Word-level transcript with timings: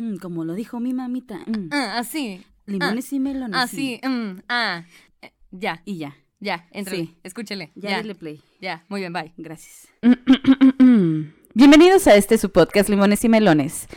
Mm, 0.00 0.16
como 0.16 0.44
lo 0.46 0.54
dijo 0.54 0.80
mi 0.80 0.94
mamita. 0.94 1.40
mm, 1.46 1.68
Ah, 1.72 1.98
así. 1.98 2.42
limones 2.66 3.12
y 3.12 3.20
melones. 3.20 3.60
Así. 3.60 4.00
mm, 4.02 4.40
ah. 4.48 4.84
Eh, 5.20 5.30
Ya, 5.50 5.82
Y 5.84 5.98
ya. 5.98 6.16
ya, 6.40 6.66
entre. 6.72 6.96
Sí. 6.96 7.16
Escúchele. 7.22 7.70
Ya, 7.74 7.90
Ya, 7.90 7.96
dale 7.98 8.14
play. 8.14 8.40
ya. 8.62 8.82
Muy 8.88 9.00
bien, 9.00 9.12
bye. 9.12 9.32
Gracias. 9.36 9.88
Bienvenidos 11.54 12.06
a 12.06 12.14
este 12.14 12.38
su 12.38 12.50
podcast 12.50 12.88
Limones 12.88 13.24
y 13.24 13.28
Melones, 13.28 13.88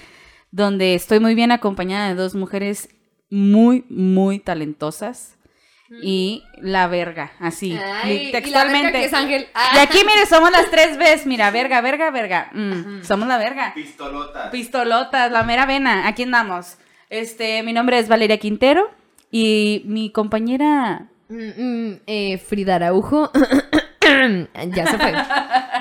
donde 0.52 0.96
estoy 0.96 1.20
muy 1.22 1.36
bien 1.36 1.52
acompañada 1.52 2.10
de 2.10 2.16
dos 2.16 2.36
mujeres 2.36 2.90
muy, 3.30 3.86
muy 3.90 4.40
talentosas. 4.40 5.38
Y 6.02 6.44
la 6.58 6.88
verga, 6.88 7.32
así, 7.40 7.78
Ay, 8.04 8.12
y 8.18 8.26
la 8.26 8.32
textualmente. 8.40 8.84
verga 8.88 9.00
que 9.00 9.06
es 9.06 9.14
Ángel. 9.14 9.42
Y 9.44 9.48
Ah. 9.54 9.82
aquí, 9.84 10.00
mire, 10.06 10.26
somos 10.28 10.50
las 10.52 10.70
tres 10.72 10.98
veces. 10.98 11.26
Mira, 11.26 11.52
verga, 11.52 11.82
verga, 11.82 12.10
verga. 12.12 12.50
Mm, 12.54 13.04
somos 13.04 13.28
la 13.28 13.38
verga. 13.38 13.74
Pistolotas. 13.76 14.50
Pistolotas, 14.50 15.32
la 15.32 15.44
mera 15.44 15.66
vena. 15.66 16.08
Aquí 16.08 16.24
andamos. 16.24 16.78
Este, 17.10 17.62
mi 17.64 17.74
nombre 17.74 18.00
es 18.00 18.08
Valeria 18.08 18.38
Quintero. 18.38 18.90
Y 19.30 19.84
mi 19.86 20.12
compañera. 20.12 21.08
Mm, 21.30 21.62
mm, 21.90 22.00
eh, 22.08 22.38
Frida 22.38 22.76
Araujo. 22.76 23.32
ya 24.74 24.86
se 24.88 24.98
fue. 24.98 25.14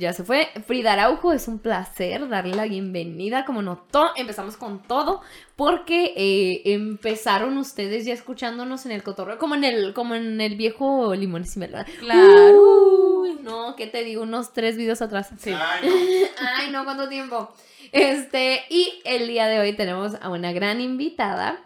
Ya 0.00 0.14
se 0.14 0.24
fue. 0.24 0.48
Frida 0.66 0.94
Araujo, 0.94 1.34
es 1.34 1.46
un 1.46 1.58
placer 1.58 2.26
darle 2.30 2.54
la 2.54 2.64
bienvenida. 2.64 3.44
Como 3.44 3.60
notó, 3.60 4.12
empezamos 4.16 4.56
con 4.56 4.82
todo. 4.82 5.20
Porque 5.56 6.14
eh, 6.16 6.62
empezaron 6.72 7.58
ustedes 7.58 8.06
ya 8.06 8.14
escuchándonos 8.14 8.86
en 8.86 8.92
el 8.92 9.02
cotorreo. 9.02 9.36
Como 9.38 9.56
en 9.56 9.64
el, 9.64 9.92
como 9.92 10.14
en 10.14 10.40
el 10.40 10.56
viejo 10.56 11.14
Limones 11.14 11.54
y 11.54 11.58
Melones. 11.58 11.98
Claro. 11.98 13.20
Uy, 13.20 13.38
no, 13.42 13.76
¿qué 13.76 13.86
te 13.86 14.02
digo? 14.02 14.22
Unos 14.22 14.54
tres 14.54 14.78
videos 14.78 15.02
atrás. 15.02 15.28
Sí. 15.38 15.52
Ay, 15.52 15.86
no. 15.86 15.94
Ay, 16.56 16.70
no, 16.70 16.84
¿cuánto 16.84 17.06
tiempo? 17.10 17.52
Este, 17.92 18.62
y 18.70 19.02
el 19.04 19.28
día 19.28 19.48
de 19.48 19.60
hoy 19.60 19.74
tenemos 19.74 20.14
a 20.22 20.30
una 20.30 20.52
gran 20.52 20.80
invitada 20.80 21.60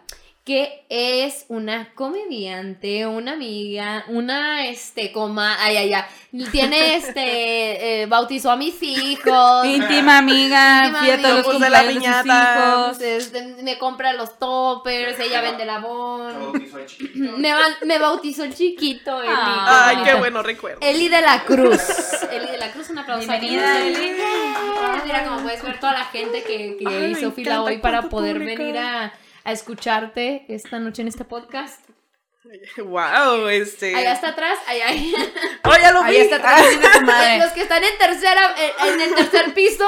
que 0.45 0.85
es 0.89 1.45
una 1.47 1.91
comediante, 1.95 3.07
una 3.07 3.31
amiga, 3.31 4.05
una, 4.09 4.67
este, 4.67 5.11
coma, 5.11 5.57
ay, 5.59 5.77
ay, 5.77 5.93
ay, 5.93 6.45
tiene, 6.51 6.95
este, 6.97 8.03
eh, 8.03 8.05
bautizó 8.05 8.51
a 8.51 8.55
mis 8.55 8.81
hijos. 8.83 9.65
Íntima 9.65 10.19
amiga. 10.19 10.83
Íntima 10.85 10.99
Fui 10.99 11.09
a 11.09 11.19
todos 11.19 11.47
los 11.47 11.59
la 11.59 11.81
de 11.81 11.93
sus 11.93 11.99
piñata. 11.99 12.75
hijos. 12.85 13.01
Este, 13.01 13.43
me 13.63 13.79
compra 13.79 14.13
los 14.13 14.37
toppers, 14.37 15.19
ella 15.19 15.41
vende 15.41 15.65
la 15.65 15.79
bon. 15.79 16.39
bautizó 16.39 16.77
el 16.77 16.85
chiquito. 16.85 17.37
Me, 17.37 17.53
me 17.83 17.97
bautizó 17.97 18.43
el 18.43 18.53
chiquito, 18.53 19.23
Eli. 19.23 19.33
Ah. 19.35 19.87
Ay, 19.87 19.97
qué 20.03 20.13
bueno 20.13 20.43
recuerdo. 20.43 20.77
Eli 20.81 21.09
de 21.09 21.21
la 21.21 21.43
Cruz. 21.43 21.81
Eli 22.31 22.51
de 22.51 22.57
la 22.59 22.71
Cruz, 22.71 22.91
un 22.91 22.99
aplauso. 22.99 23.27
Bienvenida, 23.27 23.81
Eli. 23.81 24.11
Mira, 25.05 25.23
como 25.23 25.41
puedes 25.41 25.63
ver 25.63 25.79
toda 25.79 25.93
la 25.93 26.05
gente 26.05 26.43
que, 26.43 26.77
que 26.77 26.87
Ay, 26.87 27.11
hizo 27.13 27.31
fila 27.31 27.63
hoy 27.63 27.79
para 27.79 28.03
poder 28.03 28.37
público. 28.37 28.61
venir 28.61 28.77
a, 28.77 29.11
a 29.45 29.51
escucharte 29.51 30.45
esta 30.49 30.79
noche 30.79 31.03
en 31.03 31.07
este 31.07 31.23
podcast. 31.23 31.87
Wow, 32.77 33.47
este. 33.47 33.95
Allá 33.95 34.13
está 34.13 34.29
atrás, 34.29 34.59
allá. 34.67 34.87
Oh, 35.63 35.73
ya 35.81 35.91
lo 35.91 36.03
vi. 36.03 36.17
Está 36.17 36.35
atrás. 36.35 37.39
Los 37.39 37.51
que 37.53 37.61
están 37.61 37.83
en 37.83 37.97
tercera, 37.97 38.53
en, 38.57 38.93
en 38.93 39.01
el 39.01 39.15
tercer 39.15 39.53
piso. 39.53 39.87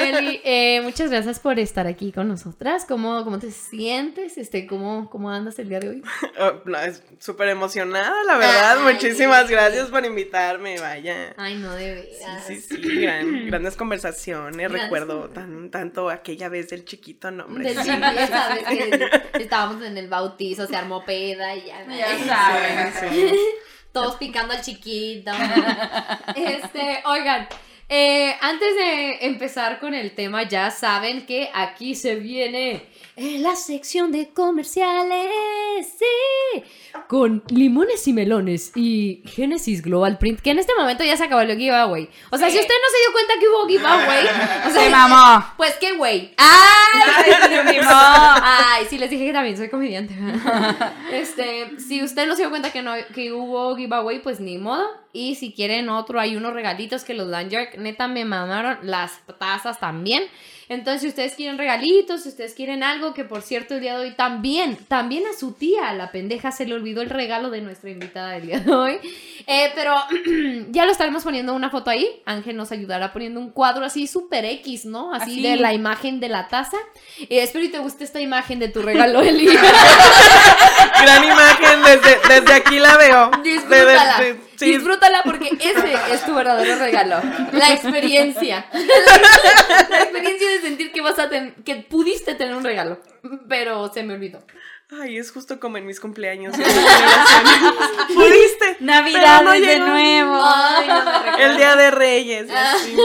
Eli, 0.00 0.40
eh, 0.44 0.80
muchas 0.82 1.10
gracias 1.10 1.38
por 1.40 1.58
estar 1.58 1.86
aquí 1.86 2.12
con 2.12 2.28
nosotras. 2.28 2.84
¿Cómo, 2.86 3.24
cómo 3.24 3.38
te 3.38 3.50
sientes? 3.50 4.38
Este, 4.38 4.66
¿cómo, 4.66 5.10
¿Cómo 5.10 5.30
andas 5.30 5.58
el 5.58 5.68
día 5.68 5.80
de 5.80 5.88
hoy? 5.90 6.02
Oh, 6.38 6.52
no, 6.64 6.78
es 6.78 7.02
súper 7.20 7.48
emocionada, 7.48 8.14
la 8.26 8.36
verdad. 8.36 8.78
Ay, 8.86 8.94
Muchísimas 8.94 9.46
sí. 9.46 9.52
gracias 9.52 9.88
por 9.88 10.04
invitarme, 10.04 10.78
vaya. 10.80 11.34
Ay, 11.36 11.56
no, 11.56 11.74
de 11.74 11.94
veras. 11.94 12.46
Sí, 12.46 12.60
sí, 12.60 12.78
sí, 12.82 13.00
gran- 13.00 13.46
grandes 13.46 13.76
conversaciones. 13.76 14.70
Recuerdo 14.70 15.28
tan, 15.30 15.70
tanto 15.70 16.10
aquella 16.10 16.48
vez 16.48 16.70
del 16.70 16.84
chiquito, 16.84 17.30
no, 17.30 17.44
hombre. 17.44 17.74
Del 17.74 17.82
sí. 17.82 17.90
sabes 17.90 18.64
que 18.64 19.10
estábamos 19.42 19.82
en 19.82 19.98
el 19.98 20.08
bautizo, 20.08 20.66
se 20.66 20.76
armó 20.76 21.04
peda 21.04 21.54
y 21.54 21.66
ya. 21.66 21.84
Ya 21.86 22.24
saben. 22.26 22.92
Sí. 23.12 23.32
Todos 23.92 24.16
picando 24.16 24.54
al 24.54 24.60
chiquito. 24.60 25.30
Este, 26.34 27.02
oigan, 27.04 27.46
eh, 27.88 28.34
antes 28.40 28.74
de 28.76 29.26
empezar 29.26 29.78
con 29.78 29.94
el 29.94 30.12
tema, 30.12 30.42
ya 30.44 30.70
saben 30.70 31.26
que 31.26 31.50
aquí 31.54 31.94
se 31.94 32.16
viene 32.16 32.82
eh, 33.16 33.38
la 33.38 33.54
sección 33.54 34.10
de 34.10 34.30
comerciales. 34.30 35.28
Sí. 35.98 36.62
Con 37.08 37.44
limones 37.48 38.06
y 38.08 38.12
melones 38.12 38.72
y 38.74 39.22
Genesis 39.26 39.82
Global 39.82 40.18
Print, 40.18 40.40
que 40.40 40.50
en 40.50 40.58
este 40.58 40.72
momento 40.76 41.04
ya 41.04 41.16
se 41.16 41.24
acabó 41.24 41.42
el 41.42 41.56
giveaway. 41.56 42.08
O 42.30 42.38
sea, 42.38 42.50
si 42.50 42.58
usted 42.58 42.74
no 42.74 42.90
se 42.90 42.98
dio 43.02 43.12
cuenta 43.12 43.34
que 43.38 43.48
hubo 43.48 43.68
giveaway, 43.68 44.26
o 44.66 44.70
sea, 44.70 44.84
Se 44.84 44.90
mamó. 44.90 45.44
pues 45.56 45.74
qué 45.80 45.92
güey. 45.92 46.34
¡Ay! 46.36 47.02
Ay, 48.42 48.86
sí, 48.88 48.98
les 48.98 49.10
dije 49.10 49.26
que 49.26 49.32
también 49.32 49.56
soy 49.56 49.68
comediante. 49.68 50.14
este, 51.12 51.78
si 51.78 52.02
usted 52.02 52.26
no 52.26 52.34
se 52.34 52.42
dio 52.42 52.50
cuenta 52.50 52.70
que, 52.72 52.82
no, 52.82 52.94
que 53.14 53.32
hubo 53.32 53.76
giveaway, 53.76 54.20
pues 54.22 54.40
ni 54.40 54.58
modo. 54.58 54.86
Y 55.12 55.36
si 55.36 55.52
quieren 55.52 55.88
otro, 55.88 56.18
hay 56.18 56.36
unos 56.36 56.52
regalitos 56.54 57.04
que 57.04 57.14
los 57.14 57.30
dan 57.30 57.50
Jerk. 57.50 57.76
Neta, 57.78 58.08
me 58.08 58.24
mamaron 58.24 58.78
las 58.82 59.20
tazas 59.38 59.78
también. 59.78 60.24
Entonces, 60.68 61.02
si 61.02 61.08
ustedes 61.08 61.34
quieren 61.34 61.58
regalitos, 61.58 62.22
si 62.22 62.28
ustedes 62.30 62.54
quieren 62.54 62.82
algo, 62.82 63.14
que 63.14 63.24
por 63.24 63.42
cierto, 63.42 63.74
el 63.74 63.80
día 63.80 63.96
de 63.98 64.06
hoy 64.08 64.14
también, 64.14 64.76
también 64.88 65.24
a 65.26 65.38
su 65.38 65.52
tía, 65.52 65.92
la 65.92 66.10
pendeja, 66.10 66.52
se 66.52 66.66
le 66.66 66.74
olvidó 66.74 67.02
el 67.02 67.10
regalo 67.10 67.50
de 67.50 67.60
nuestra 67.60 67.90
invitada 67.90 68.30
del 68.32 68.46
día 68.46 68.60
de 68.60 68.72
hoy. 68.72 68.98
Eh, 69.46 69.70
pero 69.74 69.94
ya 70.70 70.86
lo 70.86 70.92
estaremos 70.92 71.22
poniendo 71.24 71.54
una 71.54 71.70
foto 71.70 71.90
ahí. 71.90 72.22
Ángel 72.24 72.56
nos 72.56 72.72
ayudará 72.72 73.12
poniendo 73.12 73.40
un 73.40 73.50
cuadro 73.50 73.84
así 73.84 74.06
super 74.06 74.44
X, 74.44 74.84
¿no? 74.86 75.12
Así, 75.12 75.32
Así. 75.32 75.42
de 75.42 75.56
la 75.56 75.72
imagen 75.74 76.20
de 76.20 76.28
la 76.28 76.48
taza. 76.48 76.78
Eh, 77.20 77.42
espero 77.42 77.64
y 77.64 77.68
te 77.68 77.78
guste 77.78 78.04
esta 78.04 78.20
imagen 78.20 78.58
de 78.58 78.68
tu 78.68 78.82
regalo, 78.82 79.20
Eli. 79.22 79.46
Gran 79.46 81.24
imagen, 81.24 81.82
desde, 81.84 82.18
desde 82.40 82.52
aquí 82.54 82.78
la 82.78 82.96
veo. 82.96 83.30
Disfrútala. 83.42 84.18
De- 84.18 84.34
de- 84.34 84.53
sí, 84.56 84.72
Disfrútala 84.72 85.22
porque 85.24 85.50
ese 85.60 85.94
es 86.12 86.24
tu 86.24 86.34
verdadero 86.34 86.76
regalo. 86.76 87.20
La 87.52 87.72
experiencia. 87.72 88.66
La 89.90 90.02
experiencia 90.02 90.48
de 90.48 90.60
sentir 90.60 90.92
que 90.92 91.00
vas 91.00 91.18
a 91.18 91.28
tener, 91.28 91.54
que 91.64 91.76
pudiste 91.76 92.34
tener 92.34 92.54
un 92.54 92.64
regalo. 92.64 93.00
Pero 93.48 93.92
se 93.92 94.02
me 94.02 94.14
olvidó. 94.14 94.44
Ay, 94.90 95.16
es 95.16 95.32
justo 95.32 95.58
como 95.58 95.78
en 95.78 95.86
mis 95.86 95.98
cumpleaños. 95.98 96.54
Pudiste. 98.14 98.76
Navidades 98.80 99.22
pero 99.22 99.42
no 99.42 99.52
de 99.52 99.78
nuevo. 99.78 100.40
Ay, 100.44 100.88
no 100.88 101.04
me 101.04 101.18
recuerdo. 101.18 101.38
El 101.38 101.56
día 101.56 101.76
de 101.76 101.90
Reyes. 101.90 102.48
Ah. 102.50 102.74
así. 102.76 102.96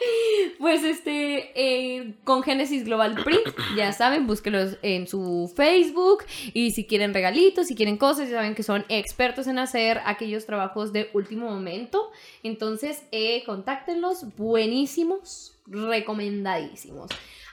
Pues 0.58 0.82
este, 0.82 1.52
eh, 1.54 2.14
con 2.24 2.42
Genesis 2.42 2.84
Global 2.84 3.14
Print, 3.22 3.54
ya 3.76 3.92
saben, 3.92 4.26
búsquenlos 4.26 4.76
en 4.82 5.06
su 5.06 5.52
Facebook 5.54 6.24
y 6.52 6.72
si 6.72 6.86
quieren 6.86 7.14
regalitos, 7.14 7.68
si 7.68 7.74
quieren 7.74 7.96
cosas, 7.96 8.28
ya 8.28 8.36
saben 8.36 8.54
que 8.54 8.62
son 8.62 8.84
expertos 8.88 9.46
en 9.46 9.58
hacer 9.58 10.00
aquellos 10.04 10.46
trabajos 10.46 10.92
de 10.92 11.10
último 11.12 11.48
momento. 11.50 12.10
Entonces, 12.42 13.04
eh, 13.12 13.44
contáctenlos, 13.44 14.34
buenísimos, 14.36 15.56
recomendadísimos. 15.66 17.10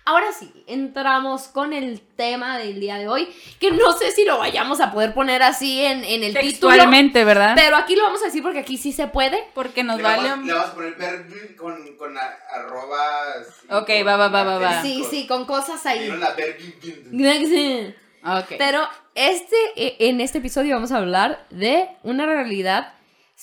Ahora 0.08 0.28
sí, 0.38 0.52
entramos 0.68 1.48
con 1.48 1.74
el 1.74 2.00
tema 2.00 2.60
del 2.60 2.80
día 2.80 2.98
de 2.98 3.08
hoy, 3.08 3.28
que 3.60 3.72
no 3.72 3.92
sé 3.94 4.12
si 4.12 4.24
lo 4.24 4.38
vayamos 4.38 4.80
a 4.80 4.92
poder 4.92 5.16
poner 5.16 5.42
así 5.42 5.84
en, 5.84 6.04
en 6.04 6.24
el 6.24 6.34
título, 6.34 6.70
Textualmente, 6.74 7.24
¿verdad? 7.26 7.54
pero 7.56 7.76
aquí 7.76 7.96
lo 7.96 8.04
vamos 8.04 8.22
a 8.22 8.26
decir 8.26 8.44
porque 8.44 8.60
aquí 8.60 8.78
sí 8.78 8.92
se 8.92 9.08
puede. 9.08 9.44
Porque 9.56 9.84
nos 9.84 9.98
Le 9.98 10.04
vale. 10.04 10.30
vamos, 10.30 10.46
le 10.46 10.54
vamos 10.54 10.70
a 10.70 10.74
poner 10.76 10.94
Bergil 10.96 11.56
con, 11.56 11.98
con 11.98 12.16
a- 12.18 12.38
arrobas. 12.54 13.48
Ok, 13.72 13.88
con 13.88 14.08
va, 14.08 14.16
va, 14.18 14.28
va, 14.28 14.44
va, 14.44 14.60
va. 14.60 14.82
Sí, 14.84 15.04
sí, 15.10 15.26
con 15.26 15.46
cosas 15.46 15.84
ahí. 15.88 16.00
¿Vieron 16.02 16.20
la 16.20 16.34
Bergil? 16.34 17.96
Ok. 18.24 18.54
Pero 18.58 18.88
este, 19.16 19.56
e- 19.76 19.96
en 20.10 20.22
este 20.22 20.38
episodio 20.40 20.76
vamos 20.76 20.92
a 20.92 20.98
hablar 20.98 21.46
de 21.50 21.88
una 22.04 22.26
realidad 22.26 22.94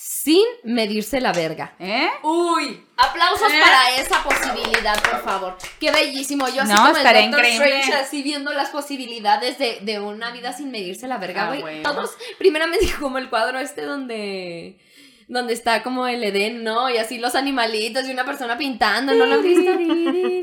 sin 0.05 0.43
medirse 0.63 1.21
la 1.21 1.31
verga. 1.31 1.75
¿Eh? 1.79 2.09
Uy, 2.23 2.83
aplausos 2.97 3.51
¿Eh? 3.51 3.59
para 3.61 3.95
esa 3.97 4.21
posibilidad, 4.23 5.01
por 5.01 5.23
favor. 5.23 5.57
Qué 5.79 5.91
bellísimo. 5.91 6.47
Yo 6.49 6.61
así 6.63 6.71
No, 6.73 6.85
como 6.85 6.97
el 6.97 7.03
Doctor 7.03 7.21
increíble. 7.23 7.79
Strange, 7.79 7.93
así 7.93 8.21
viendo 8.21 8.51
las 8.53 8.69
posibilidades 8.69 9.57
de, 9.57 9.79
de 9.81 9.99
una 10.01 10.31
vida 10.31 10.51
sin 10.53 10.71
medirse 10.71 11.07
la 11.07 11.17
verga, 11.17 11.43
Ah, 11.45 11.47
güey. 11.47 11.61
bueno. 11.61 11.89
Todos, 11.89 12.11
primeramente 12.37 12.85
como 12.99 13.17
el 13.17 13.29
cuadro 13.29 13.59
este 13.59 13.83
donde 13.83 14.77
donde 15.29 15.53
está 15.53 15.83
como 15.83 16.05
el 16.05 16.21
Edén, 16.21 16.63
¿no? 16.65 16.89
Y 16.89 16.97
así 16.97 17.17
los 17.17 17.33
animalitos 17.35 18.05
y 18.05 18.11
una 18.11 18.25
persona 18.25 18.57
pintando, 18.57 19.13
¿no 19.13 19.25
lo 19.25 19.35
han 19.35 19.41
visto? 19.41 19.71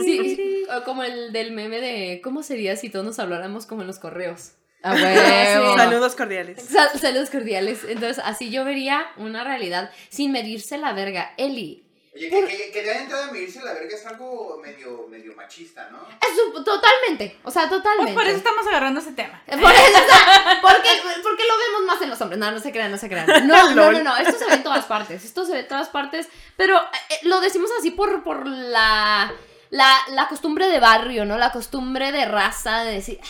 Sí, 0.02 0.34
sí, 0.36 0.62
o 0.74 0.82
como 0.84 1.02
el 1.02 1.32
del 1.32 1.52
meme 1.52 1.80
de 1.80 2.20
¿cómo 2.24 2.42
sería 2.42 2.74
si 2.76 2.88
todos 2.88 3.04
nos 3.04 3.18
habláramos 3.18 3.66
como 3.66 3.82
en 3.82 3.88
los 3.88 3.98
correos? 3.98 4.52
A 4.82 4.92
huevo. 4.94 5.76
Saludos 5.76 6.14
cordiales. 6.16 6.62
Sal- 6.62 6.98
saludos 7.00 7.30
cordiales. 7.30 7.80
Entonces, 7.88 8.22
así 8.24 8.50
yo 8.50 8.64
vería 8.64 9.06
una 9.16 9.44
realidad 9.44 9.90
sin 10.08 10.32
medirse 10.32 10.78
la 10.78 10.92
verga. 10.92 11.34
Eli, 11.36 11.84
Oye, 12.14 12.28
que, 12.28 12.44
que, 12.46 12.70
que 12.72 12.82
de 12.82 12.92
entrada 12.96 13.26
de 13.26 13.32
medirse 13.32 13.60
la 13.62 13.72
verga 13.72 13.94
es 13.94 14.04
algo 14.04 14.60
medio, 14.64 15.06
medio 15.08 15.32
machista, 15.36 15.88
¿no? 15.90 15.98
es 16.08 16.56
un- 16.56 16.64
totalmente, 16.64 17.38
o 17.44 17.50
sea, 17.52 17.68
totalmente. 17.68 18.14
Pues 18.14 18.24
por 18.24 18.28
eso 18.30 18.38
estamos 18.38 18.66
agarrando 18.66 18.98
ese 19.00 19.12
tema. 19.12 19.40
Por 19.46 19.56
eso, 19.58 19.62
o 19.70 20.08
sea, 20.08 20.58
porque, 20.60 20.88
porque 21.22 21.42
lo 21.46 21.54
vemos 21.58 21.86
más 21.86 22.02
en 22.02 22.10
los 22.10 22.20
hombres. 22.20 22.38
No, 22.40 22.50
no 22.50 22.58
se 22.58 22.72
crean, 22.72 22.90
no 22.90 22.98
se 22.98 23.08
crean. 23.08 23.26
No, 23.46 23.74
no, 23.74 23.92
no, 23.92 24.02
no. 24.02 24.16
Esto 24.16 24.36
se 24.38 24.46
ve 24.46 24.54
en 24.54 24.62
todas 24.64 24.86
partes. 24.86 25.24
Esto 25.24 25.44
se 25.44 25.52
ve 25.52 25.60
en 25.60 25.68
todas 25.68 25.88
partes. 25.88 26.28
Pero 26.56 26.78
eh, 26.80 27.14
lo 27.22 27.40
decimos 27.40 27.70
así 27.78 27.90
por, 27.92 28.24
por 28.24 28.44
la 28.46 29.32
la, 29.70 29.96
la 30.08 30.26
costumbre 30.26 30.66
de 30.66 30.80
barrio, 30.80 31.24
¿no? 31.24 31.38
La 31.38 31.52
costumbre 31.52 32.10
de 32.10 32.24
raza, 32.24 32.80
de 32.82 32.92
decir, 32.94 33.20
"Ah, 33.22 33.26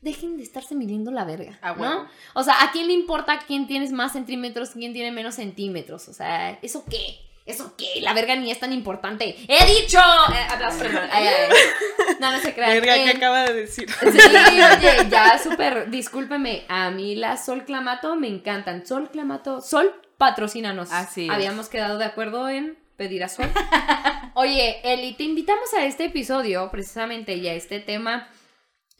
dejen 0.00 0.36
de 0.36 0.42
estarse 0.42 0.74
midiendo 0.74 1.10
la 1.10 1.24
verga, 1.24 1.58
Ah, 1.62 1.74
¿no? 1.78 2.08
O 2.34 2.42
sea, 2.42 2.62
¿a 2.62 2.70
quién 2.72 2.86
le 2.86 2.92
importa 2.92 3.38
quién 3.46 3.66
tienes 3.66 3.92
más 3.92 4.12
centímetros, 4.12 4.70
quién 4.70 4.92
tiene 4.92 5.10
menos 5.12 5.34
centímetros? 5.36 6.08
O 6.08 6.12
sea, 6.12 6.58
¿eso 6.62 6.84
qué? 6.88 7.18
¿Eso 7.44 7.74
qué? 7.76 8.00
La 8.00 8.12
verga 8.12 8.34
ni 8.34 8.50
es 8.50 8.58
tan 8.58 8.72
importante. 8.72 9.36
¡He 9.46 9.80
dicho! 9.80 9.98
Eh, 9.98 10.46
aplausos, 10.52 10.82
hermano. 10.82 11.06
Ay, 11.12 11.26
ay, 11.28 11.34
ay. 11.48 12.14
No, 12.18 12.32
no 12.32 12.40
se 12.40 12.52
crean. 12.52 12.72
Verga, 12.72 12.96
Eh, 12.96 13.04
¿qué 13.04 13.10
acaba 13.16 13.44
de 13.44 13.52
decir? 13.52 13.88
Sí, 13.88 14.06
oye, 14.08 15.08
ya 15.08 15.38
súper, 15.38 15.88
discúlpeme, 15.90 16.64
a 16.68 16.90
mí 16.90 17.14
las 17.14 17.46
Sol 17.46 17.64
Clamato 17.64 18.16
me 18.16 18.26
encantan. 18.26 18.84
Sol 18.84 19.10
Clamato, 19.12 19.60
Sol, 19.60 19.94
patrocínanos. 20.18 20.90
Así 20.90 21.26
es. 21.26 21.30
Habíamos 21.30 21.68
quedado 21.68 21.98
de 21.98 22.04
acuerdo 22.04 22.48
en 22.48 22.76
pedir 22.96 23.22
a 23.22 23.28
Sol. 23.28 23.46
Oye, 24.34 24.80
Eli, 24.82 25.14
te 25.14 25.22
invitamos 25.22 25.72
a 25.74 25.84
este 25.84 26.06
episodio, 26.06 26.68
precisamente, 26.72 27.34
y 27.36 27.46
a 27.46 27.54
este 27.54 27.78
tema, 27.78 28.28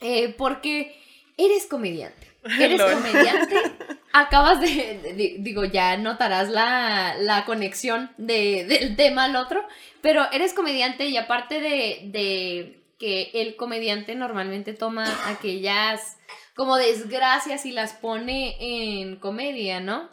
eh, 0.01 0.33
porque 0.37 0.99
eres 1.37 1.65
comediante. 1.65 2.27
Eres 2.59 2.81
comediante, 2.81 3.55
acabas 4.13 4.61
de, 4.61 4.67
de- 5.03 5.13
de- 5.13 5.35
digo, 5.39 5.65
ya 5.65 5.97
notarás 5.97 6.47
la, 6.49 7.15
la 7.19 7.43
conexión 7.43 8.09
de- 8.17 8.63
del 8.65 8.95
tema 8.95 9.25
al 9.25 9.35
otro, 9.35 9.65
pero 10.01 10.31
eres 10.31 10.53
comediante 10.53 11.07
y 11.07 11.17
aparte 11.17 11.59
de, 11.59 11.99
de 12.05 12.79
que 12.99 13.31
el 13.33 13.57
comediante 13.57 14.15
normalmente 14.15 14.71
toma 14.73 15.05
aquellas 15.29 16.15
como 16.55 16.77
desgracias 16.77 17.65
y 17.65 17.71
las 17.71 17.91
pone 17.93 18.55
en 19.01 19.17
comedia, 19.17 19.81
¿no? 19.81 20.07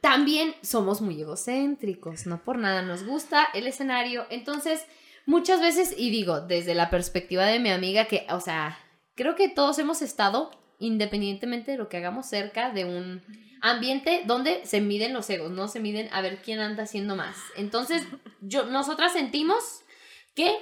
También 0.00 0.54
somos 0.62 1.02
muy 1.02 1.20
egocéntricos, 1.20 2.24
no 2.26 2.40
por 2.42 2.56
nada 2.58 2.80
nos 2.82 3.04
gusta 3.04 3.48
el 3.52 3.66
escenario, 3.66 4.24
entonces 4.30 4.86
muchas 5.26 5.60
veces, 5.60 5.94
y 5.98 6.08
digo, 6.10 6.40
desde 6.40 6.74
la 6.74 6.88
perspectiva 6.88 7.44
de 7.44 7.58
mi 7.58 7.70
amiga, 7.70 8.06
que, 8.06 8.26
o 8.30 8.40
sea, 8.40 8.78
creo 9.16 9.34
que 9.34 9.48
todos 9.48 9.78
hemos 9.80 10.02
estado, 10.02 10.50
independientemente 10.78 11.72
de 11.72 11.78
lo 11.78 11.88
que 11.88 11.96
hagamos, 11.96 12.26
cerca 12.26 12.70
de 12.70 12.84
un 12.84 13.22
ambiente 13.60 14.22
donde 14.26 14.64
se 14.64 14.80
miden 14.80 15.12
los 15.12 15.28
egos, 15.30 15.50
no 15.50 15.66
se 15.66 15.80
miden 15.80 16.08
a 16.12 16.20
ver 16.20 16.40
quién 16.42 16.60
anda 16.60 16.84
haciendo 16.84 17.16
más. 17.16 17.36
Entonces, 17.56 18.04
yo, 18.40 18.66
nosotras 18.66 19.12
sentimos 19.12 19.80
que 20.34 20.54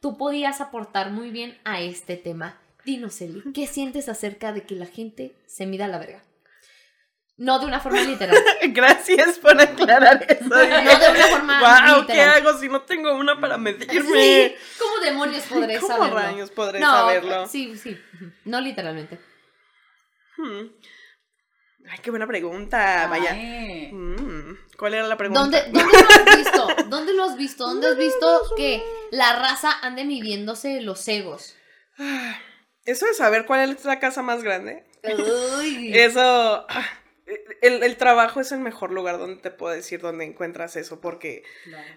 tú 0.00 0.16
podías 0.16 0.60
aportar 0.60 1.10
muy 1.10 1.30
bien 1.30 1.58
a 1.64 1.80
este 1.80 2.16
tema. 2.16 2.60
Dinos, 2.84 3.20
Eli, 3.20 3.42
¿qué 3.54 3.66
sientes 3.66 4.08
acerca 4.08 4.52
de 4.52 4.64
que 4.64 4.74
la 4.74 4.86
gente 4.86 5.34
se 5.46 5.66
mida 5.66 5.88
la 5.88 5.98
verga? 5.98 6.22
No 7.42 7.58
de 7.58 7.66
una 7.66 7.80
forma 7.80 8.00
literal. 8.02 8.36
Gracias 8.68 9.38
por 9.40 9.60
aclarar 9.60 10.24
eso. 10.28 10.48
No 10.48 10.56
de 10.56 11.10
una 11.10 11.26
forma 11.26 11.60
wow, 11.60 12.06
¿qué 12.06 12.12
literal. 12.12 12.46
hago 12.46 12.58
si 12.60 12.68
no 12.68 12.82
tengo 12.82 13.16
una 13.16 13.40
para 13.40 13.56
Sí, 13.56 13.60
medirme? 13.62 14.54
¿Cómo 14.78 14.98
demonios 15.04 15.42
podré 15.46 15.80
¿Cómo 15.80 15.92
saberlo? 15.92 16.18
rayos 16.20 16.50
podré 16.52 16.78
no, 16.78 16.86
saberlo? 16.92 17.48
Sí, 17.48 17.76
sí. 17.76 18.00
No 18.44 18.60
literalmente. 18.60 19.18
Hmm. 20.36 20.68
Ay, 21.90 21.98
qué 22.00 22.10
buena 22.10 22.28
pregunta. 22.28 23.08
Vaya. 23.10 23.32
Ay. 23.32 23.90
Mm, 23.92 24.56
¿Cuál 24.78 24.94
era 24.94 25.08
la 25.08 25.16
pregunta? 25.16 25.40
¿Dónde, 25.40 25.62
¿Dónde 25.72 25.98
lo 25.98 26.08
has 26.08 26.36
visto? 26.36 26.68
¿Dónde 26.86 27.12
lo 27.12 27.24
has 27.24 27.36
visto? 27.36 27.66
¿Dónde 27.66 27.88
has 27.88 27.96
visto 27.96 28.40
que 28.56 28.84
la 29.10 29.40
raza 29.40 29.72
ande 29.82 30.04
midiéndose 30.04 30.80
los 30.80 31.08
egos? 31.08 31.56
Eso 32.84 33.06
de 33.06 33.14
saber 33.14 33.46
cuál 33.46 33.68
es 33.68 33.84
la 33.84 33.98
casa 33.98 34.22
más 34.22 34.44
grande. 34.44 34.84
Uy. 35.58 35.90
Eso. 35.96 36.20
ah, 36.68 36.86
El, 37.60 37.82
el 37.84 37.96
trabajo 37.96 38.40
es 38.40 38.50
el 38.50 38.58
mejor 38.58 38.90
lugar 38.90 39.18
donde 39.18 39.40
te 39.40 39.50
puedo 39.50 39.72
decir 39.72 40.00
dónde 40.00 40.24
encuentras 40.24 40.74
eso, 40.74 41.00
porque 41.00 41.44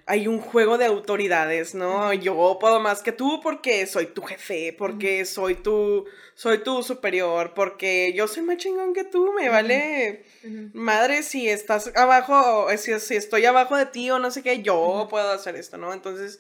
hay 0.06 0.28
un 0.28 0.40
juego 0.40 0.78
de 0.78 0.86
autoridades, 0.86 1.74
¿no? 1.74 2.14
Yo 2.14 2.58
puedo 2.60 2.80
más 2.80 3.02
que 3.02 3.12
tú 3.12 3.42
porque 3.42 3.88
soy 3.88 4.06
tu 4.06 4.22
jefe, 4.22 4.76
porque 4.78 5.26
soy 5.26 5.56
tu, 5.56 6.06
soy 6.36 6.60
tu 6.60 6.84
superior, 6.84 7.54
porque 7.56 8.14
yo 8.16 8.28
soy 8.28 8.44
más 8.44 8.58
chingón 8.58 8.94
que 8.94 9.04
tú, 9.04 9.34
me 9.34 9.50
vale 9.50 10.26
madre 10.74 11.24
si 11.24 11.50
estás 11.50 11.92
abajo, 11.96 12.68
si, 12.78 13.00
si 13.00 13.16
estoy 13.16 13.46
abajo 13.46 13.76
de 13.76 13.88
ti 13.88 14.12
o 14.12 14.20
no 14.20 14.30
sé 14.30 14.44
qué, 14.44 14.62
yo 14.62 15.08
puedo 15.10 15.32
hacer 15.32 15.56
esto, 15.56 15.78
¿no? 15.78 15.92
Entonces, 15.92 16.40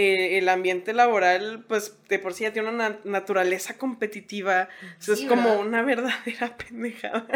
eh, 0.00 0.38
el 0.38 0.48
ambiente 0.48 0.92
laboral, 0.92 1.64
pues 1.66 1.96
de 2.08 2.18
por 2.20 2.32
sí 2.32 2.44
ya 2.44 2.52
tiene 2.52 2.68
una 2.68 3.00
naturaleza 3.04 3.76
competitiva, 3.78 4.68
o 4.98 5.02
sea, 5.02 5.16
Sí, 5.16 5.22
es 5.24 5.28
como 5.28 5.44
¿verdad? 5.48 5.66
una 5.66 5.82
verdadera 5.82 6.56
pendejada, 6.68 7.26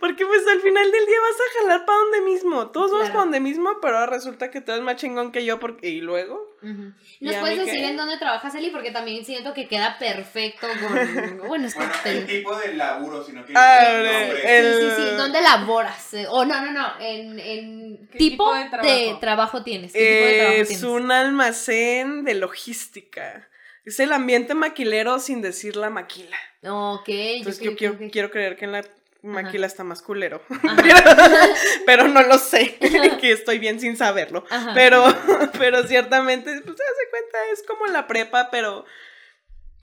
porque 0.00 0.24
pues 0.24 0.42
al 0.50 0.60
final 0.60 0.90
del 0.90 1.06
día 1.06 1.16
vas 1.20 1.40
a 1.40 1.60
jalar 1.62 1.84
para 1.84 1.98
donde 1.98 2.20
mismo, 2.22 2.68
todos 2.70 2.90
vamos 2.90 3.06
Claro. 3.06 3.12
para 3.14 3.24
donde 3.24 3.40
mismo, 3.40 3.70
pero 3.82 3.98
ahora 3.98 4.12
resulta 4.12 4.50
que 4.50 4.60
tú 4.62 4.72
eres 4.72 4.82
más 4.84 4.96
chingón 4.96 5.30
que 5.30 5.44
yo, 5.44 5.58
porque, 5.60 5.88
y 5.90 6.00
luego... 6.00 6.48
Ujú. 6.62 6.92
¿Y 7.20 7.24
¿Nos 7.24 7.36
puedes 7.36 7.56
decir 7.58 7.80
qué? 7.80 7.88
en 7.88 7.96
dónde 7.96 8.18
trabajas, 8.18 8.54
Eli? 8.54 8.68
Porque 8.68 8.90
también 8.90 9.24
siento 9.24 9.54
que 9.54 9.66
queda 9.66 9.96
perfecto 9.98 10.66
con... 10.86 11.38
Bueno, 11.48 11.66
es 11.66 11.72
que... 11.74 11.80
Bueno, 11.80 11.94
te- 12.02 12.10
el 12.18 12.26
tipo 12.26 12.54
de 12.54 12.74
laburo, 12.74 13.24
si 13.24 13.32
no 13.32 13.46
quieres 13.46 13.56
Ah, 13.56 13.80
el 13.90 14.04
nombre. 14.04 14.58
el- 14.58 14.74
Sí, 14.74 15.02
sí, 15.02 15.08
sí. 15.10 15.16
¿Dónde 15.16 15.40
laboras? 15.40 16.12
Eh, 16.14 16.26
O 16.28 16.44
no, 16.44 16.60
no, 16.60 16.70
no. 16.72 17.00
En, 17.00 17.38
en 17.38 18.08
¿Qué 18.12 18.18
tipo, 18.18 18.44
tipo 18.52 18.54
de, 18.54 18.64
de 18.64 18.68
trabajo? 18.70 19.18
trabajo? 19.20 19.62
tienes. 19.64 19.92
¿Qué 19.94 19.98
tipo 19.98 20.26
de 20.26 20.36
trabajo 20.36 20.56
Es 20.60 20.68
tienes? 20.68 20.84
un 20.84 21.10
almacén 21.12 21.89
de 22.24 22.34
logística. 22.34 23.48
Es 23.84 23.98
el 24.00 24.12
ambiente 24.12 24.54
maquilero 24.54 25.18
sin 25.18 25.40
decir 25.42 25.76
la 25.76 25.90
maquila. 25.90 26.36
Ok, 26.62 27.08
Entonces 27.08 27.62
yo 27.62 27.76
quiero, 27.76 27.98
quiero 28.12 28.30
creer 28.30 28.56
que 28.56 28.66
en 28.66 28.72
la 28.72 28.84
maquila 29.22 29.66
está 29.66 29.84
más 29.84 30.02
culero. 30.02 30.42
Pero 31.86 32.08
no 32.08 32.22
lo 32.22 32.38
sé. 32.38 32.76
que 33.20 33.32
estoy 33.32 33.58
bien 33.58 33.80
sin 33.80 33.96
saberlo. 33.96 34.44
Ajá. 34.50 34.72
Pero, 34.74 35.04
pero 35.58 35.86
ciertamente, 35.86 36.50
pues 36.62 36.76
se 36.76 36.82
hace 36.82 37.10
cuenta, 37.10 37.38
es 37.52 37.62
como 37.66 37.86
la 37.86 38.06
prepa, 38.06 38.50
pero 38.50 38.84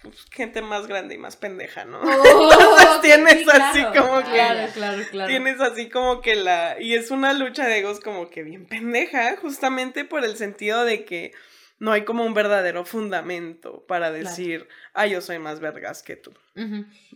pues, 0.02 0.26
gente 0.32 0.62
más 0.62 0.88
grande 0.88 1.16
y 1.16 1.18
más 1.18 1.36
pendeja, 1.36 1.86
¿no? 1.86 2.00
Oh, 2.02 3.00
Tienes 3.02 3.40
sí, 3.40 3.46
así 3.52 3.80
claro, 3.80 4.02
como 4.08 4.24
que- 4.24 4.32
Claro, 4.32 4.72
claro, 4.74 5.04
claro. 5.10 5.30
Tienes 5.30 5.60
así 5.60 5.90
como 5.90 6.22
que 6.22 6.36
la... 6.36 6.78
Y 6.80 6.96
es 6.96 7.12
una 7.12 7.34
lucha 7.34 7.66
de 7.68 7.80
egos 7.80 8.00
como 8.00 8.30
que 8.30 8.44
bien 8.44 8.66
pendeja, 8.66 9.36
justamente 9.38 10.06
por 10.06 10.24
el 10.24 10.38
sentido 10.38 10.86
de 10.86 11.04
que 11.06 11.34
no 11.80 11.92
hay 11.92 12.06
como 12.06 12.26
un 12.26 12.34
verdadero 12.34 12.86
fundamento 12.86 13.84
para 13.88 14.12
decir, 14.12 14.68
ah, 14.94 15.06
yo 15.06 15.22
soy 15.22 15.40
más 15.40 15.60
vergas 15.60 16.04
que 16.04 16.16
tú. 16.16 16.34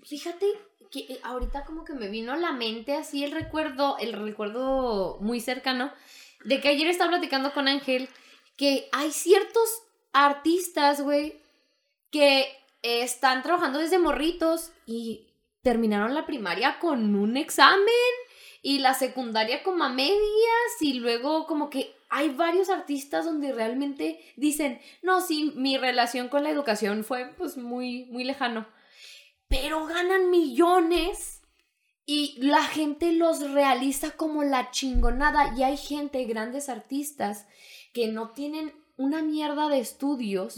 Fíjate 0.03 0.45
que 0.91 0.99
eh, 0.99 1.19
ahorita 1.23 1.65
como 1.65 1.83
que 1.83 1.93
me 1.93 2.09
vino 2.09 2.33
a 2.33 2.37
la 2.37 2.51
mente 2.51 2.95
así 2.95 3.23
el 3.23 3.31
recuerdo, 3.31 3.97
el 3.97 4.13
recuerdo 4.13 5.17
muy 5.21 5.39
cercano, 5.39 5.91
de 6.43 6.59
que 6.59 6.69
ayer 6.69 6.87
estaba 6.87 7.11
platicando 7.11 7.53
con 7.53 7.67
Ángel 7.67 8.09
que 8.57 8.89
hay 8.91 9.11
ciertos 9.11 9.69
artistas, 10.13 11.01
güey, 11.01 11.41
que 12.11 12.41
eh, 12.83 13.01
están 13.03 13.41
trabajando 13.41 13.79
desde 13.79 13.97
morritos 13.97 14.71
y 14.85 15.27
terminaron 15.61 16.13
la 16.13 16.25
primaria 16.25 16.79
con 16.79 17.15
un 17.15 17.37
examen 17.37 17.87
y 18.61 18.79
la 18.79 18.93
secundaria 18.93 19.63
como 19.63 19.83
a 19.83 19.89
medias 19.89 20.81
y 20.81 20.93
luego 20.93 21.47
como 21.47 21.69
que 21.69 21.95
hay 22.11 22.29
varios 22.29 22.69
artistas 22.69 23.23
donde 23.23 23.53
realmente 23.53 24.19
dicen, 24.35 24.81
no, 25.01 25.21
sí, 25.21 25.53
mi 25.55 25.77
relación 25.77 26.27
con 26.27 26.43
la 26.43 26.49
educación 26.49 27.05
fue 27.05 27.33
pues 27.37 27.55
muy, 27.55 28.05
muy 28.07 28.25
lejano, 28.25 28.67
pero 29.47 29.85
ganan 29.87 30.29
millones 30.29 31.41
y 32.05 32.35
la 32.41 32.63
gente 32.63 33.13
los 33.13 33.51
realiza 33.51 34.11
como 34.11 34.43
la 34.43 34.71
chingonada. 34.71 35.53
Y 35.57 35.63
hay 35.63 35.77
gente, 35.77 36.25
grandes 36.25 36.67
artistas, 36.67 37.47
que 37.93 38.09
no 38.09 38.31
tienen 38.31 38.73
una 38.97 39.21
mierda 39.21 39.69
de 39.69 39.79
estudios, 39.79 40.57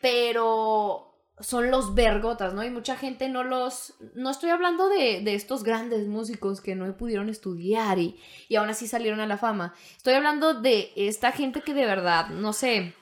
pero 0.00 1.09
son 1.40 1.70
los 1.70 1.94
vergotas, 1.94 2.54
¿no? 2.54 2.62
Y 2.64 2.70
mucha 2.70 2.96
gente 2.96 3.28
no 3.28 3.44
los... 3.44 3.94
No 4.14 4.30
estoy 4.30 4.50
hablando 4.50 4.88
de, 4.88 5.20
de 5.22 5.34
estos 5.34 5.62
grandes 5.62 6.06
músicos 6.06 6.60
que 6.60 6.74
no 6.74 6.96
pudieron 6.96 7.28
estudiar 7.28 7.98
y, 7.98 8.20
y 8.48 8.56
aún 8.56 8.70
así 8.70 8.86
salieron 8.86 9.20
a 9.20 9.26
la 9.26 9.38
fama. 9.38 9.74
Estoy 9.96 10.14
hablando 10.14 10.54
de 10.54 10.92
esta 10.96 11.32
gente 11.32 11.62
que 11.62 11.74
de 11.74 11.86
verdad, 11.86 12.28
no 12.28 12.52
sé, 12.52 12.94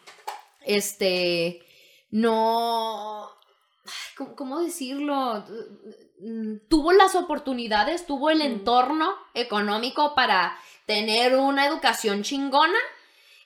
este, 0.65 1.63
no... 2.11 3.29
¿Cómo, 4.17 4.37
cómo 4.37 4.61
decirlo? 4.61 5.45
Mm, 6.21 6.57
Tuvo 6.69 6.93
las 6.93 7.15
oportunidades, 7.15 8.07
tuvo 8.07 8.31
el 8.31 8.43
entorno 8.43 9.15
económico 9.35 10.15
para 10.15 10.57
tener 10.87 11.37
una 11.37 11.67
educación 11.67 12.23
chingona 12.23 12.79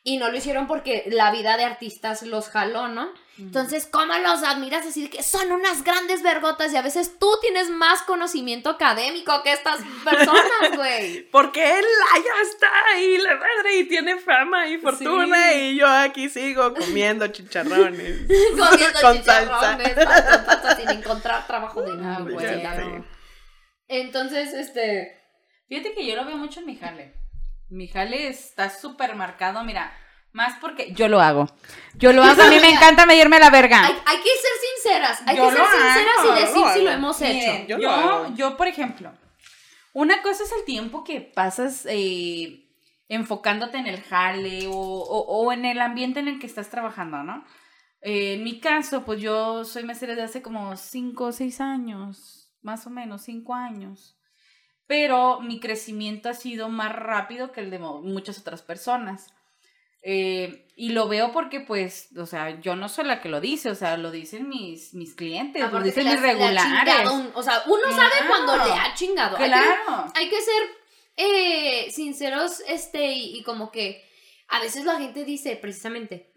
y 0.04 0.16
no 0.16 0.30
lo 0.30 0.36
hicieron 0.36 0.66
porque 0.66 1.04
la 1.06 1.30
vida 1.30 1.56
de 1.56 1.64
artistas 1.64 2.22
los 2.22 2.48
jaló, 2.48 2.88
¿no? 2.88 3.08
Entonces, 3.38 3.86
¿cómo 3.90 4.12
los 4.18 4.42
admiras? 4.42 4.84
Decir 4.84 5.08
que 5.08 5.22
son 5.22 5.50
unas 5.52 5.82
grandes 5.84 6.22
vergotas 6.22 6.72
y 6.72 6.76
a 6.76 6.82
veces 6.82 7.18
tú 7.18 7.28
tienes 7.40 7.70
más 7.70 8.02
conocimiento 8.02 8.68
académico 8.70 9.42
que 9.42 9.52
estas 9.52 9.80
personas, 10.04 10.42
güey. 10.76 11.22
Porque 11.30 11.78
él 11.78 11.84
allá 12.14 12.42
está 12.42 12.98
y 13.00 13.18
la 13.18 13.34
madre 13.36 13.76
y 13.78 13.84
tiene 13.88 14.18
fama 14.18 14.68
y 14.68 14.78
fortuna 14.78 15.50
Sí. 15.50 15.58
y 15.58 15.76
yo 15.76 15.88
aquí 15.88 16.28
sigo 16.28 16.74
comiendo 16.74 17.26
chicharrones. 17.28 18.20
Comiendo 18.50 19.00
Con 19.00 19.16
chicharrones, 19.16 19.94
con 19.94 20.04
salsa, 20.04 20.76
sin 20.76 20.90
encontrar 20.90 21.46
trabajo 21.46 21.80
de 21.82 21.94
ningún 21.96 22.32
güey, 22.34 22.46
sí. 22.46 23.04
Entonces, 23.88 24.52
este... 24.52 25.18
Fíjate 25.68 25.94
que 25.94 26.06
yo 26.06 26.16
lo 26.16 26.26
veo 26.26 26.36
mucho 26.36 26.60
en 26.60 26.66
mi 26.66 26.76
jale. 26.76 27.14
Mi 27.70 27.88
jale 27.88 28.28
está 28.28 28.68
súper 28.68 29.16
marcado. 29.16 29.64
Mira, 29.64 29.96
Más 30.32 30.58
porque 30.60 30.92
yo 30.94 31.08
lo 31.08 31.20
hago. 31.20 31.46
Yo 31.94 32.12
lo 32.12 32.22
hago, 32.24 32.42
a 32.42 32.48
mí 32.48 32.56
me 32.60 32.70
encanta 32.70 33.04
medirme 33.06 33.38
la 33.38 33.50
verga. 33.50 33.84
Hay, 33.86 33.94
hay 34.06 34.16
que 34.18 34.30
ser 34.30 34.52
sinceras, 34.74 35.22
hay 35.26 35.36
Yo 35.36 35.44
que 35.48 35.50
ser 35.52 35.60
hago, 35.60 35.70
sinceras 35.72 36.16
y 36.24 36.40
decir 36.40 36.62
lo 36.62 36.72
si 36.74 36.80
lo 36.82 36.90
hemos 36.90 37.20
Miren, 37.20 37.36
hecho. 37.36 37.66
Yo 37.68 37.78
yo, 37.78 37.88
lo 37.88 37.90
hago. 37.90 38.34
yo, 38.34 38.56
por 38.56 38.66
ejemplo, 38.66 39.12
una 39.92 40.22
cosa 40.22 40.44
es 40.44 40.52
el 40.52 40.64
tiempo 40.64 41.04
que 41.04 41.20
pasas 41.20 41.86
eh, 41.88 42.66
enfocándote 43.08 43.76
en 43.76 43.86
el 43.86 44.00
jale 44.02 44.66
o, 44.68 44.72
o- 44.72 45.44
o 45.44 45.52
en 45.52 45.64
el 45.66 45.80
ambiente 45.82 46.20
en 46.20 46.28
el 46.28 46.38
que 46.38 46.46
estás 46.46 46.70
trabajando, 46.70 47.22
¿no? 47.22 47.44
Eh, 48.00 48.34
en 48.34 48.42
mi 48.44 48.58
caso, 48.58 49.04
pues 49.04 49.20
yo 49.20 49.64
soy 49.66 49.84
mesera 49.84 50.14
de 50.14 50.22
hace 50.22 50.40
como 50.42 50.76
5 50.76 51.24
o 51.26 51.32
6 51.32 51.60
años, 51.60 52.50
más 52.62 52.86
o 52.86 52.90
menos, 52.90 53.22
5 53.22 53.54
años. 53.54 54.16
Pero 54.86 55.40
mi 55.40 55.60
crecimiento 55.60 56.28
ha 56.28 56.34
sido 56.34 56.68
más 56.68 56.90
rápido 56.92 57.52
que 57.52 57.60
el 57.60 57.70
de 57.70 57.78
muchas 57.78 58.38
otras 58.38 58.62
personas. 58.62 59.26
Eh, 60.02 60.66
y 60.74 60.90
lo 60.90 61.06
veo 61.06 61.30
porque, 61.32 61.60
pues, 61.60 62.08
o 62.18 62.26
sea, 62.26 62.60
yo 62.60 62.74
no 62.74 62.88
soy 62.88 63.04
la 63.04 63.20
que 63.20 63.28
lo 63.28 63.40
dice, 63.40 63.70
o 63.70 63.74
sea, 63.74 63.96
lo 63.96 64.10
dicen 64.10 64.48
mis, 64.48 64.94
mis 64.94 65.14
clientes, 65.14 65.62
lo 65.62 65.84
dicen 65.84 66.04
mis 66.04 66.14
regulares. 66.22 66.62
un- 67.12 67.30
o 67.34 67.42
sea, 67.42 67.62
uno 67.66 67.82
sabe 67.94 68.12
cuando 68.26 68.56
le 68.56 68.72
ha 68.72 68.94
chingado. 68.94 69.36
Hay 69.36 69.44
que- 69.44 69.48
Claro. 69.50 70.12
hay 70.14 70.28
que 70.28 70.40
ser 70.40 70.62
eh, 71.16 71.90
sinceros, 71.90 72.60
este, 72.66 73.12
y, 73.12 73.36
y 73.38 73.42
como 73.42 73.70
que 73.70 74.02
a 74.48 74.60
veces 74.60 74.84
la 74.86 74.96
gente 74.98 75.24
dice, 75.26 75.56
precisamente, 75.56 76.32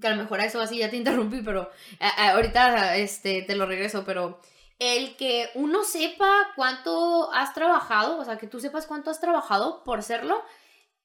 que 0.00 0.06
a 0.06 0.10
lo 0.10 0.16
mejor 0.16 0.40
a 0.40 0.44
eso 0.44 0.60
así 0.60 0.76
ya 0.78 0.90
te 0.90 0.96
interrumpí, 0.98 1.40
pero 1.42 1.70
a- 2.00 2.08
a- 2.26 2.30
ahorita 2.32 2.96
este, 2.98 3.42
te 3.42 3.56
lo 3.56 3.64
regreso, 3.66 4.04
pero 4.04 4.40
el 4.78 5.16
que 5.16 5.48
uno 5.54 5.84
sepa 5.84 6.30
cuánto 6.54 7.32
has 7.32 7.54
trabajado, 7.54 8.18
o 8.18 8.24
sea, 8.26 8.36
que 8.36 8.46
tú 8.46 8.60
sepas 8.60 8.86
cuánto 8.86 9.10
has 9.10 9.20
trabajado 9.20 9.82
por 9.84 10.02
serlo 10.02 10.42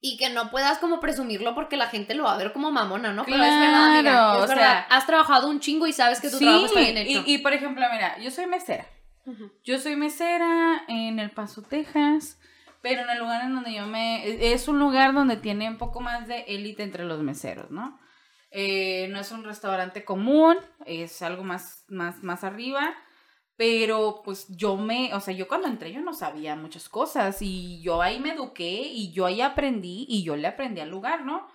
y 0.00 0.16
que 0.16 0.30
no 0.30 0.50
puedas 0.50 0.78
como 0.78 0.98
presumirlo 1.00 1.54
porque 1.54 1.76
la 1.76 1.86
gente 1.88 2.14
lo 2.14 2.24
va 2.24 2.34
a 2.34 2.38
ver 2.38 2.52
como 2.52 2.70
mamona, 2.70 3.12
¿no? 3.12 3.24
Pero 3.24 3.42
es 3.44 3.60
verdad, 3.60 3.84
amiga, 3.86 4.02
Claro, 4.02 4.38
es 4.38 4.44
o 4.44 4.48
verdad. 4.48 4.56
sea- 4.56 4.86
has 4.96 5.06
trabajado 5.06 5.48
un 5.48 5.60
chingo 5.60 5.86
y 5.86 5.92
sabes 5.92 6.20
que 6.20 6.30
tu 6.30 6.38
Sí, 6.38 6.44
trabajo 6.44 6.66
está 6.66 6.80
bien 6.80 6.96
hecho. 6.96 7.22
Y, 7.26 7.34
y, 7.34 7.38
por 7.38 7.52
ejemplo, 7.52 7.84
mira, 7.92 8.18
yo 8.18 8.30
soy 8.30 8.46
mesera. 8.46 8.86
Yo 9.62 9.78
soy 9.78 9.96
mesera 9.96 10.82
en 10.88 11.18
El 11.20 11.30
Paso, 11.30 11.62
Texas, 11.62 12.38
pero 12.82 13.02
en 13.02 13.10
el 13.10 13.18
lugar 13.18 13.44
en 13.44 13.54
donde 13.54 13.72
yo 13.74 13.86
me... 13.86 14.52
Es 14.52 14.66
un 14.66 14.78
lugar 14.78 15.12
donde 15.12 15.36
tiene 15.36 15.68
un 15.68 15.76
poco 15.76 16.00
más 16.00 16.26
de 16.26 16.40
élite 16.48 16.82
entre 16.82 17.04
los 17.04 17.20
meseros, 17.22 17.70
¿no? 17.70 18.00
Eh, 18.50 19.06
no 19.12 19.20
es 19.20 19.30
un 19.30 19.44
restaurante 19.44 20.04
común, 20.04 20.56
es 20.86 21.22
algo 21.22 21.44
más, 21.44 21.84
más, 21.88 22.22
más 22.24 22.42
arriba, 22.42 22.92
pero 23.60 24.22
pues 24.24 24.46
yo 24.48 24.78
me, 24.78 25.12
o 25.12 25.20
sea, 25.20 25.34
yo 25.34 25.46
cuando 25.46 25.68
entré 25.68 25.92
yo 25.92 26.00
no 26.00 26.14
sabía 26.14 26.56
muchas 26.56 26.88
cosas 26.88 27.42
y 27.42 27.82
yo 27.82 28.00
ahí 28.00 28.18
me 28.18 28.32
eduqué 28.32 28.70
y 28.70 29.12
yo 29.12 29.26
ahí 29.26 29.42
aprendí 29.42 30.06
y 30.08 30.22
yo 30.22 30.34
le 30.34 30.48
aprendí 30.48 30.80
al 30.80 30.88
lugar, 30.88 31.26
¿no? 31.26 31.46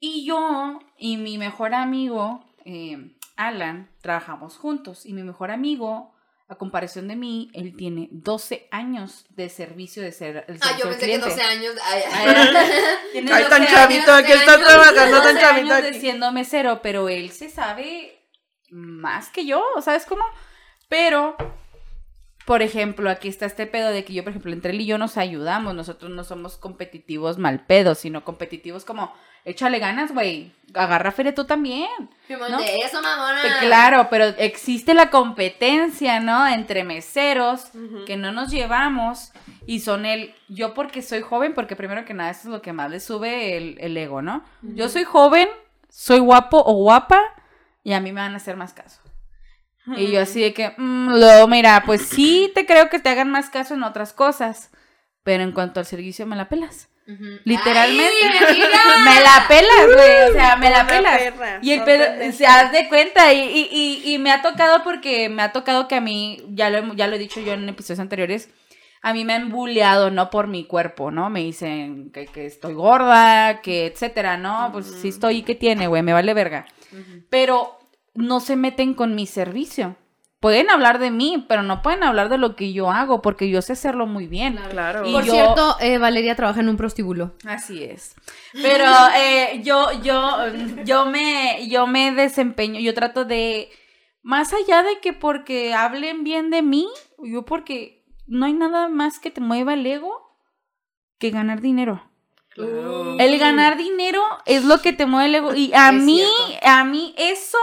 Y 0.00 0.24
yo 0.24 0.78
y 0.96 1.18
mi 1.18 1.36
mejor 1.36 1.74
amigo, 1.74 2.42
eh, 2.64 3.18
Alan, 3.36 3.90
trabajamos 4.00 4.56
juntos 4.56 5.04
y 5.04 5.12
mi 5.12 5.24
mejor 5.24 5.50
amigo, 5.50 6.14
a 6.48 6.54
comparación 6.54 7.06
de 7.06 7.16
mí, 7.16 7.50
él 7.52 7.76
tiene 7.76 8.08
12 8.12 8.68
años 8.70 9.26
de 9.28 9.50
servicio 9.50 10.02
de 10.02 10.12
ser 10.12 10.46
el 10.48 10.58
Ah, 10.62 10.74
yo 10.78 10.84
pensé 10.84 11.00
que 11.00 11.04
cliente. 11.04 11.28
12 11.28 11.42
años. 11.42 11.74
ay, 11.84 12.02
Ay, 12.14 12.34
Ay, 13.14 13.22
12 13.26 13.44
tan 13.50 13.66
chavito, 13.66 14.10
aquí 14.10 14.32
12 14.32 14.42
está 14.42 14.58
trabajando 14.58 15.16
12 15.18 15.28
tan 15.34 15.38
chavito 15.38 15.74
años 15.74 15.92
de 15.92 16.00
siendo 16.00 16.32
mesero, 16.32 16.80
pero 16.80 17.10
él 17.10 17.30
se 17.30 17.50
sabe 17.50 18.26
más 18.70 19.28
que 19.28 19.44
yo, 19.44 19.62
¿sabes 19.82 20.06
cómo? 20.06 20.24
Pero, 20.88 21.36
por 22.44 22.62
ejemplo, 22.62 23.10
aquí 23.10 23.28
está 23.28 23.46
este 23.46 23.66
pedo 23.66 23.90
de 23.90 24.04
que 24.04 24.14
yo, 24.14 24.22
por 24.22 24.30
ejemplo, 24.30 24.52
entre 24.52 24.72
él 24.72 24.80
y 24.80 24.86
yo 24.86 24.98
nos 24.98 25.16
ayudamos, 25.16 25.74
nosotros 25.74 26.10
no 26.10 26.24
somos 26.24 26.56
competitivos 26.56 27.38
mal 27.38 27.64
pedos, 27.66 27.98
sino 27.98 28.24
competitivos 28.24 28.84
como, 28.84 29.12
échale 29.46 29.78
ganas, 29.78 30.12
güey, 30.12 30.52
agarra 30.74 31.12
feria 31.12 31.34
tú 31.34 31.44
también. 31.44 31.88
Simón, 32.26 32.50
¿no? 32.50 32.58
de 32.58 32.78
eso, 32.78 33.00
mamona. 33.00 33.40
Claro, 33.60 34.08
pero 34.10 34.26
existe 34.38 34.92
la 34.92 35.08
competencia, 35.08 36.20
¿no? 36.20 36.46
Entre 36.46 36.82
meseros 36.82 37.70
que 38.06 38.16
no 38.16 38.32
nos 38.32 38.50
llevamos 38.50 39.32
y 39.64 39.80
son 39.80 40.04
el, 40.04 40.34
yo 40.48 40.74
porque 40.74 41.00
soy 41.00 41.22
joven, 41.22 41.54
porque 41.54 41.76
primero 41.76 42.04
que 42.04 42.12
nada 42.12 42.30
eso 42.30 42.42
es 42.44 42.46
lo 42.46 42.60
que 42.60 42.72
más 42.72 42.90
le 42.90 42.98
sube 42.98 43.56
el, 43.56 43.76
el 43.80 43.96
ego, 43.96 44.20
¿no? 44.20 44.44
Yo 44.62 44.88
soy 44.88 45.04
joven, 45.04 45.48
soy 45.88 46.18
guapo 46.18 46.62
o 46.66 46.74
guapa 46.74 47.20
y 47.84 47.92
a 47.92 48.00
mí 48.00 48.12
me 48.12 48.20
van 48.20 48.34
a 48.34 48.38
hacer 48.38 48.56
más 48.56 48.74
caso. 48.74 49.00
Y 49.96 50.10
yo 50.10 50.20
así 50.20 50.40
de 50.40 50.52
que, 50.52 50.72
mm, 50.76 51.10
lo, 51.14 51.46
mira, 51.48 51.82
pues 51.86 52.02
sí 52.02 52.50
te 52.54 52.66
creo 52.66 52.88
que 52.90 52.98
te 52.98 53.08
hagan 53.08 53.30
más 53.30 53.50
caso 53.50 53.74
en 53.74 53.82
otras 53.84 54.12
cosas, 54.12 54.70
pero 55.22 55.42
en 55.44 55.52
cuanto 55.52 55.80
al 55.80 55.86
servicio 55.86 56.26
me 56.26 56.34
la 56.36 56.48
pelas. 56.48 56.88
Ujú. 57.08 57.24
Literalmente. 57.44 58.26
Ay, 58.48 58.58
me 59.04 59.20
la 59.20 59.44
pelas, 59.48 59.86
güey, 59.94 60.30
o 60.30 60.32
sea, 60.32 60.56
me 60.56 60.70
la 60.70 60.86
pelas. 60.88 61.18
perra, 61.22 61.58
Y 61.62 61.70
el 61.72 61.84
pedo, 61.84 62.32
se 62.32 62.46
haz 62.46 62.72
de 62.72 62.88
cuenta, 62.88 63.32
y, 63.32 63.38
y, 63.42 63.68
y, 64.04 64.14
y 64.14 64.18
me 64.18 64.32
ha 64.32 64.42
tocado 64.42 64.82
porque 64.82 65.28
me 65.28 65.42
ha 65.42 65.52
tocado 65.52 65.86
que 65.86 65.94
a 65.94 66.00
mí, 66.00 66.42
ya 66.50 66.68
lo, 66.70 66.78
he- 66.78 66.96
ya 66.96 67.06
lo 67.06 67.14
he 67.14 67.18
dicho 67.20 67.40
yo 67.40 67.52
en 67.52 67.68
episodios 67.68 68.00
anteriores, 68.00 68.48
a 69.02 69.12
mí 69.12 69.24
me 69.24 69.34
han 69.34 69.50
bulleado, 69.50 70.10
¿no? 70.10 70.30
Por 70.30 70.48
mi 70.48 70.64
cuerpo, 70.64 71.12
¿no? 71.12 71.30
Me 71.30 71.40
dicen 71.44 72.10
que, 72.10 72.26
que 72.26 72.46
estoy 72.46 72.74
gorda, 72.74 73.60
que 73.62 73.86
etcétera, 73.86 74.36
¿no? 74.36 74.70
Pues 74.72 74.86
sí 75.00 75.08
estoy, 75.08 75.42
¿qué 75.42 75.54
tiene, 75.54 75.86
güey? 75.86 76.02
Me 76.02 76.12
vale 76.12 76.34
verga. 76.34 76.66
Pero 77.30 77.78
no 78.16 78.40
se 78.40 78.56
meten 78.56 78.94
con 78.94 79.14
mi 79.14 79.26
servicio. 79.26 79.96
Pueden 80.38 80.68
hablar 80.70 80.98
de 80.98 81.10
mí, 81.10 81.44
pero 81.48 81.62
no 81.62 81.80
pueden 81.82 82.02
hablar 82.04 82.28
de 82.28 82.36
lo 82.38 82.56
que 82.56 82.72
yo 82.74 82.90
hago, 82.90 83.22
porque 83.22 83.48
yo 83.48 83.62
sé 83.62 83.72
hacerlo 83.72 84.06
muy 84.06 84.26
bien. 84.26 84.58
Claro. 84.70 85.06
Y 85.08 85.12
Por 85.12 85.24
yo- 85.24 85.32
cierto, 85.32 85.76
eh, 85.80 85.96
Valeria 85.98 86.36
trabaja 86.36 86.60
en 86.60 86.68
un 86.68 86.76
prostíbulo. 86.76 87.34
Así 87.46 87.82
es. 87.82 88.14
Pero 88.52 88.84
eh, 89.16 89.60
yo, 89.64 89.90
yo, 90.02 90.36
yo 90.84 91.06
me, 91.06 91.66
yo 91.68 91.86
me 91.86 92.12
desempeño, 92.12 92.78
yo 92.80 92.92
trato 92.92 93.24
de, 93.24 93.70
más 94.22 94.52
allá 94.52 94.82
de 94.82 95.00
que 95.00 95.14
porque 95.14 95.72
hablen 95.74 96.22
bien 96.22 96.50
de 96.50 96.62
mí, 96.62 96.86
yo 97.24 97.44
porque 97.46 98.04
no 98.26 98.44
hay 98.44 98.52
nada 98.52 98.88
más 98.88 99.18
que 99.18 99.30
te 99.30 99.40
mueva 99.40 99.72
el 99.74 99.86
ego 99.86 100.36
que 101.18 101.30
ganar 101.30 101.60
dinero. 101.62 102.02
Claro. 102.50 103.18
El 103.18 103.38
ganar 103.38 103.76
dinero 103.78 104.22
es 104.44 104.64
lo 104.64 104.80
que 104.82 104.92
te 104.92 105.06
mueve 105.06 105.26
el 105.28 105.34
ego. 105.36 105.54
Y 105.54 105.72
a 105.74 105.88
Es 105.88 105.94
mí, 105.94 106.22
cierto. 106.46 106.66
a 106.68 106.84
mí 106.84 107.14
eso 107.16 107.58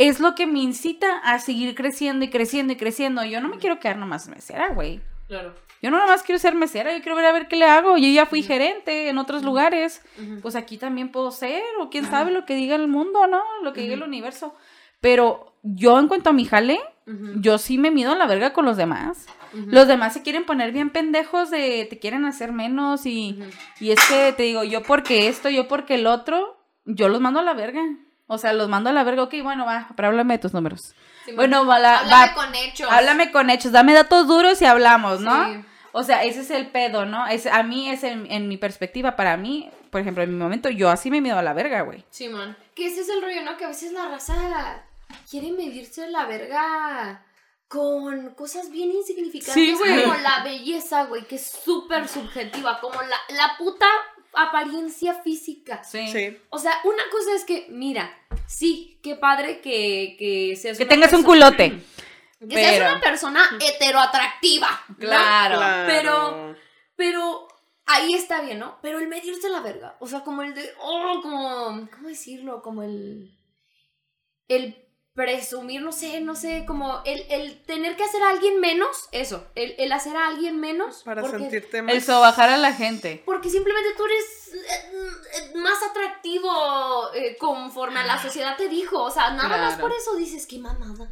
es 0.00 0.18
lo 0.18 0.34
que 0.34 0.46
me 0.46 0.60
incita 0.60 1.18
a 1.18 1.38
seguir 1.40 1.74
creciendo 1.74 2.24
y 2.24 2.30
creciendo 2.30 2.72
y 2.72 2.76
creciendo. 2.76 3.22
Yo 3.22 3.42
no 3.42 3.50
me 3.50 3.58
quiero 3.58 3.78
quedar 3.78 3.98
nomás 3.98 4.28
mesera, 4.28 4.70
güey. 4.70 5.02
Claro. 5.28 5.54
Yo 5.82 5.90
no 5.90 5.98
nomás 5.98 6.22
quiero 6.22 6.38
ser 6.38 6.54
mesera, 6.54 6.96
yo 6.96 7.02
quiero 7.02 7.16
ver 7.16 7.26
a 7.26 7.32
ver 7.32 7.48
qué 7.48 7.56
le 7.56 7.66
hago. 7.66 7.98
Yo 7.98 8.08
ya 8.08 8.24
fui 8.24 8.42
gerente 8.42 9.10
en 9.10 9.18
otros 9.18 9.42
lugares. 9.42 10.02
Pues 10.40 10.56
aquí 10.56 10.78
también 10.78 11.12
puedo 11.12 11.30
ser, 11.30 11.62
o 11.80 11.90
quién 11.90 12.06
sabe 12.06 12.30
lo 12.30 12.46
que 12.46 12.54
diga 12.54 12.76
el 12.76 12.88
mundo, 12.88 13.26
¿no? 13.26 13.42
Lo 13.62 13.74
que 13.74 13.82
diga 13.82 13.92
el 13.92 14.02
universo. 14.02 14.54
Pero 15.02 15.52
yo 15.62 15.98
en 15.98 16.08
cuanto 16.08 16.30
a 16.30 16.32
mi 16.32 16.46
jale, 16.46 16.80
yo 17.36 17.58
sí 17.58 17.76
me 17.76 17.90
mido 17.90 18.12
a 18.12 18.16
la 18.16 18.26
verga 18.26 18.54
con 18.54 18.64
los 18.64 18.78
demás. 18.78 19.26
Los 19.52 19.86
demás 19.86 20.14
se 20.14 20.22
quieren 20.22 20.46
poner 20.46 20.72
bien 20.72 20.88
pendejos 20.88 21.50
de 21.50 21.86
te 21.90 21.98
quieren 21.98 22.24
hacer 22.24 22.52
menos 22.52 23.04
y, 23.04 23.38
y 23.80 23.90
es 23.90 23.98
que 24.08 24.32
te 24.32 24.44
digo, 24.44 24.64
yo 24.64 24.82
porque 24.82 25.28
esto, 25.28 25.50
yo 25.50 25.68
porque 25.68 25.96
el 25.96 26.06
otro, 26.06 26.56
yo 26.86 27.10
los 27.10 27.20
mando 27.20 27.40
a 27.40 27.42
la 27.42 27.52
verga. 27.52 27.82
O 28.32 28.38
sea, 28.38 28.52
los 28.52 28.68
mando 28.68 28.90
a 28.90 28.92
la 28.92 29.02
verga, 29.02 29.24
ok, 29.24 29.34
bueno, 29.42 29.66
va, 29.66 29.88
pero 29.96 30.06
háblame 30.08 30.34
de 30.34 30.38
tus 30.38 30.54
números. 30.54 30.94
Bueno, 31.34 31.66
va, 31.66 31.80
la- 31.80 31.98
Háblame 31.98 32.26
va- 32.28 32.34
con 32.34 32.54
hechos. 32.54 32.88
háblame 32.90 33.32
con 33.32 33.50
hechos, 33.50 33.72
dame 33.72 33.92
datos 33.92 34.28
duros 34.28 34.62
y 34.62 34.66
hablamos, 34.66 35.20
¿no? 35.20 35.52
Sí. 35.52 35.64
O 35.92 36.04
sea, 36.04 36.22
ese 36.22 36.42
es 36.42 36.50
el 36.52 36.68
pedo, 36.68 37.04
¿no? 37.06 37.26
Es, 37.26 37.46
a 37.46 37.64
mí 37.64 37.90
es 37.90 38.04
en, 38.04 38.30
en 38.30 38.46
mi 38.46 38.56
perspectiva, 38.56 39.16
para 39.16 39.36
mí, 39.36 39.68
por 39.90 40.00
ejemplo, 40.00 40.22
en 40.22 40.30
mi 40.30 40.36
momento, 40.36 40.68
yo 40.70 40.90
así 40.90 41.10
me 41.10 41.20
mido 41.20 41.36
a 41.38 41.42
la 41.42 41.52
verga, 41.54 41.80
güey. 41.82 42.04
Simón. 42.10 42.56
Que 42.76 42.86
ese 42.86 43.00
es 43.00 43.08
el 43.08 43.20
rollo, 43.20 43.42
¿no? 43.42 43.56
Que 43.56 43.64
a 43.64 43.68
veces 43.68 43.90
la 43.92 44.06
raza 44.08 44.84
quiere 45.28 45.50
medirse 45.50 46.08
la 46.08 46.26
verga 46.26 47.24
con 47.66 48.34
cosas 48.34 48.70
bien 48.70 48.90
insignificantes 48.92 49.54
Sí, 49.54 49.74
como 49.76 50.14
la 50.14 50.42
belleza, 50.44 51.04
güey, 51.06 51.24
que 51.24 51.34
es 51.36 51.50
súper 51.64 52.06
subjetiva, 52.08 52.80
como 52.80 53.00
la, 53.02 53.16
la 53.36 53.56
puta 53.58 53.86
apariencia 54.34 55.14
física. 55.22 55.82
Sí. 55.84 56.08
Sí. 56.08 56.38
O 56.50 56.58
sea, 56.58 56.74
una 56.84 57.02
cosa 57.10 57.34
es 57.34 57.44
que, 57.44 57.66
mira, 57.70 58.10
sí, 58.46 58.98
qué 59.02 59.16
padre 59.16 59.60
que, 59.60 60.16
que 60.18 60.56
seas 60.56 60.76
Que 60.78 60.84
una 60.84 60.90
tengas 60.90 61.12
un 61.12 61.24
persona- 61.24 61.46
culote. 61.56 61.82
Que 62.48 62.54
seas 62.54 62.92
una 62.92 63.00
persona 63.00 63.42
heteroatractiva. 63.60 64.68
Claro. 64.98 65.86
Pero- 65.86 66.56
Pero 66.96 67.48
ahí 67.86 68.14
está 68.14 68.40
bien, 68.42 68.58
¿no? 68.58 68.78
Pero 68.82 68.98
el 68.98 69.08
medirse 69.08 69.48
la 69.48 69.60
verga. 69.60 69.96
O 70.00 70.06
sea, 70.06 70.20
como 70.20 70.42
el 70.42 70.54
de. 70.54 70.70
Oh, 70.80 71.20
como. 71.22 71.88
¿Cómo 71.90 72.08
decirlo? 72.08 72.62
Como 72.62 72.82
el. 72.82 73.36
El 74.48 74.84
presumir, 75.20 75.82
no 75.82 75.92
sé, 75.92 76.20
no 76.20 76.34
sé, 76.34 76.64
como 76.66 77.02
el, 77.04 77.24
el 77.28 77.60
tener 77.62 77.96
que 77.96 78.04
hacer 78.04 78.22
a 78.22 78.30
alguien 78.30 78.58
menos, 78.60 79.08
eso, 79.12 79.46
el, 79.54 79.74
el 79.78 79.92
hacer 79.92 80.16
a 80.16 80.28
alguien 80.28 80.58
menos. 80.58 81.02
Para 81.04 81.20
porque, 81.20 81.38
sentirte 81.38 81.82
más. 81.82 81.94
El 81.94 82.02
sobajar 82.02 82.48
a 82.48 82.56
la 82.56 82.72
gente. 82.72 83.22
Porque 83.26 83.50
simplemente 83.50 83.90
tú 83.96 84.04
eres 84.04 84.50
eh, 84.54 85.52
más 85.56 85.82
atractivo 85.82 87.12
eh, 87.14 87.36
conforme 87.38 88.00
a 88.00 88.06
la 88.06 88.20
sociedad 88.20 88.56
te 88.56 88.68
dijo. 88.68 89.02
O 89.02 89.10
sea, 89.10 89.30
nada 89.30 89.58
más 89.58 89.78
por 89.78 89.92
eso 89.92 90.14
dices, 90.16 90.46
qué 90.46 90.58
mamada. 90.58 91.10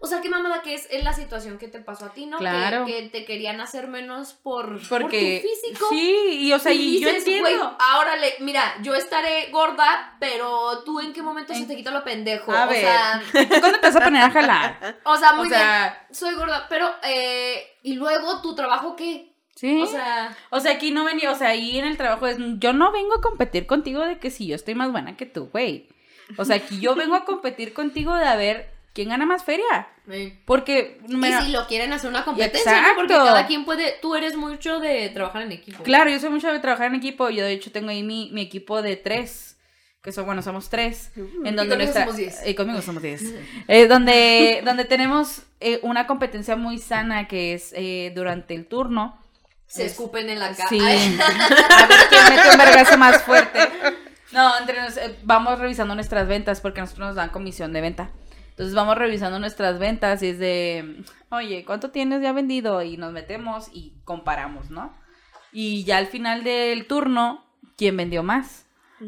O 0.00 0.06
sea, 0.06 0.20
qué 0.20 0.28
mamada 0.28 0.62
que 0.62 0.74
es, 0.74 0.86
es 0.90 1.02
la 1.02 1.12
situación 1.12 1.58
que 1.58 1.66
te 1.68 1.80
pasó 1.80 2.04
a 2.06 2.12
ti, 2.12 2.26
¿no? 2.26 2.38
Que- 2.38 2.44
Claro. 2.44 2.84
Que, 2.86 3.08
te 3.08 3.24
querían 3.24 3.60
hacer 3.60 3.88
menos 3.88 4.34
por, 4.34 4.78
Porque 4.88 5.40
por 5.42 5.50
tu 5.50 5.54
físico. 5.70 5.86
sí, 5.90 6.28
y 6.46 6.52
o 6.52 6.58
sea, 6.58 6.72
y, 6.72 7.00
yo 7.00 7.08
dices, 7.08 7.26
entiendo. 7.26 7.48
"Güey, 7.48 7.60
ahora 7.80 8.16
le, 8.16 8.34
mira, 8.40 8.76
yo 8.82 8.94
estaré 8.94 9.50
gorda, 9.50 10.16
pero 10.20 10.82
tú 10.84 11.00
en 11.00 11.12
qué 11.12 11.22
momento 11.22 11.54
se 11.54 11.64
te 11.64 11.74
quita 11.76 11.90
lo 11.90 12.04
pendejo. 12.04 12.52
A 12.52 12.66
o 12.66 12.68
ver. 12.68 12.80
sea, 12.80 13.22
¿Tú 13.32 13.60
cuándo 13.60 13.80
te 13.80 13.86
vas 13.86 13.96
a 13.96 14.00
poner 14.04 14.22
a 14.22 14.30
jalar? 14.30 14.98
o 15.04 15.16
sea, 15.16 15.32
O 15.32 15.36
muy 15.36 15.48
sea, 15.48 15.98
bien, 16.08 16.14
soy 16.14 16.34
gorda, 16.34 16.66
pero 16.68 16.88
eh, 17.02 17.64
y 17.82 17.94
luego 17.94 18.40
tu 18.42 18.54
trabajo 18.54 18.94
qué? 18.96 19.32
sí. 19.56 19.80
O 19.82 19.86
sea, 19.86 20.36
O 20.50 20.60
sea, 20.60 20.72
aquí 20.72 20.92
no 20.92 21.04
venía, 21.04 21.32
o 21.32 21.34
sea, 21.36 21.48
ahí 21.48 21.78
en 21.78 21.84
el 21.86 21.96
trabajo 21.96 22.26
es, 22.28 22.36
yo 22.58 22.72
no 22.72 22.92
vengo 22.92 23.14
a 23.16 23.20
competir 23.20 23.66
contigo 23.66 24.04
de 24.04 24.18
que 24.18 24.30
si 24.30 24.46
yo 24.46 24.54
estoy 24.54 24.74
más 24.76 24.92
buena 24.92 25.16
que 25.16 25.26
tú, 25.26 25.48
güey. 25.50 25.88
O 26.36 26.44
sea, 26.44 26.56
aquí 26.56 26.78
yo 26.78 26.94
vengo 26.94 27.14
a 27.16 27.24
competir 27.24 27.72
contigo 27.72 28.14
de 28.14 28.24
a 28.26 28.36
ver 28.36 28.77
quién 28.98 29.10
gana 29.10 29.26
más 29.26 29.44
feria. 29.44 29.86
Porque, 30.44 30.98
y 31.06 31.32
si 31.44 31.52
lo 31.52 31.68
quieren 31.68 31.92
hacer 31.92 32.10
una 32.10 32.24
competencia, 32.24 32.80
¿no? 32.82 32.88
porque 32.96 33.14
cada 33.14 33.46
quien 33.46 33.64
puede, 33.64 33.94
tú 34.02 34.16
eres 34.16 34.34
mucho 34.36 34.80
de 34.80 35.08
trabajar 35.10 35.42
en 35.42 35.52
equipo. 35.52 35.84
claro, 35.84 36.10
yo 36.10 36.18
soy 36.18 36.30
mucho 36.30 36.50
de 36.52 36.58
trabajar 36.58 36.88
en 36.88 36.96
equipo. 36.96 37.30
Yo, 37.30 37.44
de 37.44 37.52
hecho, 37.52 37.70
tengo 37.70 37.90
ahí 37.90 38.02
mi, 38.02 38.30
mi 38.32 38.40
equipo 38.42 38.82
de 38.82 38.96
tres. 38.96 39.56
Que 40.02 40.10
son, 40.10 40.26
bueno, 40.26 40.42
somos 40.42 40.68
tres. 40.68 41.12
En 41.16 41.54
donde 41.54 41.68
conmigo 41.68 41.76
nuestra- 41.76 42.02
somos 42.02 42.16
diez. 42.16 42.40
eh, 42.44 42.54
conmigo 42.56 42.82
somos 42.82 43.02
diez. 43.02 43.22
Eh, 43.68 43.86
donde, 43.86 44.62
donde 44.64 44.84
tenemos 44.84 45.42
eh, 45.60 45.78
una 45.82 46.06
competencia 46.08 46.56
muy 46.56 46.78
sana 46.78 47.28
que 47.28 47.54
es 47.54 47.72
eh, 47.76 48.10
durante 48.16 48.54
el 48.54 48.66
turno. 48.66 49.16
Se 49.68 49.84
Es- 49.84 49.92
escupen 49.92 50.28
en 50.30 50.40
la 50.40 50.52
cara. 50.56 50.68
Sí. 50.70 50.78
A 50.80 51.86
ver 51.86 51.98
quién 52.08 52.24
mete 52.30 52.50
un 52.50 52.58
vergazo 52.58 52.98
más 52.98 53.22
fuerte. 53.22 53.60
No, 54.32 54.58
entre 54.58 54.80
nos, 54.80 54.96
eh, 54.96 55.16
vamos 55.22 55.58
revisando 55.58 55.94
nuestras 55.94 56.26
ventas 56.26 56.60
porque 56.60 56.80
nosotros 56.80 57.06
nos 57.08 57.16
dan 57.16 57.30
comisión 57.30 57.72
de 57.72 57.80
venta. 57.80 58.10
Entonces 58.58 58.74
vamos 58.74 58.98
revisando 58.98 59.38
nuestras 59.38 59.78
ventas 59.78 60.20
y 60.20 60.30
es 60.30 60.40
de, 60.40 61.04
oye, 61.30 61.64
¿cuánto 61.64 61.92
tienes 61.92 62.22
ya 62.22 62.32
vendido? 62.32 62.82
Y 62.82 62.96
nos 62.96 63.12
metemos 63.12 63.68
y 63.72 63.92
comparamos, 64.02 64.68
¿no? 64.68 64.92
Y 65.52 65.84
ya 65.84 65.98
al 65.98 66.08
final 66.08 66.42
del 66.42 66.88
turno, 66.88 67.46
¿quién 67.76 67.96
vendió 67.96 68.24
más? 68.24 68.66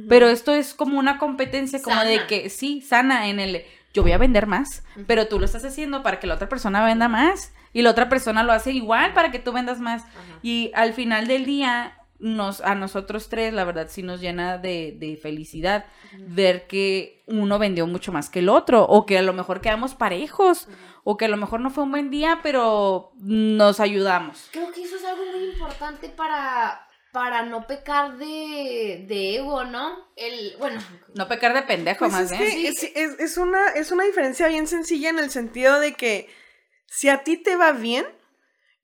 Pero 0.09 0.29
esto 0.29 0.55
es 0.55 0.73
como 0.73 1.01
una 1.01 1.19
competencia, 1.19 1.83
como 1.83 2.01
de 2.03 2.29
que, 2.29 2.49
sí, 2.49 2.81
sana 2.81 3.27
en 3.27 3.41
el, 3.41 3.65
yo 3.93 4.03
voy 4.03 4.13
a 4.13 4.19
vender 4.19 4.47
más, 4.47 4.85
pero 5.09 5.27
tú 5.27 5.41
lo 5.41 5.47
estás 5.47 5.65
haciendo 5.65 6.05
para 6.05 6.21
que 6.21 6.29
la 6.29 6.37
otra 6.37 6.49
persona 6.49 6.85
venda 6.85 7.09
más 7.09 7.53
y 7.73 7.83
la 7.83 7.91
otra 7.91 8.09
persona 8.09 8.45
lo 8.45 8.53
hace 8.53 8.71
igual 8.71 9.15
para 9.15 9.33
que 9.33 9.41
tú 9.41 9.51
vendas 9.51 9.81
más. 9.81 10.05
Y 10.43 10.71
al 10.77 10.93
final 10.93 11.27
del 11.27 11.45
día, 11.45 11.95
nos, 12.21 12.61
a 12.61 12.75
nosotros 12.75 13.29
tres, 13.29 13.53
la 13.53 13.65
verdad, 13.65 13.89
sí 13.89 14.03
nos 14.03 14.21
llena 14.21 14.59
de, 14.59 14.95
de 14.99 15.17
felicidad 15.17 15.87
ver 16.27 16.67
que 16.67 17.23
uno 17.27 17.59
vendió 17.59 17.87
mucho 17.87 18.13
más 18.13 18.29
que 18.31 18.41
el 18.41 18.49
otro, 18.49 18.85
o 18.85 19.07
que 19.07 19.19
a 19.19 19.23
lo 19.23 19.33
mejor 19.33 19.61
quedamos 19.61 19.95
parejos, 19.95 20.69
o 21.05 21.17
que 21.17 21.25
a 21.25 21.29
lo 21.29 21.37
mejor 21.37 21.61
no 21.61 21.71
fue 21.71 21.85
un 21.85 21.91
buen 21.91 22.11
día, 22.11 22.41
pero 22.43 23.13
nos 23.17 23.81
ayudamos. 23.81 24.49
Creo 24.53 24.71
que 24.73 24.83
eso 24.83 24.97
es 24.97 25.05
algo 25.05 25.25
muy 25.33 25.45
importante 25.51 26.09
para, 26.11 26.87
para 27.13 27.43
no 27.45 27.67
pecar 27.67 28.19
de, 28.19 29.05
de 29.09 29.37
ego, 29.37 29.65
¿no? 29.65 29.97
El, 30.17 30.57
bueno, 30.59 30.81
No 31.15 31.27
pecar 31.27 31.55
de 31.55 31.63
pendejo, 31.63 32.01
Pues 32.01 32.13
más 32.13 32.31
es 32.33 32.39
bien. 32.39 32.63
que 32.63 32.69
es, 32.69 32.83
es- 32.95 33.19
es 33.21 33.37
una, 33.39 33.69
es 33.71 33.91
una 33.93 34.05
diferencia 34.05 34.47
bien 34.49 34.67
sencilla 34.67 35.09
en 35.11 35.19
el 35.19 35.31
sentido 35.31 35.81
de 35.81 35.95
que 35.95 36.29
si 36.87 37.09
a 37.09 37.23
ti 37.25 37.37
te 37.37 37.57
va 37.57 37.73
bien, 37.73 38.05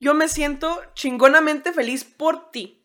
yo 0.01 0.15
me 0.15 0.29
siento 0.29 0.81
chingonamente 0.95 1.73
feliz 1.73 2.05
por 2.05 2.51
ti. 2.51 2.76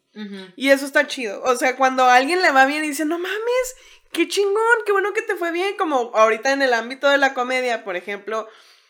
Y 0.55 0.69
eso 0.69 0.85
está 0.85 1.07
chido. 1.07 1.41
O 1.43 1.55
sea, 1.55 1.75
cuando 1.75 2.03
a 2.03 2.15
alguien 2.15 2.41
le 2.41 2.51
va 2.51 2.65
bien 2.65 2.83
y 2.83 2.89
dice, 2.89 3.05
no 3.05 3.17
mames, 3.17 3.75
qué 4.11 4.27
chingón, 4.27 4.55
qué 4.85 4.91
bueno 4.91 5.13
que 5.13 5.21
te 5.21 5.35
fue 5.35 5.51
bien. 5.51 5.75
Como 5.77 6.11
ahorita 6.15 6.51
en 6.51 6.61
el 6.61 6.73
ámbito 6.73 7.07
de 7.09 7.17
la 7.17 7.33
comedia, 7.33 7.83
por 7.83 7.95
ejemplo, 7.95 8.47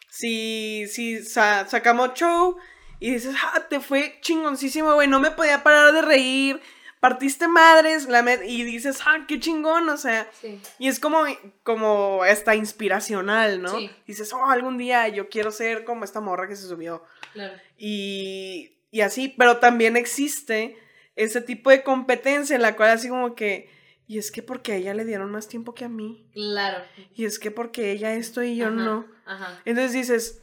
si, 0.09 0.87
si 0.87 1.23
sa- 1.23 1.67
sacamos 1.67 2.13
show 2.15 2.57
y 2.99 3.11
dices, 3.13 3.35
ah, 3.43 3.67
te 3.69 3.79
fue 3.79 4.17
chingoncísimo, 4.21 4.93
güey, 4.93 5.07
no 5.07 5.19
me 5.19 5.31
podía 5.31 5.63
parar 5.63 5.91
de 5.93 6.01
reír, 6.01 6.61
partiste 6.99 7.47
madres, 7.47 8.07
la 8.07 8.21
y 8.43 8.63
dices, 8.63 8.99
ah, 9.05 9.25
qué 9.27 9.39
chingón, 9.39 9.89
o 9.89 9.97
sea. 9.97 10.29
sí. 10.41 10.59
Y 10.79 10.87
es 10.87 10.99
como, 10.99 11.23
como 11.63 12.25
esta 12.25 12.55
inspiracional, 12.55 13.61
¿no? 13.61 13.77
Sí. 13.77 13.89
Dices, 14.05 14.31
oh, 14.33 14.45
algún 14.45 14.77
día 14.77 15.07
yo 15.07 15.29
quiero 15.29 15.51
ser 15.51 15.83
como 15.83 16.03
esta 16.03 16.19
morra 16.19 16.47
que 16.47 16.55
se 16.55 16.67
subió. 16.67 17.03
Claro. 17.33 17.53
Y, 17.77 18.73
y 18.91 19.01
así, 19.01 19.33
pero 19.37 19.57
también 19.57 19.97
existe 19.97 20.77
ese 21.23 21.41
tipo 21.41 21.69
de 21.69 21.83
competencia 21.83 22.55
en 22.55 22.61
la 22.61 22.75
cual 22.75 22.89
así 22.91 23.09
como 23.09 23.35
que, 23.35 23.69
y 24.07 24.17
es 24.17 24.31
que 24.31 24.41
porque 24.43 24.73
a 24.73 24.75
ella 24.75 24.93
le 24.93 25.05
dieron 25.05 25.31
más 25.31 25.47
tiempo 25.47 25.73
que 25.73 25.85
a 25.85 25.89
mí, 25.89 26.29
Claro. 26.33 26.83
y 27.15 27.25
es 27.25 27.39
que 27.39 27.51
porque 27.51 27.91
ella 27.91 28.13
esto 28.15 28.43
y 28.43 28.55
yo 28.57 28.67
Ajá, 28.67 28.75
no. 28.75 29.05
Ajá. 29.25 29.61
Entonces 29.65 29.93
dices, 29.93 30.41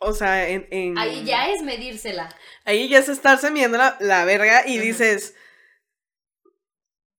o 0.00 0.12
sea, 0.12 0.48
en... 0.48 0.68
en- 0.70 0.98
Ahí 0.98 1.24
ya 1.24 1.50
es 1.50 1.62
medírsela. 1.62 2.28
Ahí 2.64 2.88
ya 2.88 2.98
es 2.98 3.08
estarse 3.08 3.50
midiendo 3.50 3.78
la, 3.78 3.96
la 4.00 4.24
verga 4.24 4.66
y 4.66 4.76
Ajá. 4.76 4.84
dices, 4.84 5.34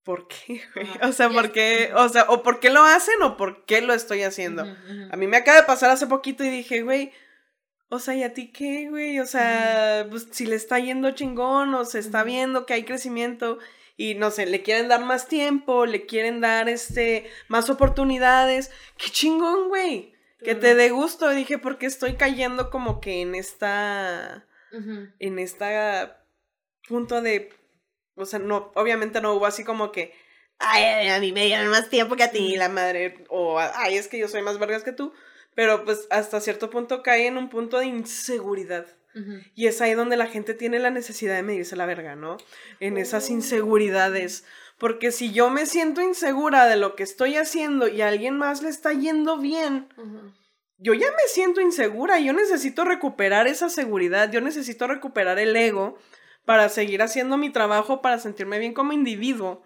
¿por 0.04 0.28
qué. 0.28 0.62
O 1.04 1.12
sea, 1.12 1.30
¿por 1.30 1.52
qué? 1.52 1.92
O 1.96 2.10
sea, 2.10 2.26
o 2.30 2.44
¿por 2.44 2.60
qué 2.60 2.70
lo 2.70 2.84
hacen 2.84 3.22
o 3.22 3.38
por 3.38 3.66
qué 3.66 3.82
lo 3.82 3.94
estoy 3.94 4.24
haciendo? 4.24 4.64
A 5.12 5.16
mí 5.18 5.28
me 5.28 5.38
acaba 5.38 5.58
de 5.62 5.68
pasar 5.68 5.90
hace 5.92 6.08
poquito 6.08 6.44
y 6.44 6.50
dije, 6.50 6.82
güey, 6.82 7.12
o 7.90 8.00
sea, 8.00 8.16
¿y 8.16 8.24
a 8.24 8.34
ti 8.34 8.52
qué, 8.52 8.88
güey? 8.90 9.20
O 9.20 9.26
sea, 9.26 10.06
pues 10.10 10.28
si 10.32 10.46
le 10.46 10.56
está 10.56 10.80
yendo 10.80 11.12
chingón 11.12 11.74
o 11.74 11.86
se 11.86 12.00
está 12.00 12.24
viendo 12.24 12.66
que 12.66 12.74
hay 12.74 12.84
crecimiento 12.84 13.58
y 13.98 14.16
no 14.16 14.32
sé, 14.32 14.46
le 14.46 14.62
quieren 14.62 14.88
dar 14.88 15.04
más 15.04 15.28
tiempo, 15.28 15.86
le 15.86 16.06
quieren 16.06 16.40
dar 16.40 16.70
este 16.70 17.30
más 17.48 17.70
oportunidades, 17.70 18.72
qué 18.98 19.10
chingón, 19.10 19.68
güey. 19.68 20.14
Que 20.42 20.56
te 20.56 20.74
dé 20.74 20.90
gusto, 20.90 21.30
dije, 21.32 21.58
porque 21.58 21.86
estoy 21.86 22.16
cayendo 22.16 22.70
como 22.70 23.02
que 23.02 23.22
en 23.22 23.36
esta 23.36 24.46
en 24.72 25.40
esta 25.40 26.24
punto 26.88 27.22
de, 27.22 27.52
o 28.16 28.26
sea, 28.26 28.40
no, 28.40 28.72
obviamente 28.76 29.20
no 29.20 29.34
hubo 29.34 29.46
así 29.46 29.66
como 29.66 29.92
que, 29.92 30.14
ay, 30.60 31.10
a 31.10 31.20
mí 31.20 31.32
me 31.32 31.46
dieron 31.46 31.68
más 31.68 31.90
tiempo 31.90 32.16
que 32.16 32.24
a 32.24 32.32
ti, 32.32 32.56
la 32.56 32.70
madre, 32.70 33.26
o 33.30 33.60
ay, 33.60 33.96
es 33.96 34.08
que 34.08 34.18
yo 34.20 34.28
soy 34.28 34.42
más 34.42 34.60
vergas 34.60 34.84
que 34.84 34.94
tú, 34.94 35.14
pero 35.60 35.84
pues 35.84 36.08
hasta 36.10 36.40
cierto 36.40 36.70
punto 36.70 37.04
cae 37.04 37.28
en 37.28 37.36
un 37.36 37.50
punto 37.50 37.80
de 37.80 37.86
inseguridad. 37.86 38.86
Y 39.54 39.68
es 39.68 39.82
ahí 39.82 39.94
donde 39.94 40.16
la 40.16 40.28
gente 40.28 40.54
tiene 40.54 40.80
la 40.80 40.90
necesidad 40.90 41.36
de 41.36 41.44
medirse 41.44 41.76
la 41.76 41.86
verga, 41.86 42.16
¿no? 42.16 42.38
En 42.80 42.98
esas 42.98 43.30
Oh. 43.30 43.34
inseguridades. 43.34 44.46
Porque 44.78 45.12
si 45.12 45.34
yo 45.34 45.50
me 45.50 45.66
siento 45.66 46.00
insegura 46.02 46.66
de 46.68 46.78
lo 46.78 46.96
que 46.96 47.04
estoy 47.04 47.36
haciendo 47.36 47.90
y 47.90 48.02
a 48.02 48.08
alguien 48.08 48.38
más 48.38 48.62
le 48.64 48.70
está 48.70 48.94
yendo 48.94 49.38
bien, 49.38 49.90
yo 50.78 50.94
ya 50.94 51.08
me 51.12 51.28
siento 51.28 51.60
insegura, 51.60 52.22
yo 52.22 52.32
necesito 52.32 52.86
recuperar 52.86 53.46
esa 53.48 53.68
seguridad, 53.68 54.32
yo 54.32 54.40
necesito 54.40 54.88
recuperar 54.88 55.40
el 55.40 55.54
ego 55.58 55.98
para 56.46 56.70
seguir 56.70 57.02
haciendo 57.02 57.36
mi 57.38 57.50
trabajo, 57.50 58.02
para 58.02 58.18
sentirme 58.18 58.60
bien 58.60 58.74
como 58.74 58.94
individuo. 58.94 59.62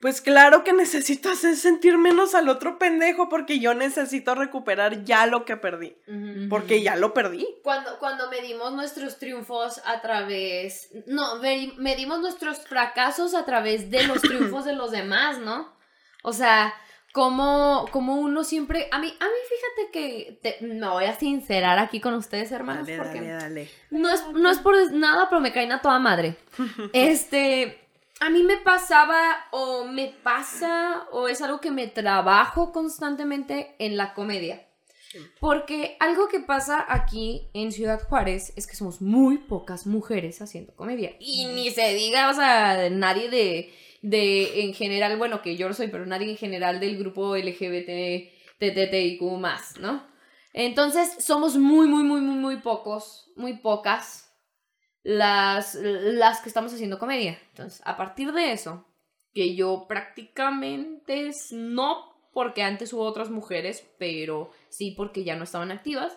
Pues 0.00 0.22
claro 0.22 0.64
que 0.64 0.72
necesito 0.72 1.28
hacer 1.30 1.56
sentir 1.56 1.98
menos 1.98 2.34
al 2.34 2.48
otro 2.48 2.78
pendejo 2.78 3.28
porque 3.28 3.58
yo 3.58 3.74
necesito 3.74 4.34
recuperar 4.34 5.04
ya 5.04 5.26
lo 5.26 5.44
que 5.44 5.58
perdí, 5.58 5.94
porque 6.48 6.82
ya 6.82 6.96
lo 6.96 7.12
perdí. 7.12 7.46
Cuando, 7.62 7.98
cuando 7.98 8.30
medimos 8.30 8.72
nuestros 8.72 9.18
triunfos 9.18 9.82
a 9.84 10.00
través, 10.00 10.88
no, 11.06 11.36
medi- 11.42 11.74
medimos 11.76 12.20
nuestros 12.20 12.60
fracasos 12.66 13.34
a 13.34 13.44
través 13.44 13.90
de 13.90 14.04
los 14.04 14.22
triunfos 14.22 14.64
de 14.64 14.72
los 14.72 14.90
demás, 14.90 15.38
¿no? 15.38 15.70
O 16.22 16.32
sea, 16.32 16.72
como, 17.12 17.86
como 17.90 18.14
uno 18.16 18.42
siempre, 18.44 18.88
a 18.92 18.98
mí, 19.00 19.08
a 19.20 19.24
mí 19.24 19.30
fíjate 19.50 19.92
que 19.92 20.38
te- 20.42 20.66
me 20.66 20.88
voy 20.88 21.04
a 21.04 21.18
sincerar 21.18 21.78
aquí 21.78 22.00
con 22.00 22.14
ustedes, 22.14 22.52
hermanos, 22.52 22.86
Dale, 22.86 22.98
porque 23.02 23.20
dale, 23.20 23.32
dale. 23.32 23.70
no 23.90 24.08
es, 24.08 24.24
no 24.32 24.48
es 24.50 24.58
por 24.60 24.74
nada, 24.92 25.28
pero 25.28 25.42
me 25.42 25.52
caen 25.52 25.72
a 25.72 25.82
toda 25.82 25.98
madre. 25.98 26.36
Este, 26.94 27.89
a 28.20 28.28
mí 28.28 28.42
me 28.42 28.58
pasaba 28.58 29.46
o 29.50 29.84
me 29.84 30.14
pasa 30.22 31.06
o 31.10 31.26
es 31.26 31.40
algo 31.40 31.60
que 31.60 31.70
me 31.70 31.86
trabajo 31.86 32.70
constantemente 32.70 33.74
en 33.78 33.96
la 33.96 34.12
comedia. 34.12 34.66
Porque 35.40 35.96
algo 35.98 36.28
que 36.28 36.38
pasa 36.38 36.84
aquí 36.88 37.48
en 37.52 37.72
Ciudad 37.72 38.00
Juárez 38.00 38.52
es 38.54 38.68
que 38.68 38.76
somos 38.76 39.00
muy 39.00 39.38
pocas 39.38 39.86
mujeres 39.86 40.40
haciendo 40.40 40.76
comedia. 40.76 41.16
Y 41.18 41.46
ni 41.46 41.70
se 41.70 41.94
diga, 41.94 42.30
o 42.30 42.34
sea, 42.34 42.88
nadie 42.90 43.28
de, 43.28 43.74
de 44.02 44.62
en 44.62 44.74
general, 44.74 45.16
bueno, 45.16 45.42
que 45.42 45.56
yo 45.56 45.66
lo 45.66 45.74
soy, 45.74 45.88
pero 45.88 46.06
nadie 46.06 46.30
en 46.30 46.36
general 46.36 46.78
del 46.78 46.96
grupo 46.96 47.34
LGBT, 47.36 48.30
TTTIQ 48.58 49.22
más, 49.38 49.78
¿no? 49.80 50.06
Entonces, 50.52 51.16
somos 51.18 51.56
muy, 51.56 51.88
muy, 51.88 52.04
muy, 52.04 52.20
muy, 52.20 52.36
muy 52.36 52.56
pocos, 52.58 53.32
muy 53.34 53.54
pocas 53.54 54.29
las, 55.02 55.74
las 55.74 56.40
que 56.40 56.48
estamos 56.48 56.72
haciendo 56.72 56.98
comedia. 56.98 57.38
Entonces, 57.50 57.80
a 57.84 57.96
partir 57.96 58.32
de 58.32 58.52
eso, 58.52 58.86
que 59.34 59.54
yo 59.54 59.86
prácticamente 59.88 61.28
es- 61.28 61.52
no 61.52 62.08
porque 62.32 62.62
antes 62.62 62.92
hubo 62.92 63.02
otras 63.04 63.30
mujeres, 63.30 63.84
pero 63.98 64.50
sí 64.68 64.92
porque 64.96 65.24
ya 65.24 65.36
no 65.36 65.44
estaban 65.44 65.70
activas. 65.72 66.16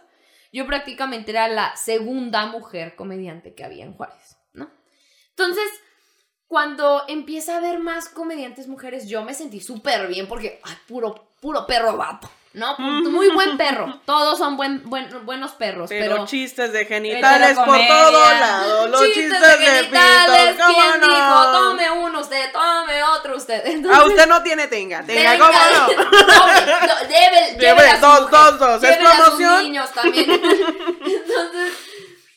Yo 0.51 0.67
prácticamente 0.67 1.31
era 1.31 1.47
la 1.47 1.75
segunda 1.75 2.45
mujer 2.45 2.95
comediante 2.95 3.55
que 3.55 3.63
había 3.63 3.83
en 3.85 3.93
Juárez, 3.93 4.37
¿no? 4.53 4.69
Entonces, 5.29 5.65
cuando 6.47 7.03
empieza 7.07 7.55
a 7.55 7.57
haber 7.57 7.79
más 7.79 8.09
comediantes 8.09 8.67
mujeres, 8.67 9.07
yo 9.09 9.23
me 9.23 9.33
sentí 9.33 9.59
súper 9.59 10.07
bien 10.07 10.27
porque, 10.27 10.59
ay, 10.63 10.75
puro, 10.87 11.29
puro 11.41 11.65
perro 11.65 11.97
vato. 11.97 12.29
¿No? 12.53 12.75
Muy 12.77 13.29
buen 13.29 13.57
perro. 13.57 13.99
Todos 14.05 14.37
son 14.37 14.55
buen, 14.57 14.87
buen- 14.89 15.25
buenos 15.25 15.51
perros, 15.53 15.89
Pero, 15.89 16.15
pero... 16.15 16.25
chistes 16.27 16.71
de 16.71 16.85
genitales 16.85 17.57
por 17.57 17.77
todo 17.87 18.11
lado. 18.33 18.87
Los 18.87 19.03
chistes, 19.05 19.31
de, 19.41 19.65
genitales, 19.65 20.51
pitos, 20.53 20.65
¿cómo 20.67 20.79
¿quién 20.79 21.01
no? 21.01 21.07
dijo? 21.07 21.51
Tome 21.51 21.91
uno 21.91 22.19
usted, 22.21 22.51
tome 22.51 23.03
otro 23.03 23.35
usted. 23.37 23.61
Entonces, 23.65 24.01
Ah, 24.01 24.05
usted 24.07 24.27
no 24.27 24.43
tiene 24.43 24.67
tenga. 24.67 25.03
Tenga, 25.03 25.31
Venga, 25.31 25.45
¿cómo 25.47 25.59
no? 25.73 25.87
no, 25.87 27.09
lleve- 27.09 27.49
Lleve 27.53 27.59
llévele 27.59 27.89
a 27.89 27.95
su 27.95 28.01
dos, 28.01 28.21
mujer, 28.21 28.31
dos, 28.39 28.59
dos, 28.59 28.83
¿es 28.83 28.89
llévele 28.89 29.09
a 29.09 29.11
sus 29.15 29.23
promoción? 29.25 29.63
niños 29.63 29.91
también. 29.91 30.31
Entonces, 30.31 31.73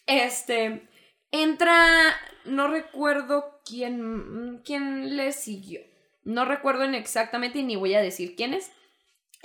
este, 0.07 0.88
entra, 1.31 2.16
no 2.44 2.68
recuerdo 2.68 3.61
quién, 3.66 4.62
quién 4.64 5.16
le 5.16 5.33
siguió. 5.33 5.81
No 6.24 6.44
recuerdo 6.44 6.85
en 6.85 6.94
exactamente 6.94 7.59
y 7.59 7.62
ni 7.62 7.76
voy 7.76 7.94
a 7.94 8.00
decir 8.00 8.35
quién 8.37 8.55
es. 8.55 8.70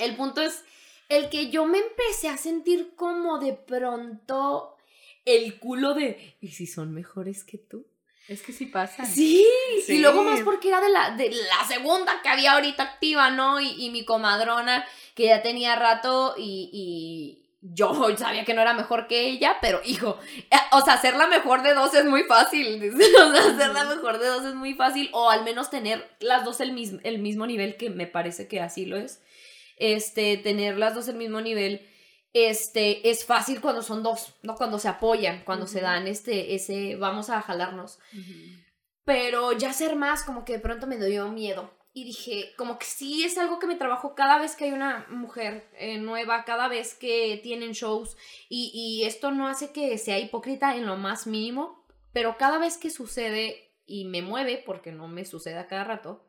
El 0.02 0.16
punto 0.16 0.42
es 0.42 0.64
el 1.10 1.30
que 1.30 1.50
yo 1.50 1.66
me 1.66 1.78
empecé 1.80 2.30
a 2.30 2.38
sentir 2.38 2.94
como 2.96 3.40
de 3.40 3.54
pronto 3.54 4.76
el 5.26 5.60
culo 5.60 5.94
de, 5.94 6.36
¿y 6.42 6.50
si 6.50 6.68
son 6.68 6.94
mejores 6.94 7.44
que 7.44 7.58
tú? 7.58 7.86
Es 8.28 8.42
que 8.44 8.54
sí 8.54 8.66
pasa. 8.68 9.06
Sí, 9.06 9.46
Sí. 9.86 9.96
y 9.96 10.00
luego 10.00 10.24
más 10.24 10.42
porque 10.42 10.70
era 10.70 10.80
de 10.80 10.90
la, 10.90 11.12
de 11.18 11.32
la 11.32 11.68
segunda 11.68 12.22
que 12.22 12.30
había 12.30 12.54
ahorita 12.54 12.84
activa, 12.84 13.30
¿no? 13.30 13.60
Y, 13.60 13.70
y 13.86 13.90
mi 13.90 14.06
comadrona, 14.06 14.86
que 15.16 15.26
ya 15.26 15.42
tenía 15.42 15.76
rato 15.76 16.36
y, 16.38 16.70
y 16.72 17.50
yo 17.62 17.94
sabía 18.18 18.46
que 18.46 18.54
no 18.54 18.62
era 18.62 18.74
mejor 18.74 19.08
que 19.08 19.28
ella, 19.28 19.58
pero 19.62 19.82
hijo, 19.84 20.18
eh, 20.50 20.56
o 20.72 20.82
sea, 20.82 21.00
ser 21.02 21.16
la 21.16 21.28
mejor 21.28 21.62
de 21.62 21.74
dos 21.74 21.94
es 21.94 22.06
muy 22.06 22.24
fácil, 22.24 22.82
o 22.94 22.98
sea, 23.34 23.58
ser 23.58 23.72
la 23.72 23.84
mejor 23.86 24.18
de 24.20 24.28
dos 24.28 24.46
es 24.46 24.56
muy 24.56 24.74
fácil, 24.76 25.10
o 25.14 25.30
al 25.30 25.44
menos 25.44 25.70
tener 25.70 26.10
las 26.20 26.46
dos 26.46 26.60
el 26.62 27.02
el 27.04 27.20
mismo 27.20 27.46
nivel, 27.46 27.76
que 27.76 27.90
me 27.90 28.08
parece 28.08 28.48
que 28.48 28.62
así 28.62 28.86
lo 28.86 28.98
es, 28.98 29.22
este, 29.82 30.38
tener 30.38 30.78
las 30.78 30.94
dos 30.94 31.08
el 31.08 31.18
mismo 31.18 31.42
nivel. 31.42 31.88
Este, 32.34 33.10
es 33.10 33.26
fácil 33.26 33.60
cuando 33.60 33.82
son 33.82 34.04
dos, 34.04 34.36
¿no? 34.44 34.56
Cuando 34.56 34.80
se 34.80 34.88
apoyan, 34.88 35.44
cuando 35.44 35.68
se 35.68 35.82
dan 35.82 36.08
este, 36.08 36.56
ese, 36.56 36.96
vamos 36.96 37.30
a 37.30 37.42
jalarnos. 37.42 38.00
Pero 39.04 39.52
ya 39.54 39.74
ser 39.74 39.96
más, 39.96 40.24
como 40.24 40.46
que 40.46 40.54
de 40.54 40.60
pronto 40.60 40.88
me 40.88 40.98
dio 40.98 41.30
miedo. 41.30 41.74
Y 41.94 42.06
dije, 42.06 42.54
como 42.58 42.80
que 42.80 42.86
sí 42.86 43.26
es 43.26 43.38
algo 43.38 43.60
que 43.60 43.68
me 43.68 43.76
trabajo 43.76 44.16
cada 44.16 44.38
vez 44.38 44.56
que 44.56 44.66
hay 44.66 44.72
una 44.72 45.08
mujer 45.10 45.70
eh, 45.78 45.98
nueva, 45.98 46.46
cada 46.46 46.70
vez 46.70 46.94
que 46.94 47.40
tienen 47.44 47.72
shows. 47.72 48.16
Y, 48.48 48.72
y 48.74 49.06
esto 49.06 49.32
no 49.32 49.48
hace 49.48 49.74
que 49.74 49.98
sea 49.98 50.20
hipócrita 50.20 50.76
en 50.76 50.86
lo 50.86 50.96
más 50.96 51.28
mínimo, 51.28 51.86
pero 52.14 52.38
cada 52.38 52.60
vez 52.60 52.78
que 52.78 52.92
sucede 52.92 53.74
y 53.86 54.06
me 54.06 54.22
mueve, 54.22 54.64
porque 54.64 54.92
no 54.92 55.08
me 55.08 55.26
sucede 55.26 55.58
a 55.58 55.68
cada 55.68 55.84
rato, 55.84 56.26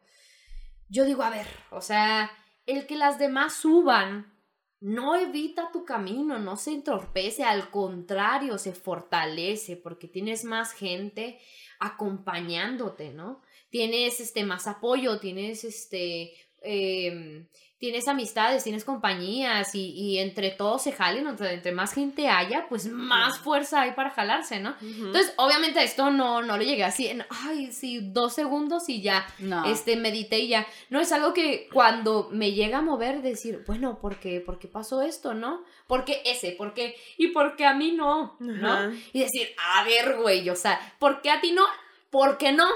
yo 0.88 1.04
digo, 1.04 1.22
a 1.22 1.30
ver, 1.30 1.46
o 1.70 1.80
sea, 1.80 2.30
el 2.66 2.86
que 2.86 2.96
las 2.96 3.18
demás 3.18 3.54
suban 3.54 4.32
no 4.80 5.14
evita 5.14 5.70
tu 5.70 5.84
camino, 5.84 6.40
no 6.40 6.56
se 6.56 6.72
entorpece, 6.72 7.44
al 7.44 7.70
contrario, 7.70 8.58
se 8.58 8.72
fortalece 8.72 9.76
porque 9.76 10.08
tienes 10.08 10.44
más 10.44 10.72
gente 10.72 11.38
acompañándote, 11.78 13.12
¿no? 13.12 13.42
Tienes 13.70 14.18
este 14.18 14.44
más 14.44 14.66
apoyo, 14.66 15.20
tienes 15.20 15.62
este 15.62 16.34
em, 16.64 17.46
tienes 17.78 18.06
amistades, 18.06 18.62
tienes 18.62 18.84
compañías 18.84 19.74
y, 19.74 19.88
y 19.90 20.18
entre 20.20 20.50
todos 20.50 20.82
se 20.84 20.92
jalen, 20.92 21.26
entre 21.26 21.72
más 21.72 21.92
gente 21.92 22.28
haya, 22.28 22.66
pues 22.68 22.86
más 22.86 23.40
fuerza 23.40 23.80
hay 23.80 23.90
para 23.90 24.10
jalarse, 24.10 24.60
¿no? 24.60 24.76
Entonces, 24.80 25.34
obviamente 25.36 25.82
esto 25.82 26.12
no, 26.12 26.42
no 26.42 26.56
le 26.56 26.64
llegué 26.64 26.84
así 26.84 27.08
en, 27.08 27.26
ay, 27.28 27.72
sí, 27.72 27.98
dos 28.00 28.34
segundos 28.34 28.88
y 28.88 29.02
ya, 29.02 29.26
No. 29.40 29.64
este, 29.64 29.96
medité 29.96 30.38
y 30.38 30.46
ya. 30.48 30.64
No 30.90 31.00
es 31.00 31.10
algo 31.10 31.34
que 31.34 31.68
cuando 31.72 32.28
me 32.30 32.52
llega 32.52 32.78
a 32.78 32.82
mover, 32.82 33.20
decir, 33.20 33.64
bueno, 33.66 33.98
¿por 34.00 34.20
qué, 34.20 34.40
¿Por 34.40 34.60
qué 34.60 34.68
pasó 34.68 35.02
esto, 35.02 35.34
no? 35.34 35.64
¿Por 35.88 36.04
qué 36.04 36.22
ese? 36.24 36.52
¿Por 36.52 36.74
qué? 36.74 36.94
¿Y 37.18 37.28
por 37.32 37.56
qué 37.56 37.66
a 37.66 37.74
mí 37.74 37.90
no? 37.90 38.36
¿No? 38.38 38.92
Y 39.12 39.18
decir, 39.18 39.48
a 39.58 39.82
ver, 39.82 40.18
güey, 40.18 40.48
o 40.50 40.54
sea, 40.54 40.78
¿por 41.00 41.20
qué 41.20 41.30
a 41.32 41.40
ti 41.40 41.50
no? 41.50 41.64
¿Por 42.10 42.38
qué 42.38 42.52
no? 42.52 42.68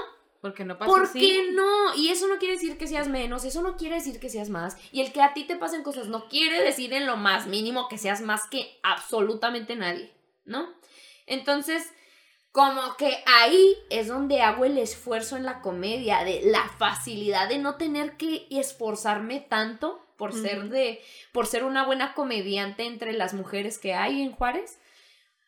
Porque 0.47 0.65
no 0.65 0.77
pasa 0.77 0.89
¿Por 0.89 1.03
así. 1.03 1.19
qué 1.19 1.51
no? 1.51 1.93
Y 1.95 2.09
eso 2.09 2.27
no 2.27 2.37
quiere 2.37 2.55
decir 2.55 2.77
que 2.77 2.87
seas 2.87 3.07
menos, 3.07 3.43
eso 3.43 3.61
no 3.61 3.75
quiere 3.75 3.95
decir 3.95 4.19
que 4.19 4.29
seas 4.29 4.49
más. 4.49 4.77
Y 4.91 5.01
el 5.01 5.11
que 5.11 5.21
a 5.21 5.33
ti 5.33 5.43
te 5.43 5.57
pasen 5.57 5.83
cosas 5.83 6.07
no 6.07 6.29
quiere 6.29 6.61
decir 6.63 6.93
en 6.93 7.05
lo 7.05 7.17
más 7.17 7.47
mínimo 7.47 7.87
que 7.87 7.97
seas 7.97 8.21
más 8.21 8.47
que 8.49 8.79
absolutamente 8.83 9.75
nadie, 9.75 10.13
¿no? 10.45 10.69
Entonces, 11.25 11.91
como 12.51 12.95
que 12.97 13.23
ahí 13.25 13.75
es 13.89 14.07
donde 14.07 14.41
hago 14.41 14.65
el 14.65 14.77
esfuerzo 14.77 15.37
en 15.37 15.45
la 15.45 15.61
comedia, 15.61 16.23
de 16.23 16.41
la 16.45 16.67
facilidad 16.79 17.49
de 17.49 17.59
no 17.59 17.75
tener 17.75 18.17
que 18.17 18.47
esforzarme 18.49 19.41
tanto 19.41 20.01
por 20.17 20.33
ser 20.33 20.69
de, 20.69 20.99
por 21.31 21.45
ser 21.45 21.63
una 21.63 21.85
buena 21.85 22.13
comediante 22.15 22.85
entre 22.85 23.13
las 23.13 23.33
mujeres 23.33 23.77
que 23.77 23.93
hay 23.93 24.21
en 24.21 24.31
Juárez. 24.31 24.79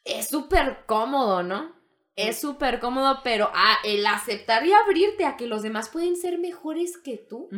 Es 0.05 0.27
súper 0.27 0.85
cómodo, 0.85 1.41
¿no? 1.41 1.78
Es 2.27 2.39
súper 2.39 2.79
cómodo, 2.79 3.21
pero 3.23 3.49
ah, 3.53 3.77
el 3.83 4.05
aceptar 4.05 4.65
y 4.65 4.73
abrirte 4.73 5.25
a 5.25 5.37
que 5.37 5.47
los 5.47 5.61
demás 5.61 5.89
pueden 5.89 6.15
ser 6.15 6.37
mejores 6.37 6.97
que 6.97 7.17
tú 7.17 7.49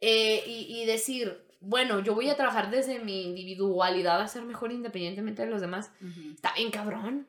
eh, 0.00 0.42
y, 0.46 0.82
y 0.82 0.86
decir, 0.86 1.38
bueno, 1.60 2.00
yo 2.00 2.14
voy 2.14 2.28
a 2.28 2.36
trabajar 2.36 2.70
desde 2.70 2.98
mi 3.00 3.22
individualidad 3.24 4.20
a 4.20 4.28
ser 4.28 4.42
mejor 4.42 4.72
independientemente 4.72 5.42
de 5.44 5.50
los 5.50 5.60
demás. 5.60 5.90
Está 6.34 6.52
bien 6.54 6.70
cabrón. 6.70 7.26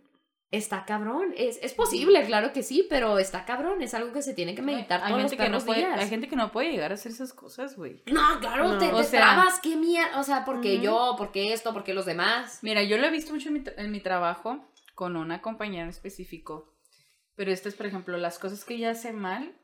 Está 0.49 0.85
cabrón. 0.85 1.33
Es, 1.35 1.59
es 1.61 1.73
posible, 1.73 2.23
claro 2.25 2.53
que 2.53 2.63
sí, 2.63 2.85
pero 2.89 3.19
está 3.19 3.43
cabrón. 3.43 3.81
Es 3.81 3.93
algo 3.93 4.13
que 4.13 4.21
se 4.21 4.33
tiene 4.33 4.55
que 4.55 4.61
meditar 4.61 5.01
hay 5.03 5.09
todos 5.11 5.23
los 5.23 5.31
que 5.33 5.49
no 5.49 5.59
puede, 5.59 5.79
días. 5.79 5.99
hay 5.99 6.07
gente 6.07 6.29
que 6.29 6.37
no 6.37 6.53
puede 6.53 6.71
llegar 6.71 6.91
a 6.91 6.93
hacer 6.95 7.11
esas 7.11 7.33
cosas, 7.33 7.75
güey. 7.75 8.01
No, 8.05 8.39
claro, 8.39 8.69
No. 8.69 8.77
te, 8.77 8.87
te 8.87 9.03
sea- 9.03 9.21
trabas. 9.33 9.59
¿Qué 9.59 9.75
mierda? 9.75 10.17
O 10.19 10.23
sea, 10.23 10.45
¿por 10.45 10.61
qué 10.61 10.75
Ujú. 10.75 10.83
yo? 10.85 11.15
¿Por 11.17 11.31
qué 11.33 11.51
esto? 11.51 11.73
¿Por 11.73 11.83
qué 11.83 11.93
los 11.93 12.05
demás? 12.05 12.59
Mira, 12.61 12.81
yo 12.83 12.97
lo 12.97 13.07
he 13.07 13.11
visto 13.11 13.33
mucho 13.33 13.49
en 13.49 13.55
mi, 13.55 13.63
en 13.75 13.91
mi 13.91 13.99
trabajo 13.99 14.65
con 14.97 15.15
una 15.15 15.43
compañera 15.43 15.83
en 15.83 15.89
específico. 15.89 16.73
Pero 17.35 17.51
esto 17.51 17.69
es, 17.69 17.75
por 17.75 17.85
ejemplo, 17.85 18.17
las 18.17 18.39
cosas 18.39 18.65
que 18.65 18.73
ella 18.73 18.89
hace 18.89 19.13
mal, 19.13 19.55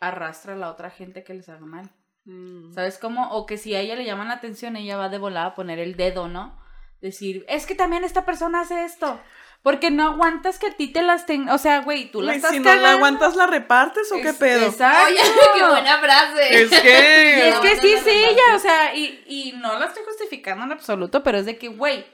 arrastra 0.00 0.54
a 0.54 0.56
la 0.56 0.70
otra 0.70 0.88
gente 0.88 1.24
que 1.24 1.34
les 1.34 1.50
haga 1.50 1.66
mal. 1.66 1.90
Mm. 2.24 2.72
¿Sabes 2.72 2.96
cómo? 2.96 3.30
O 3.32 3.44
que 3.44 3.58
si 3.58 3.74
a 3.74 3.80
ella 3.80 3.96
le 3.96 4.06
llaman 4.06 4.28
la 4.28 4.34
atención, 4.34 4.76
ella 4.76 4.96
va 4.96 5.10
de 5.10 5.18
volada 5.18 5.48
a 5.48 5.54
poner 5.54 5.78
el 5.78 5.94
dedo, 5.94 6.26
¿no? 6.26 6.58
Decir, 7.02 7.44
es 7.50 7.66
que 7.66 7.74
también 7.74 8.02
esta 8.02 8.24
persona 8.24 8.62
hace 8.62 8.86
esto. 8.86 9.20
Porque 9.62 9.90
no 9.90 10.04
aguantas 10.04 10.58
que 10.58 10.68
a 10.68 10.72
ti 10.74 10.88
te 10.90 11.02
las 11.02 11.26
tengan. 11.26 11.54
O 11.54 11.58
sea, 11.58 11.82
güey, 11.82 12.10
tú 12.10 12.22
la 12.22 12.28
Güey, 12.28 12.36
estás 12.36 12.52
si 12.52 12.60
no 12.60 12.74
la 12.74 12.92
aguantas, 12.92 13.36
¿la 13.36 13.46
repartes 13.46 14.10
o 14.10 14.22
qué 14.22 14.32
pedo? 14.32 14.68
Exacto. 14.68 15.04
Oye, 15.04 15.20
qué 15.54 15.68
buena 15.68 15.98
frase. 15.98 16.62
Es 16.62 16.70
que... 16.70 17.44
Y 17.44 17.48
es 17.50 17.58
que 17.58 17.80
sí 17.82 17.92
es 17.92 18.06
ella, 18.06 18.56
o 18.56 18.58
sea, 18.58 18.94
y, 18.94 19.22
y 19.26 19.52
no 19.58 19.78
la 19.78 19.84
estoy 19.84 20.02
justificando 20.06 20.64
en 20.64 20.72
absoluto, 20.72 21.22
pero 21.22 21.36
es 21.36 21.44
de 21.44 21.58
que, 21.58 21.68
güey, 21.68 22.06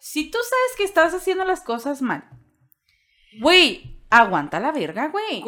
si 0.00 0.30
tú 0.30 0.38
sabes 0.38 0.76
que 0.76 0.84
estás 0.84 1.14
haciendo 1.14 1.44
las 1.44 1.60
cosas 1.60 2.02
mal, 2.02 2.28
güey, 3.40 4.02
aguanta 4.10 4.58
la 4.58 4.72
verga, 4.72 5.08
güey. 5.08 5.40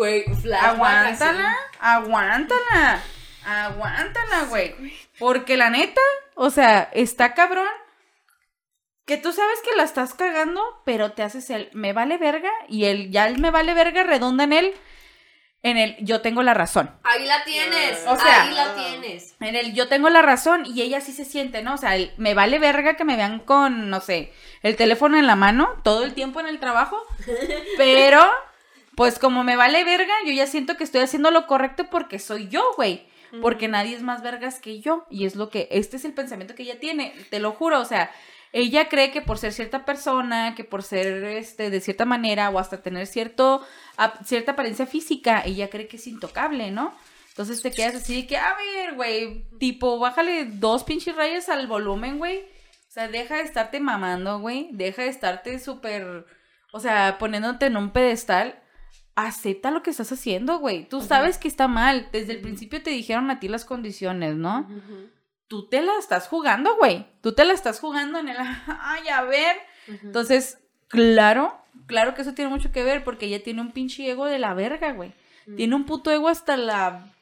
Aguántala, 0.60 1.56
aguántala, 1.80 3.02
aguántala, 3.44 4.44
güey. 4.48 4.74
Porque 5.18 5.56
la 5.56 5.70
neta, 5.70 6.00
o 6.34 6.50
sea, 6.50 6.90
está 6.92 7.34
cabrón 7.34 7.66
que 9.04 9.16
tú 9.16 9.32
sabes 9.32 9.60
que 9.64 9.76
la 9.76 9.82
estás 9.82 10.14
cagando, 10.14 10.62
pero 10.84 11.12
te 11.12 11.22
haces 11.22 11.50
el 11.50 11.70
me 11.72 11.92
vale 11.92 12.18
verga 12.18 12.50
y 12.68 12.84
el 12.84 13.10
ya 13.10 13.26
el 13.26 13.38
me 13.38 13.50
vale 13.50 13.74
verga 13.74 14.04
redunda 14.04 14.44
en 14.44 14.52
él, 14.52 14.74
en 15.62 15.77
el 15.77 15.96
yo 16.01 16.20
tengo 16.20 16.42
la 16.42 16.55
razón. 16.55 16.90
Ahí 17.05 17.25
la 17.25 17.44
tienes. 17.44 18.05
O 18.07 18.16
sea- 18.16 18.42
ahí 18.42 18.55
la 18.55 18.75
tienes. 18.75 19.35
En 19.40 19.55
el 19.55 19.75
yo 19.75 19.88
tengo 19.88 20.09
la 20.09 20.22
razón 20.22 20.64
y 20.66 20.83
ella 20.83 21.01
sí 21.01 21.12
se 21.12 21.25
siente, 21.25 21.62
¿no? 21.62 21.75
O 21.75 21.79
sea, 21.79 21.94
el, 21.96 22.12
me 22.16 22.35
vale 22.35 22.59
verga 22.59 22.94
que 22.94 23.05
me 23.05 23.16
vean 23.16 23.38
con, 23.38 23.88
no 23.90 24.01
sé, 24.01 24.33
el 24.62 24.77
teléfono 24.77 25.18
en 25.18 25.27
la 25.27 25.37
mano 25.37 25.81
todo 25.85 26.05
el 26.05 26.14
tiempo 26.14 26.40
en 26.40 26.46
el 26.46 26.59
trabajo, 26.59 27.01
pero 27.77 28.25
pues 28.96 29.18
como 29.18 29.44
me 29.44 29.57
vale 29.57 29.85
verga, 29.85 30.12
yo 30.27 30.33
ya 30.33 30.46
siento 30.46 30.77
que 30.77 30.85
estoy 30.85 31.01
haciendo 31.01 31.31
lo 31.31 31.46
correcto 31.46 31.87
porque 31.90 32.18
soy 32.18 32.48
yo, 32.48 32.62
güey. 32.77 33.11
Porque 33.40 33.66
nadie 33.66 33.96
es 33.96 34.03
más 34.03 34.22
vergas 34.22 34.61
que 34.61 34.81
yo. 34.81 35.07
Y 35.09 35.25
es 35.25 35.37
lo 35.37 35.48
que, 35.48 35.66
este 35.70 35.96
es 35.96 36.05
el 36.05 36.12
pensamiento 36.12 36.55
que 36.55 36.64
ella 36.64 36.79
tiene, 36.79 37.14
te 37.31 37.38
lo 37.40 37.53
juro, 37.53 37.81
o 37.81 37.85
sea, 37.87 38.11
ella 38.52 38.88
cree 38.88 39.10
que 39.10 39.22
por 39.22 39.38
ser 39.38 39.52
cierta 39.52 39.84
persona, 39.84 40.54
que 40.54 40.64
por 40.64 40.82
ser 40.82 41.24
este 41.24 41.70
de 41.70 41.80
cierta 41.80 42.04
manera 42.04 42.50
o 42.50 42.58
hasta 42.58 42.82
tener 42.82 43.06
cierto 43.06 43.64
cierta 44.24 44.52
apariencia 44.52 44.86
física, 44.86 45.42
ella 45.44 45.70
cree 45.70 45.88
que 45.88 45.96
es 45.96 46.06
intocable, 46.06 46.70
¿no? 46.70 46.94
Entonces 47.28 47.62
te 47.62 47.70
quedas 47.70 47.94
así 47.94 48.14
de 48.14 48.26
que, 48.26 48.36
a 48.36 48.54
ver, 48.54 48.94
güey, 48.94 49.48
tipo, 49.58 49.98
bájale 49.98 50.44
dos 50.44 50.84
pinches 50.84 51.16
rayas 51.16 51.48
al 51.48 51.66
volumen, 51.66 52.18
güey. 52.18 52.40
O 52.40 52.90
sea, 52.92 53.08
deja 53.08 53.36
de 53.36 53.42
estarte 53.42 53.80
mamando, 53.80 54.38
güey. 54.38 54.68
Deja 54.72 55.00
de 55.02 55.08
estarte 55.08 55.58
súper, 55.58 56.26
o 56.72 56.80
sea, 56.80 57.16
poniéndote 57.18 57.66
en 57.66 57.78
un 57.78 57.90
pedestal. 57.90 58.62
Acepta 59.14 59.70
lo 59.70 59.82
que 59.82 59.90
estás 59.90 60.12
haciendo, 60.12 60.58
güey. 60.58 60.86
Tú 60.86 61.00
sabes 61.00 61.38
que 61.38 61.48
está 61.48 61.68
mal. 61.68 62.10
Desde 62.12 62.34
el 62.34 62.42
principio 62.42 62.82
te 62.82 62.90
dijeron 62.90 63.30
a 63.30 63.40
ti 63.40 63.48
las 63.48 63.64
condiciones, 63.64 64.36
¿no? 64.36 64.66
Ujú. 64.68 65.08
Tú 65.52 65.68
te 65.68 65.82
la 65.82 65.98
estás 65.98 66.28
jugando, 66.28 66.76
güey. 66.76 67.04
Tú 67.20 67.34
te 67.34 67.44
la 67.44 67.52
estás 67.52 67.78
jugando 67.78 68.18
en 68.18 68.28
el, 68.28 68.38
ay, 68.80 69.06
a 69.08 69.20
ver. 69.20 69.54
Entonces, 69.86 70.56
claro, 70.88 71.54
claro 71.84 72.14
que 72.14 72.22
eso 72.22 72.32
tiene 72.32 72.50
mucho 72.50 72.72
que 72.72 72.82
ver 72.82 73.04
porque 73.04 73.26
ella 73.26 73.42
tiene 73.42 73.60
un 73.60 73.70
pinche 73.70 74.10
ego 74.10 74.24
de 74.24 74.38
la 74.38 74.54
verga, 74.54 74.92
güey. 74.92 75.12
Tiene 75.54 75.74
un 75.74 75.84
puto 75.84 76.10
ego 76.10 76.28
hasta 76.28 76.56
la 76.56 77.12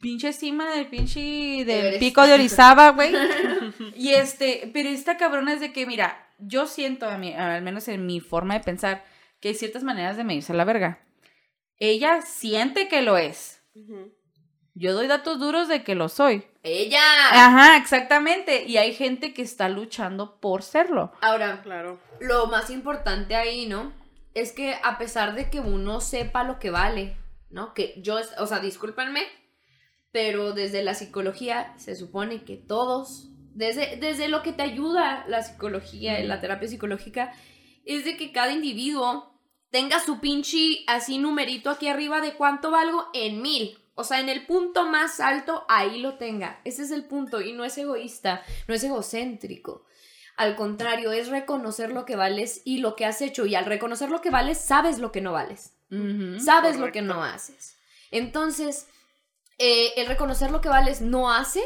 pinche 0.00 0.32
cima 0.32 0.70
del 0.70 0.86
pinche 0.86 1.20
del 1.66 1.98
pico 1.98 2.26
de 2.26 2.32
Orizaba, 2.32 2.92
güey. 2.92 3.12
Y 3.94 4.14
este, 4.14 4.70
pero 4.72 4.88
esta 4.88 5.18
cabrona 5.18 5.52
es 5.52 5.60
de 5.60 5.74
que, 5.74 5.84
mira, 5.84 6.30
yo 6.38 6.66
siento, 6.66 7.06
a 7.06 7.18
mí, 7.18 7.34
al 7.34 7.60
menos 7.60 7.88
en 7.88 8.06
mi 8.06 8.20
forma 8.20 8.54
de 8.54 8.60
pensar, 8.60 9.04
que 9.38 9.48
hay 9.48 9.54
ciertas 9.54 9.82
maneras 9.82 10.16
de 10.16 10.24
medirse 10.24 10.54
a 10.54 10.56
la 10.56 10.64
verga. 10.64 11.04
Ella 11.76 12.22
siente 12.22 12.88
que 12.88 13.02
lo 13.02 13.18
es. 13.18 13.60
Ujú. 13.74 14.14
Yo 14.78 14.92
doy 14.92 15.06
datos 15.06 15.38
duros 15.40 15.68
de 15.68 15.82
que 15.82 15.94
lo 15.94 16.10
soy. 16.10 16.44
¡Ella! 16.62 17.00
Ajá, 17.32 17.78
exactamente. 17.78 18.64
Y 18.64 18.76
hay 18.76 18.92
gente 18.92 19.32
que 19.32 19.40
está 19.40 19.70
luchando 19.70 20.38
por 20.38 20.62
serlo. 20.62 21.12
Ahora, 21.22 21.62
Claro. 21.62 21.98
lo 22.20 22.46
más 22.48 22.68
importante 22.68 23.34
ahí, 23.36 23.64
¿no? 23.64 23.94
Es 24.34 24.52
que 24.52 24.76
a 24.82 24.98
pesar 24.98 25.34
de 25.34 25.48
que 25.48 25.60
uno 25.60 26.02
sepa 26.02 26.44
lo 26.44 26.58
que 26.58 26.68
vale, 26.68 27.16
¿no? 27.48 27.72
Que 27.72 27.94
yo, 28.02 28.18
o 28.38 28.46
sea, 28.46 28.58
discúlpenme, 28.58 29.22
pero 30.12 30.52
desde 30.52 30.82
la 30.82 30.92
psicología 30.94 31.72
se 31.78 31.96
supone 31.96 32.44
que 32.44 32.56
todos, 32.58 33.30
desde, 33.54 33.96
desde 33.96 34.28
lo 34.28 34.42
que 34.42 34.52
te 34.52 34.62
ayuda 34.62 35.24
la 35.26 35.42
psicología 35.42 36.20
y 36.20 36.26
la 36.26 36.38
terapia 36.42 36.68
psicológica, 36.68 37.32
es 37.86 38.04
de 38.04 38.18
que 38.18 38.30
cada 38.30 38.52
individuo 38.52 39.40
tenga 39.70 40.00
su 40.00 40.20
pinche 40.20 40.84
así 40.86 41.16
numerito 41.16 41.70
aquí 41.70 41.88
arriba 41.88 42.20
de 42.20 42.34
cuánto 42.34 42.70
valgo 42.70 43.08
en 43.14 43.40
mil. 43.40 43.78
O 43.96 44.04
sea, 44.04 44.20
en 44.20 44.28
el 44.28 44.46
punto 44.46 44.86
más 44.86 45.20
alto, 45.20 45.64
ahí 45.68 46.00
lo 46.00 46.14
tenga. 46.18 46.60
Ese 46.64 46.82
es 46.82 46.90
el 46.90 47.06
punto 47.06 47.40
y 47.40 47.54
no 47.54 47.64
es 47.64 47.76
egoísta, 47.78 48.42
no 48.68 48.74
es 48.74 48.84
egocéntrico. 48.84 49.86
Al 50.36 50.54
contrario, 50.54 51.12
es 51.12 51.28
reconocer 51.28 51.90
lo 51.90 52.04
que 52.04 52.14
vales 52.14 52.60
y 52.66 52.78
lo 52.78 52.94
que 52.94 53.06
has 53.06 53.22
hecho. 53.22 53.46
Y 53.46 53.54
al 53.54 53.64
reconocer 53.64 54.10
lo 54.10 54.20
que 54.20 54.30
vales, 54.30 54.58
sabes 54.58 54.98
lo 54.98 55.12
que 55.12 55.22
no 55.22 55.32
vales. 55.32 55.72
Sabes 56.38 56.76
lo 56.76 56.92
que 56.92 57.00
no 57.00 57.24
haces. 57.24 57.78
Entonces, 58.10 58.86
eh, 59.56 59.94
el 59.96 60.06
reconocer 60.06 60.50
lo 60.50 60.60
que 60.60 60.68
vales 60.68 61.00
no 61.00 61.32
hace 61.32 61.62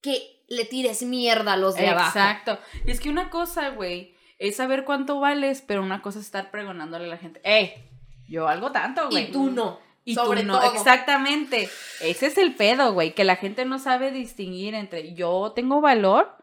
que 0.00 0.44
le 0.48 0.64
tires 0.64 1.02
mierda 1.04 1.52
a 1.52 1.56
los 1.56 1.76
de 1.76 1.88
abajo. 1.88 2.08
Exacto. 2.08 2.58
Y 2.84 2.90
es 2.90 2.98
que 2.98 3.08
una 3.08 3.30
cosa, 3.30 3.68
güey, 3.68 4.16
es 4.40 4.56
saber 4.56 4.84
cuánto 4.84 5.20
vales, 5.20 5.62
pero 5.64 5.82
una 5.82 6.02
cosa 6.02 6.18
es 6.18 6.24
estar 6.24 6.50
pregonándole 6.50 7.04
a 7.04 7.08
la 7.08 7.18
gente, 7.18 7.40
¡eh! 7.44 7.88
Yo 8.28 8.44
valgo 8.44 8.72
tanto, 8.72 9.08
güey. 9.08 9.28
Y 9.28 9.32
tú 9.32 9.50
no. 9.50 9.78
Y 10.04 10.14
sobre 10.14 10.40
tú 10.40 10.48
no, 10.48 10.60
todo. 10.60 10.74
exactamente. 10.74 11.68
Ese 12.00 12.26
es 12.26 12.38
el 12.38 12.54
pedo, 12.54 12.92
güey, 12.92 13.14
que 13.14 13.24
la 13.24 13.36
gente 13.36 13.64
no 13.64 13.78
sabe 13.78 14.10
distinguir 14.10 14.74
entre 14.74 15.14
yo 15.14 15.52
tengo 15.54 15.80
valor, 15.80 16.34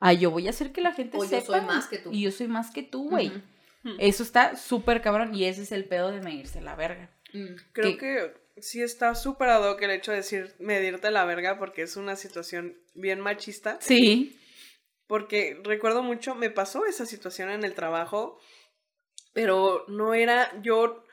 a 0.00 0.12
yo 0.12 0.30
voy 0.30 0.46
a 0.46 0.50
hacer 0.50 0.72
que 0.72 0.80
la 0.80 0.92
gente 0.92 1.16
O 1.16 1.22
yo 1.24 1.28
sepa. 1.30 1.58
soy 1.58 1.60
más 1.62 1.86
que 1.86 1.98
tú. 1.98 2.10
Y 2.12 2.22
yo 2.22 2.30
soy 2.32 2.48
más 2.48 2.70
que 2.70 2.82
tú, 2.82 3.08
güey. 3.08 3.28
Ujú. 3.28 3.96
Eso 3.98 4.22
está 4.22 4.56
súper 4.56 5.00
cabrón 5.02 5.34
y 5.34 5.44
ese 5.44 5.62
es 5.62 5.72
el 5.72 5.84
pedo 5.84 6.10
de 6.10 6.20
medirse 6.20 6.60
la 6.60 6.74
verga. 6.74 7.10
Mm. 7.32 7.54
Creo 7.72 7.96
que 7.98 8.34
sí 8.56 8.82
está 8.82 9.14
súper 9.14 9.48
ad 9.48 9.62
hoc 9.70 9.80
el 9.82 9.90
hecho 9.90 10.10
de 10.10 10.18
decir 10.18 10.54
medirte 10.58 11.10
la 11.10 11.24
verga 11.24 11.58
porque 11.58 11.82
es 11.82 11.96
una 11.96 12.16
situación 12.16 12.76
bien 12.94 13.20
machista. 13.20 13.78
Sí. 13.80 14.38
Porque 15.06 15.60
recuerdo 15.62 16.02
mucho, 16.02 16.34
me 16.34 16.50
pasó 16.50 16.86
esa 16.86 17.04
situación 17.06 17.50
en 17.50 17.62
el 17.64 17.74
trabajo, 17.74 18.38
pero 19.32 19.84
no 19.88 20.14
era 20.14 20.50
yo. 20.62 21.03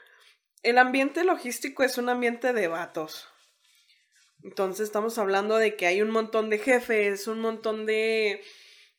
El 0.64 0.78
ambiente 0.78 1.24
logístico 1.24 1.84
es 1.84 1.98
un 1.98 2.10
ambiente 2.10 2.54
de 2.54 2.68
vatos. 2.68 3.28
Entonces 4.44 4.86
estamos 4.86 5.18
hablando 5.18 5.58
de 5.58 5.76
que 5.76 5.86
hay 5.86 6.02
un 6.02 6.10
montón 6.12 6.50
de 6.50 6.58
jefes, 6.60 7.28
un 7.28 7.40
montón 7.42 7.86
de. 7.86 8.42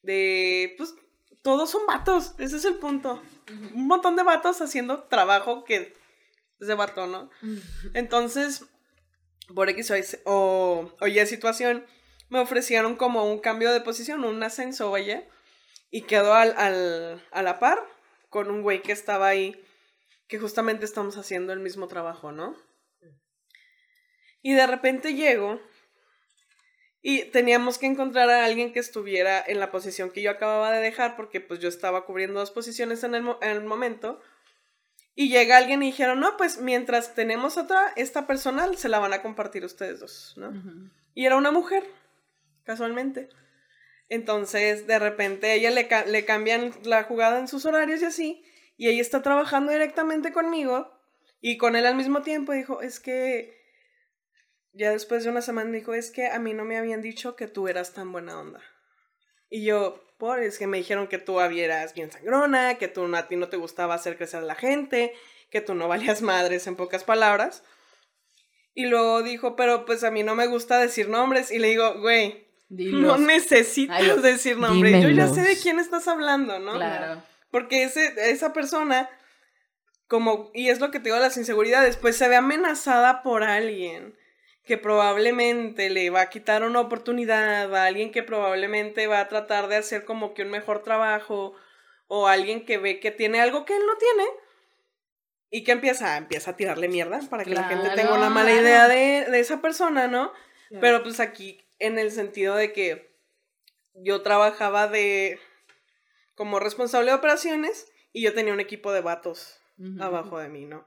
de. 0.02 0.74
pues. 0.76 0.94
Todos 1.42 1.70
son 1.70 1.84
vatos, 1.86 2.34
ese 2.38 2.56
es 2.56 2.64
el 2.64 2.76
punto. 2.76 3.20
Un 3.74 3.88
montón 3.88 4.14
de 4.14 4.22
vatos 4.22 4.60
haciendo 4.62 5.02
trabajo 5.04 5.64
que 5.64 5.92
es 6.60 6.68
de 6.68 6.74
vato, 6.74 7.08
¿no? 7.08 7.30
Entonces, 7.94 8.64
por 9.52 9.68
X 9.68 9.90
o, 9.90 9.96
Y- 9.96 10.04
o, 10.24 10.92
o 11.00 11.06
Y 11.08 11.26
situación, 11.26 11.84
me 12.28 12.38
ofrecieron 12.38 12.94
como 12.94 13.24
un 13.24 13.40
cambio 13.40 13.72
de 13.72 13.80
posición, 13.80 14.22
un 14.24 14.40
ascenso, 14.44 14.92
vaya, 14.92 15.26
y 15.90 16.02
quedó 16.02 16.34
al, 16.34 16.54
al- 16.56 17.26
a 17.32 17.42
la 17.42 17.58
par 17.58 17.84
con 18.28 18.48
un 18.48 18.62
güey 18.62 18.80
que 18.80 18.92
estaba 18.92 19.26
ahí, 19.26 19.60
que 20.32 20.38
justamente 20.38 20.86
estamos 20.86 21.18
haciendo 21.18 21.52
el 21.52 21.60
mismo 21.60 21.88
trabajo, 21.88 22.32
¿no? 22.32 22.56
Y 24.40 24.54
de 24.54 24.66
repente 24.66 25.12
llego 25.14 25.60
y 27.02 27.24
teníamos 27.26 27.76
que 27.76 27.84
encontrar 27.84 28.30
a 28.30 28.46
alguien 28.46 28.72
que 28.72 28.78
estuviera 28.80 29.44
en 29.46 29.60
la 29.60 29.70
posición 29.70 30.10
que 30.10 30.22
yo 30.22 30.30
acababa 30.30 30.72
de 30.72 30.80
dejar, 30.80 31.16
porque 31.16 31.42
pues 31.42 31.60
yo 31.60 31.68
estaba 31.68 32.06
cubriendo 32.06 32.40
dos 32.40 32.50
posiciones 32.50 33.04
en 33.04 33.14
el, 33.14 33.22
mo- 33.22 33.38
en 33.42 33.50
el 33.50 33.62
momento. 33.64 34.22
Y 35.14 35.28
llega 35.28 35.58
alguien 35.58 35.82
y 35.82 35.86
dijeron, 35.88 36.20
no, 36.20 36.38
pues 36.38 36.56
mientras 36.58 37.14
tenemos 37.14 37.58
otra, 37.58 37.92
esta 37.96 38.26
persona 38.26 38.72
se 38.74 38.88
la 38.88 38.98
van 39.00 39.12
a 39.12 39.20
compartir 39.20 39.66
ustedes 39.66 40.00
dos, 40.00 40.32
¿no? 40.38 40.48
Y 41.14 41.26
era 41.26 41.36
una 41.36 41.50
mujer, 41.50 41.84
casualmente. 42.64 43.28
Entonces, 44.08 44.86
de 44.86 44.98
repente, 44.98 45.52
ella 45.52 45.70
le, 45.70 45.88
ca- 45.88 46.06
le 46.06 46.24
cambian 46.24 46.72
la 46.84 47.02
jugada 47.04 47.38
en 47.38 47.48
sus 47.48 47.66
horarios 47.66 48.00
y 48.00 48.06
así. 48.06 48.44
Y 48.82 48.88
ella 48.88 49.00
está 49.00 49.22
trabajando 49.22 49.70
directamente 49.70 50.32
conmigo. 50.32 50.90
Y 51.40 51.56
con 51.56 51.76
él 51.76 51.86
al 51.86 51.94
mismo 51.94 52.22
tiempo 52.22 52.50
dijo, 52.50 52.82
es 52.82 52.98
que... 52.98 53.56
Ya 54.72 54.90
después 54.90 55.22
de 55.22 55.30
una 55.30 55.40
semana 55.40 55.70
dijo, 55.70 55.94
es 55.94 56.10
que 56.10 56.26
a 56.26 56.40
mí 56.40 56.52
no 56.52 56.64
me 56.64 56.76
habían 56.76 57.00
dicho 57.00 57.36
que 57.36 57.46
tú 57.46 57.68
eras 57.68 57.92
tan 57.94 58.10
buena 58.10 58.40
onda. 58.40 58.60
Y 59.48 59.64
yo, 59.64 60.02
por, 60.18 60.42
es 60.42 60.58
que 60.58 60.66
me 60.66 60.78
dijeron 60.78 61.06
que 61.06 61.18
tú 61.18 61.38
eras 61.38 61.94
bien 61.94 62.10
sangrona, 62.10 62.74
que 62.74 62.88
tú 62.88 63.04
a 63.14 63.28
ti 63.28 63.36
no 63.36 63.48
te 63.48 63.56
gustaba 63.56 63.94
hacer 63.94 64.16
crecer 64.16 64.40
a 64.40 64.46
la 64.46 64.56
gente, 64.56 65.14
que 65.48 65.60
tú 65.60 65.76
no 65.76 65.86
valías 65.86 66.20
madres 66.20 66.66
en 66.66 66.74
pocas 66.74 67.04
palabras. 67.04 67.62
Y 68.74 68.86
luego 68.86 69.22
dijo, 69.22 69.54
pero 69.54 69.84
pues 69.84 70.02
a 70.02 70.10
mí 70.10 70.24
no 70.24 70.34
me 70.34 70.48
gusta 70.48 70.80
decir 70.80 71.08
nombres. 71.08 71.52
Y 71.52 71.60
le 71.60 71.68
digo, 71.68 72.00
güey, 72.00 72.48
no 72.68 73.16
necesitas 73.16 73.96
Ay, 73.96 74.20
decir 74.22 74.58
nombres. 74.58 75.04
Yo 75.04 75.10
ya 75.10 75.28
sé 75.28 75.42
de 75.42 75.56
quién 75.56 75.78
estás 75.78 76.08
hablando, 76.08 76.58
¿no? 76.58 76.74
Claro. 76.74 77.22
Porque 77.52 77.84
ese, 77.84 78.14
esa 78.30 78.52
persona, 78.52 79.08
como, 80.08 80.50
y 80.54 80.70
es 80.70 80.80
lo 80.80 80.90
que 80.90 80.98
te 80.98 81.04
digo, 81.10 81.18
las 81.18 81.36
inseguridades, 81.36 81.96
pues 81.96 82.16
se 82.16 82.26
ve 82.26 82.34
amenazada 82.34 83.22
por 83.22 83.44
alguien 83.44 84.18
que 84.64 84.78
probablemente 84.78 85.90
le 85.90 86.10
va 86.10 86.22
a 86.22 86.30
quitar 86.30 86.64
una 86.64 86.80
oportunidad, 86.80 87.74
a 87.76 87.84
alguien 87.84 88.10
que 88.10 88.22
probablemente 88.22 89.06
va 89.06 89.20
a 89.20 89.28
tratar 89.28 89.68
de 89.68 89.76
hacer 89.76 90.04
como 90.04 90.34
que 90.34 90.42
un 90.42 90.50
mejor 90.50 90.82
trabajo, 90.82 91.54
o 92.08 92.26
alguien 92.26 92.64
que 92.64 92.78
ve 92.78 92.98
que 92.98 93.10
tiene 93.10 93.40
algo 93.40 93.64
que 93.64 93.76
él 93.76 93.82
no 93.86 93.96
tiene, 93.98 94.24
y 95.50 95.64
que 95.64 95.72
empieza, 95.72 96.16
empieza 96.16 96.52
a 96.52 96.56
tirarle 96.56 96.88
mierda 96.88 97.20
para 97.28 97.44
que 97.44 97.54
la 97.54 97.64
gente 97.64 97.90
tenga 97.90 98.14
una 98.14 98.30
mala 98.30 98.52
idea 98.52 98.88
de, 98.88 99.26
de 99.30 99.40
esa 99.40 99.60
persona, 99.60 100.08
¿no? 100.08 100.32
Pero 100.80 101.02
pues 101.02 101.20
aquí 101.20 101.62
en 101.78 101.98
el 101.98 102.10
sentido 102.10 102.56
de 102.56 102.72
que 102.72 103.14
yo 103.92 104.22
trabajaba 104.22 104.88
de 104.88 105.38
como 106.34 106.58
responsable 106.58 107.10
de 107.10 107.16
operaciones 107.16 107.86
y 108.12 108.22
yo 108.22 108.34
tenía 108.34 108.52
un 108.52 108.60
equipo 108.60 108.92
de 108.92 109.00
vatos 109.00 109.58
abajo 110.00 110.38
de 110.38 110.48
mí, 110.48 110.64
¿no? 110.64 110.86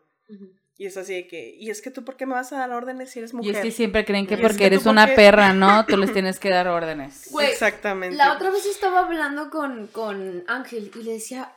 Y 0.77 0.88
es 0.88 0.97
así 0.97 1.13
de 1.13 1.27
que, 1.27 1.55
y 1.58 1.69
es 1.69 1.81
que 1.81 1.89
tú 1.91 2.03
por 2.03 2.17
qué 2.17 2.25
me 2.25 2.34
vas 2.34 2.51
a 2.51 2.58
dar 2.58 2.71
órdenes 2.71 3.10
si 3.12 3.19
eres 3.19 3.31
Y 3.34 3.38
mujer? 3.38 3.55
es 3.55 3.62
que 3.62 3.71
siempre 3.71 4.03
creen 4.03 4.27
que 4.27 4.34
Y 4.34 4.38
es 4.38 4.41
porque 4.41 4.58
que 4.58 4.65
eres 4.65 4.86
una 4.86 5.03
porque- 5.05 5.15
perra, 5.15 5.53
¿no? 5.53 5.86
Tú 5.88 5.95
les 5.97 6.12
tienes 6.12 6.39
que 6.39 6.49
dar 6.49 6.67
órdenes. 6.67 7.29
Güey, 7.31 7.47
Exactamente. 7.49 8.17
La 8.17 8.34
otra 8.34 8.49
vez 8.51 8.65
estaba 8.65 8.99
hablando 8.99 9.49
con, 9.49 9.88
con 9.88 10.43
Ángel 10.47 10.91
y 10.95 11.03
le 11.03 11.13
decía, 11.13 11.55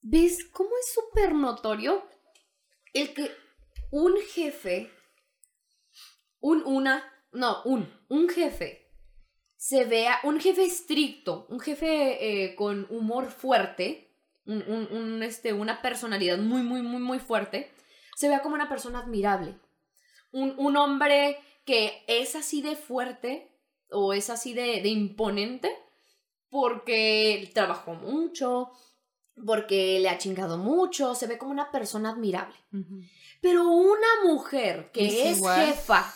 ¿ves 0.00 0.44
cómo 0.50 0.70
es 0.80 0.92
súper 0.94 1.34
notorio 1.34 2.06
el 2.94 3.12
que 3.12 3.30
un 3.90 4.14
jefe, 4.34 4.90
un, 6.40 6.62
una, 6.64 7.04
no, 7.32 7.62
un, 7.64 7.88
un 8.08 8.28
jefe, 8.30 8.81
se 9.64 9.84
vea, 9.84 10.18
un 10.24 10.40
jefe 10.40 10.64
estricto, 10.64 11.46
un 11.48 11.60
jefe 11.60 11.86
eh, 12.46 12.56
con 12.56 12.84
humor 12.90 13.30
fuerte, 13.30 14.10
un, 14.44 14.60
un- 14.66 14.88
un, 14.90 15.22
este, 15.22 15.52
una 15.52 15.80
personalidad 15.82 16.36
muy, 16.38 16.62
muy, 16.62 16.82
muy, 16.82 17.00
muy 17.00 17.20
fuerte, 17.20 17.70
se 18.16 18.28
vea 18.28 18.42
como 18.42 18.56
una 18.56 18.68
persona 18.68 18.98
admirable. 18.98 19.54
Un, 20.32 20.54
un 20.58 20.76
hombre 20.76 21.38
que 21.64 22.02
es 22.08 22.34
así 22.34 22.60
de 22.60 22.74
fuerte 22.74 23.52
o 23.90 24.12
es 24.12 24.30
así 24.30 24.52
de, 24.52 24.82
de 24.82 24.88
imponente 24.88 25.70
porque 26.50 27.48
trabajó 27.54 27.94
mucho, 27.94 28.72
porque 29.46 30.00
le 30.00 30.08
ha 30.08 30.18
chingado 30.18 30.58
mucho, 30.58 31.14
se 31.14 31.28
ve 31.28 31.38
como 31.38 31.52
una 31.52 31.70
persona 31.70 32.10
admirable. 32.10 32.56
Pero 33.40 33.68
una 33.68 34.08
mujer 34.24 34.90
que 34.92 35.06
Es 35.30 35.38
jefa 35.66 36.12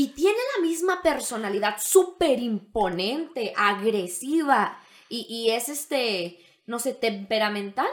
y 0.00 0.08
tiene 0.14 0.38
la 0.56 0.62
misma 0.62 1.02
personalidad 1.02 1.76
súper 1.80 2.38
imponente, 2.38 3.52
agresiva 3.56 4.78
y, 5.08 5.26
y 5.28 5.50
es 5.50 5.68
este, 5.68 6.38
no 6.66 6.78
sé, 6.78 6.94
temperamental. 6.94 7.88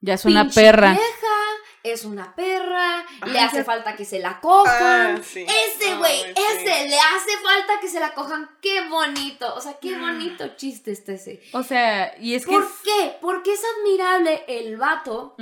Ya 0.00 0.14
es 0.14 0.24
una 0.24 0.42
pinche 0.42 0.60
perra. 0.60 0.90
vieja, 0.90 1.36
es 1.84 2.04
una 2.04 2.34
perra, 2.34 3.04
le 3.26 3.38
hace 3.38 3.58
ya- 3.58 3.64
falta 3.64 3.94
que 3.94 4.04
se 4.04 4.18
la 4.18 4.40
cojan. 4.40 5.16
Ah, 5.16 5.20
sí. 5.22 5.44
Ese 5.44 5.96
güey, 5.96 6.20
ese, 6.30 6.88
le 6.88 6.98
hace 6.98 7.36
falta 7.44 7.78
que 7.80 7.88
se 7.88 8.00
la 8.00 8.12
cojan. 8.14 8.50
Qué 8.60 8.88
bonito, 8.88 9.54
o 9.54 9.60
sea, 9.60 9.78
qué 9.80 9.96
bonito 9.96 10.48
chiste 10.56 10.90
este 10.90 11.14
ese. 11.14 11.42
O 11.52 11.62
sea, 11.62 12.14
y 12.20 12.34
es 12.34 12.44
que... 12.44 12.52
¿Por 12.52 12.66
qué? 12.82 13.16
Porque 13.20 13.52
es 13.52 13.62
admirable 13.78 14.44
el 14.48 14.76
vato 14.76 15.36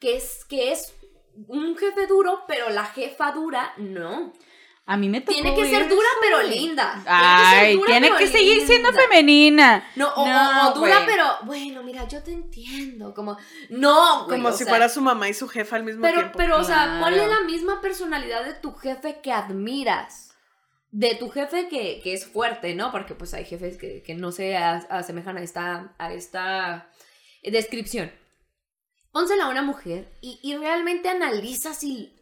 que 0.00 0.16
es, 0.16 0.44
que 0.46 0.72
es 0.72 0.94
un 1.48 1.76
jefe 1.76 2.06
duro, 2.06 2.44
pero 2.48 2.70
la 2.70 2.86
jefa 2.86 3.32
dura, 3.32 3.74
no. 3.76 4.32
A 4.88 4.96
mí 4.96 5.08
me 5.08 5.20
tocó 5.20 5.32
Tiene 5.32 5.52
que 5.56 5.68
ser 5.68 5.88
dura 5.88 6.06
eso. 6.08 6.18
pero 6.20 6.42
linda. 6.44 7.02
Ay, 7.06 7.76
tiene 7.86 8.08
que 8.16 8.28
seguir 8.28 8.64
siendo 8.66 8.92
femenina. 8.92 9.84
No, 9.96 10.08
o, 10.14 10.24
No, 10.26 10.68
o- 10.68 10.70
o 10.70 10.74
dura, 10.74 10.94
güey. 10.98 11.06
pero 11.06 11.26
bueno, 11.42 11.82
mira, 11.82 12.06
yo 12.06 12.22
te 12.22 12.32
entiendo. 12.32 13.12
Como, 13.12 13.36
no, 13.68 14.26
güey, 14.26 14.38
Como 14.40 14.52
si 14.52 14.58
sea, 14.64 14.68
fuera 14.68 14.88
su 14.88 15.00
mamá 15.00 15.28
y 15.28 15.34
su 15.34 15.48
jefa 15.48 15.74
al 15.74 15.82
mismo 15.82 16.02
Pero, 16.02 16.18
tiempo. 16.18 16.38
pero, 16.38 16.58
o 16.60 16.64
sea, 16.64 16.84
Claro. 16.84 17.00
ponle 17.04 17.26
la 17.26 17.40
misma 17.40 17.80
personalidad 17.80 18.44
de 18.44 18.54
tu 18.54 18.74
jefe 18.74 19.20
que 19.20 19.32
admiras. 19.32 20.34
De 20.92 21.16
tu 21.16 21.30
jefe 21.30 21.68
que, 21.68 22.00
que 22.02 22.14
es 22.14 22.24
fuerte, 22.24 22.74
¿no? 22.76 22.92
Porque 22.92 23.14
pues 23.16 23.34
hay 23.34 23.44
jefes 23.44 23.76
que, 23.76 24.02
que 24.04 24.14
no 24.14 24.30
se 24.30 24.56
as- 24.56 24.86
asemejan 24.88 25.36
a 25.36 25.42
esta, 25.42 25.94
a 25.98 26.12
esta 26.12 26.88
descripción. 27.42 28.12
Pónsela 29.10 29.46
a 29.46 29.48
una 29.48 29.62
mujer 29.62 30.12
y, 30.22 30.38
y 30.42 30.56
realmente 30.56 31.08
analiza 31.08 31.74
si 31.74 32.15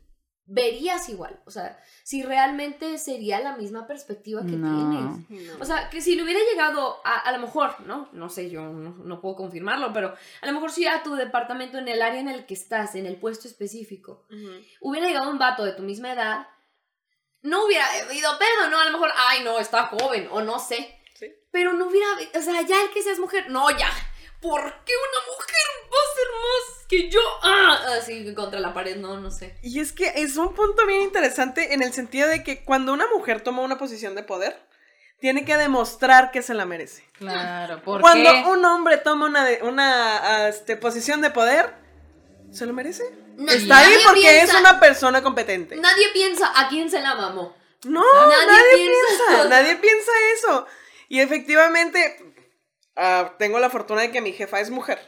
verías 0.47 1.09
igual. 1.09 1.41
O 1.47 1.51
sea, 1.51 1.79
si 2.03 2.23
realmente 2.23 2.99
sería 2.99 3.41
la 3.41 3.57
misma 3.57 3.87
perspectiva 3.87 4.43
que 4.43 4.53
No. 4.57 5.19
tienes. 5.29 5.51
O 5.61 5.65
sea, 5.65 5.89
que 5.91 6.01
si 6.03 6.15
le 6.17 6.23
hubiera 6.23 6.41
llegado 6.41 7.01
a, 7.05 7.19
a 7.21 7.33
lo 7.33 7.39
mejor, 7.39 7.81
¿no? 7.87 8.09
No 8.13 8.29
sé, 8.29 8.51
yo 8.51 8.63
no, 8.63 8.91
no 8.91 9.21
puedo 9.21 9.37
confirmarlo, 9.37 9.93
pero 9.93 10.15
a 10.41 10.47
lo 10.47 10.53
mejor 10.53 10.71
si 10.71 10.87
a 10.87 11.03
tu 11.03 11.15
departamento, 11.15 11.79
en 11.79 11.89
el 11.89 12.03
área 12.03 12.21
en 12.21 12.29
el 12.29 12.45
que 12.47 12.55
estás, 12.55 12.95
en 12.95 13.07
el 13.07 13.17
puesto 13.17 13.49
específico, 13.49 14.27
Ujú. 14.31 14.51
hubiera 14.81 15.07
llegado 15.07 15.31
un 15.31 15.39
vato 15.39 15.65
de 15.65 15.73
tu 15.73 15.83
misma 15.83 16.13
edad, 16.13 16.47
no 17.43 17.65
hubiera 17.67 17.87
habido 18.03 18.31
pedo, 18.39 18.71
¿no? 18.71 18.79
A 18.81 18.85
lo 18.87 18.93
mejor, 18.93 19.11
ay, 19.17 19.45
no, 19.45 19.59
está 19.59 19.87
joven, 19.87 20.29
o 20.31 20.41
no 20.43 20.59
sé. 20.59 20.99
Sí. 21.15 21.33
Pero 21.51 21.73
no 21.73 21.87
hubiera, 21.89 22.07
o 22.39 22.43
sea, 22.43 22.61
ya 22.63 22.83
el 22.83 22.91
que 22.91 23.03
seas 23.03 23.19
mujer, 23.19 23.49
no, 23.51 23.71
ya. 23.71 23.91
¿Por 24.41 24.61
qué 24.85 24.93
una 24.93 25.27
mujer 25.27 25.67
va 25.91 25.97
más 26.33 26.87
que 26.89 27.09
yo? 27.11 27.21
Ah, 27.43 27.79
así 27.99 28.33
contra 28.35 28.61
la 28.61 28.73
pared, 28.75 28.97
no, 28.97 29.19
no 29.21 29.31
sé. 29.31 29.57
Y 29.63 29.81
es 29.81 29.93
que 29.93 30.13
es 30.17 30.37
un 30.37 30.55
punto 30.55 30.87
bien 30.87 31.03
interesante 31.03 31.75
en 31.75 31.83
el 31.83 31.93
sentido 31.93 32.29
de 32.29 32.43
que 32.43 32.65
cuando 32.65 32.93
una 32.93 33.07
mujer 33.09 33.41
toma 33.43 33.63
una 33.63 33.79
posición 33.79 34.15
de 34.15 34.23
poder, 34.23 34.57
tiene 35.21 35.45
que 35.45 35.57
demostrar 35.57 36.31
que 36.31 36.43
se 36.43 36.53
la 36.55 36.67
merece. 36.67 37.05
Claro, 37.19 37.83
¿por 37.83 38.01
Cuando 38.01 38.31
qué? 38.31 38.45
un 38.49 38.65
hombre 38.65 38.99
toma 38.99 39.27
una, 39.27 39.45
de- 39.45 39.61
una 39.63 40.19
ah, 40.45 40.49
este, 40.49 40.77
posición 40.77 41.21
de 41.23 41.31
poder, 41.31 41.73
¿se 42.53 42.67
lo 42.67 42.73
merece? 42.75 43.05
Está 43.49 43.79
ahí 43.79 43.95
porque 44.05 44.21
piensa- 44.21 44.55
es 44.55 44.61
una 44.61 44.79
persona 44.79 45.23
competente. 45.23 45.77
Nadie 45.77 46.09
piensa 46.13 46.53
a 46.55 46.69
quién 46.69 46.91
se 46.91 47.01
la 47.01 47.15
mamó. 47.15 47.57
No, 47.85 48.03
Nadie 48.03 48.47
nadie, 48.47 48.75
piensa. 48.87 49.25
piensa, 49.29 49.49
nadie 49.49 49.77
piensa 49.77 50.13
eso. 50.37 50.67
Y 51.09 51.21
efectivamente, 51.21 52.35
ah, 52.97 53.35
tengo 53.39 53.59
la 53.59 53.71
fortuna 53.71 54.03
de 54.03 54.11
que 54.11 54.21
mi 54.21 54.33
jefa 54.33 54.61
es 54.61 54.71
mujer, 54.71 54.99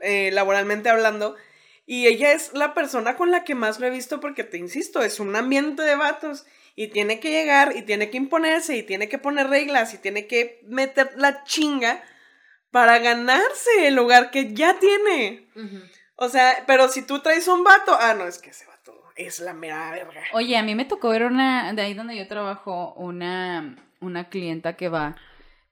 eh, 0.00 0.30
laboralmente 0.32 0.88
hablando, 0.88 1.36
y 1.86 2.06
ella 2.06 2.32
es 2.32 2.52
la 2.52 2.74
persona 2.74 3.16
con 3.16 3.30
la 3.30 3.44
que 3.44 3.54
más 3.54 3.80
lo 3.80 3.86
he 3.86 3.90
visto 3.90 4.20
porque, 4.20 4.44
te 4.44 4.58
insisto, 4.58 5.02
es 5.02 5.20
un 5.20 5.34
ambiente 5.34 5.82
de 5.82 5.96
vatos. 5.96 6.44
Y 6.76 6.88
tiene 6.88 7.18
que 7.18 7.30
llegar, 7.30 7.74
y 7.74 7.82
tiene 7.82 8.08
que 8.08 8.18
imponerse, 8.18 8.76
y 8.76 8.84
tiene 8.84 9.08
que 9.08 9.18
poner 9.18 9.48
reglas, 9.48 9.94
y 9.94 9.98
tiene 9.98 10.26
que 10.28 10.60
meter 10.68 11.10
la 11.16 11.42
chinga 11.42 12.04
para 12.70 12.98
ganarse 12.98 13.88
el 13.88 13.94
lugar 13.94 14.30
que 14.30 14.52
ya 14.54 14.78
tiene. 14.78 15.48
O 16.14 16.28
sea, 16.28 16.62
pero 16.66 16.88
si 16.88 17.02
tú 17.02 17.20
traes 17.20 17.48
un 17.48 17.64
vato, 17.64 17.96
ah, 17.98 18.14
no, 18.14 18.28
es 18.28 18.38
que 18.38 18.50
ese 18.50 18.66
vato 18.66 19.02
es 19.16 19.40
la 19.40 19.54
mera 19.54 19.90
verga. 19.90 20.22
Oye, 20.34 20.56
a 20.56 20.62
mí 20.62 20.74
me 20.74 20.84
tocó 20.84 21.08
ver 21.08 21.24
una, 21.24 21.72
de 21.72 21.82
ahí 21.82 21.94
donde 21.94 22.16
yo 22.16 22.28
trabajo, 22.28 22.94
una, 22.94 23.74
una 24.00 24.28
clienta 24.28 24.76
que 24.76 24.88
va, 24.88 25.16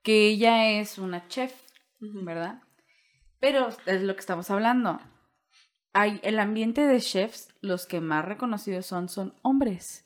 que 0.02 0.28
ella 0.28 0.70
es 0.70 0.98
una 0.98 1.28
chef, 1.28 1.52
¿verdad? 2.00 2.62
Pero 3.40 3.68
es 3.86 4.02
lo 4.02 4.14
que 4.14 4.20
estamos 4.20 4.50
hablando. 4.50 5.00
Hay 5.92 6.20
el 6.22 6.38
ambiente 6.38 6.86
de 6.86 7.00
chefs, 7.00 7.48
los 7.60 7.86
que 7.86 8.00
más 8.00 8.24
reconocidos 8.24 8.86
son, 8.86 9.08
son 9.08 9.34
hombres, 9.42 10.04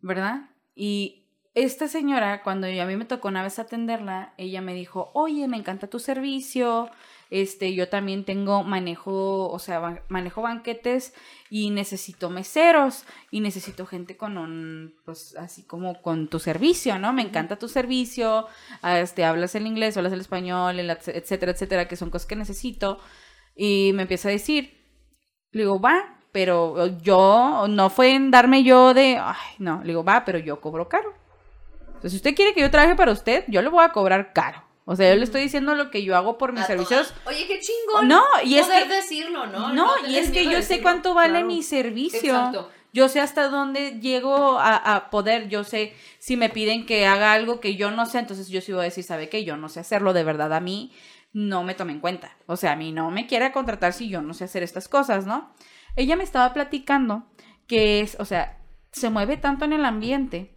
¿verdad? 0.00 0.50
Y 0.74 1.26
esta 1.54 1.88
señora, 1.88 2.42
cuando 2.42 2.68
yo- 2.68 2.82
a 2.82 2.86
mí 2.86 2.96
me 2.96 3.04
tocó 3.04 3.28
una 3.28 3.42
vez 3.42 3.58
atenderla, 3.58 4.34
ella 4.38 4.60
me 4.60 4.72
dijo, 4.72 5.10
oye, 5.14 5.48
me 5.48 5.56
encanta 5.56 5.88
tu 5.88 5.98
servicio, 5.98 6.90
este, 7.30 7.74
yo 7.74 7.88
también 7.88 8.24
tengo 8.24 8.64
manejo, 8.64 9.48
o 9.48 9.58
sea, 9.60 10.02
manejo 10.08 10.42
banquetes 10.42 11.14
y 11.48 11.70
necesito 11.70 12.28
meseros 12.28 13.04
y 13.30 13.40
necesito 13.40 13.86
gente 13.86 14.16
con 14.16 14.36
un, 14.36 14.96
pues, 15.04 15.36
así 15.36 15.64
como 15.64 16.02
con 16.02 16.28
tu 16.28 16.40
servicio, 16.40 16.98
¿no? 16.98 17.12
Me 17.12 17.22
encanta 17.22 17.56
tu 17.58 17.68
servicio, 17.68 18.46
este, 18.82 19.24
hablas 19.24 19.54
el 19.54 19.66
inglés, 19.66 19.96
hablas 19.96 20.12
el 20.12 20.20
español, 20.20 20.78
el 20.80 20.90
etc- 20.90 21.14
etcétera, 21.14 21.52
etcétera, 21.52 21.88
que 21.88 21.96
son 21.96 22.10
cosas 22.10 22.26
que 22.26 22.36
necesito. 22.36 22.98
Y 23.54 23.92
me 23.94 24.02
empieza 24.02 24.28
a 24.28 24.32
decir, 24.32 24.76
le 25.52 25.62
digo, 25.62 25.80
va, 25.80 26.18
pero 26.32 26.86
yo, 26.98 27.66
no 27.68 27.90
fue 27.90 28.14
en 28.14 28.30
darme 28.30 28.62
yo 28.64 28.94
de, 28.94 29.18
ay, 29.20 29.56
no, 29.58 29.80
le 29.80 29.88
digo, 29.88 30.04
va, 30.04 30.24
pero 30.24 30.38
yo 30.38 30.60
cobro 30.60 30.88
caro. 30.88 31.12
Entonces, 31.86 32.12
si 32.12 32.16
usted 32.16 32.34
quiere 32.34 32.54
que 32.54 32.60
yo 32.60 32.70
trabaje 32.70 32.94
para 32.96 33.12
usted, 33.12 33.44
yo 33.48 33.60
le 33.62 33.68
voy 33.68 33.84
a 33.84 33.92
cobrar 33.92 34.32
caro. 34.32 34.69
O 34.84 34.96
sea, 34.96 35.10
yo 35.10 35.16
le 35.16 35.24
estoy 35.24 35.42
diciendo 35.42 35.74
lo 35.74 35.90
que 35.90 36.02
yo 36.02 36.16
hago 36.16 36.36
por 36.38 36.52
mis 36.52 36.62
A 36.62 36.66
servicios. 36.66 37.08
todas- 37.12 37.26
Oye, 37.36 37.46
qué 37.46 37.60
chingón. 37.60 38.08
No, 38.08 38.22
y 38.44 38.56
es 38.56 38.66
poder 38.66 38.88
que... 38.88 38.94
decirlo, 38.94 39.46
¿no? 39.46 39.72
No, 39.72 39.88
y 40.08 40.16
es 40.16 40.30
que 40.30 40.44
yo 40.46 40.62
sé 40.62 40.82
cuánto 40.82 41.14
vale 41.14 41.34
Claro. 41.34 41.46
mi 41.46 41.62
servicio. 41.62 42.18
Exacto. 42.34 42.70
Yo 42.92 43.08
sé 43.08 43.20
hasta 43.20 43.48
dónde 43.48 44.00
llego 44.00 44.58
a, 44.58 44.74
a 44.76 45.10
poder. 45.10 45.48
Yo 45.48 45.62
sé 45.62 45.94
si 46.18 46.36
me 46.36 46.48
piden 46.48 46.86
que 46.86 47.06
haga 47.06 47.32
algo 47.32 47.60
que 47.60 47.76
yo 47.76 47.92
no 47.92 48.04
sé, 48.06 48.18
entonces 48.18 48.48
yo 48.48 48.60
sí 48.60 48.72
voy 48.72 48.80
a 48.80 48.84
decir, 48.84 49.04
¿sabe 49.04 49.28
qué? 49.28 49.44
Yo 49.44 49.56
no 49.56 49.68
sé 49.68 49.78
hacerlo 49.78 50.12
de 50.12 50.24
verdad. 50.24 50.52
A 50.52 50.58
mí 50.60 50.92
no 51.32 51.62
me 51.62 51.74
tome 51.74 51.92
en 51.92 52.00
cuenta. 52.00 52.36
O 52.46 52.56
sea, 52.56 52.72
a 52.72 52.76
mí 52.76 52.90
no 52.90 53.12
me 53.12 53.28
quiere 53.28 53.52
contratar 53.52 53.92
si 53.92 54.08
yo 54.08 54.22
no 54.22 54.34
sé 54.34 54.42
hacer 54.44 54.64
estas 54.64 54.88
cosas, 54.88 55.24
¿no? 55.24 55.54
Ella 55.94 56.16
me 56.16 56.24
estaba 56.24 56.52
platicando 56.52 57.26
que 57.68 58.00
es, 58.00 58.16
o 58.18 58.24
sea, 58.24 58.58
se 58.90 59.08
mueve 59.10 59.36
tanto 59.36 59.64
en 59.66 59.72
el 59.72 59.84
ambiente 59.84 60.52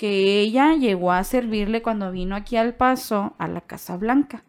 que 0.00 0.40
ella 0.40 0.76
llegó 0.76 1.12
a 1.12 1.22
servirle 1.24 1.82
cuando 1.82 2.10
vino 2.10 2.34
aquí 2.34 2.56
al 2.56 2.74
paso 2.74 3.34
a 3.36 3.46
la 3.48 3.60
Casa 3.60 3.98
Blanca. 3.98 4.44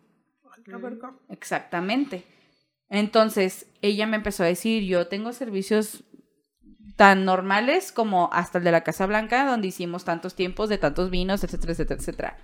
Exactamente. 1.28 2.24
Entonces, 2.88 3.66
ella 3.82 4.08
me 4.08 4.16
empezó 4.16 4.44
a 4.44 4.46
decir, 4.46 4.84
yo 4.84 5.10
tengo 5.10 5.34
servicios 5.34 6.06
tan 6.96 7.26
normales 7.26 7.92
como 7.92 8.30
hasta 8.32 8.60
el 8.60 8.64
de 8.64 8.72
la 8.72 8.86
Casa 8.86 9.06
Blanca, 9.08 9.46
donde 9.46 9.68
hicimos 9.68 10.06
tantos 10.06 10.36
tiempos 10.36 10.70
de 10.70 10.78
tantos 10.78 11.10
vinos, 11.10 11.44
etcétera, 11.44 11.74
etcétera, 11.74 12.00
etcétera. 12.00 12.38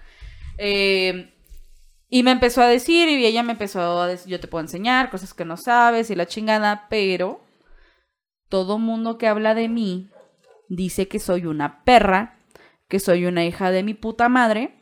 Eh, 0.57 1.33
y 2.09 2.23
me 2.23 2.31
empezó 2.31 2.61
a 2.61 2.67
decir, 2.67 3.07
y 3.07 3.25
ella 3.25 3.41
me 3.41 3.53
empezó 3.53 4.01
a 4.01 4.07
decir, 4.07 4.29
yo 4.29 4.41
te 4.41 4.49
puedo 4.49 4.65
enseñar 4.65 5.09
cosas 5.09 5.33
que 5.33 5.45
no 5.45 5.55
sabes 5.55 6.09
y 6.09 6.15
la 6.15 6.25
chingada, 6.25 6.87
pero 6.89 7.39
todo 8.49 8.79
mundo 8.79 9.17
que 9.17 9.27
habla 9.27 9.55
de 9.55 9.69
mí 9.69 10.09
dice 10.67 11.07
que 11.07 11.19
soy 11.19 11.45
una 11.45 11.85
perra, 11.85 12.36
que 12.87 12.99
soy 12.99 13.25
una 13.25 13.45
hija 13.45 13.71
de 13.71 13.83
mi 13.83 13.93
puta 13.93 14.29
madre 14.29 14.79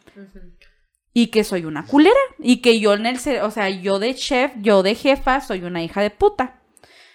y 1.13 1.27
que 1.27 1.43
soy 1.43 1.65
una 1.65 1.85
culera 1.85 2.19
y 2.39 2.61
que 2.61 2.79
yo 2.79 2.93
en 2.93 3.05
el 3.05 3.17
o 3.41 3.51
sea, 3.51 3.69
yo 3.69 3.99
de 3.99 4.13
chef, 4.15 4.51
yo 4.57 4.83
de 4.83 4.95
jefa 4.95 5.41
soy 5.41 5.63
una 5.63 5.83
hija 5.83 6.01
de 6.01 6.11
puta. 6.11 6.61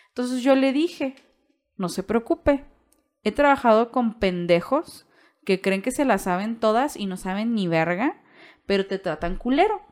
Entonces 0.09 0.43
yo 0.43 0.55
le 0.55 0.73
dije, 0.73 1.17
no 1.77 1.89
se 1.89 2.03
preocupe. 2.03 2.65
He 3.23 3.33
trabajado 3.33 3.91
con 3.91 4.19
pendejos 4.19 5.07
que 5.45 5.61
creen 5.61 5.83
que 5.83 5.91
se 5.91 6.05
la 6.05 6.19
saben 6.19 6.59
todas 6.59 6.97
y 6.97 7.07
no 7.07 7.17
saben 7.17 7.55
ni 7.55 7.69
verga, 7.69 8.21
pero 8.67 8.87
te 8.87 8.99
tratan 8.99 9.37
culero. 9.37 9.83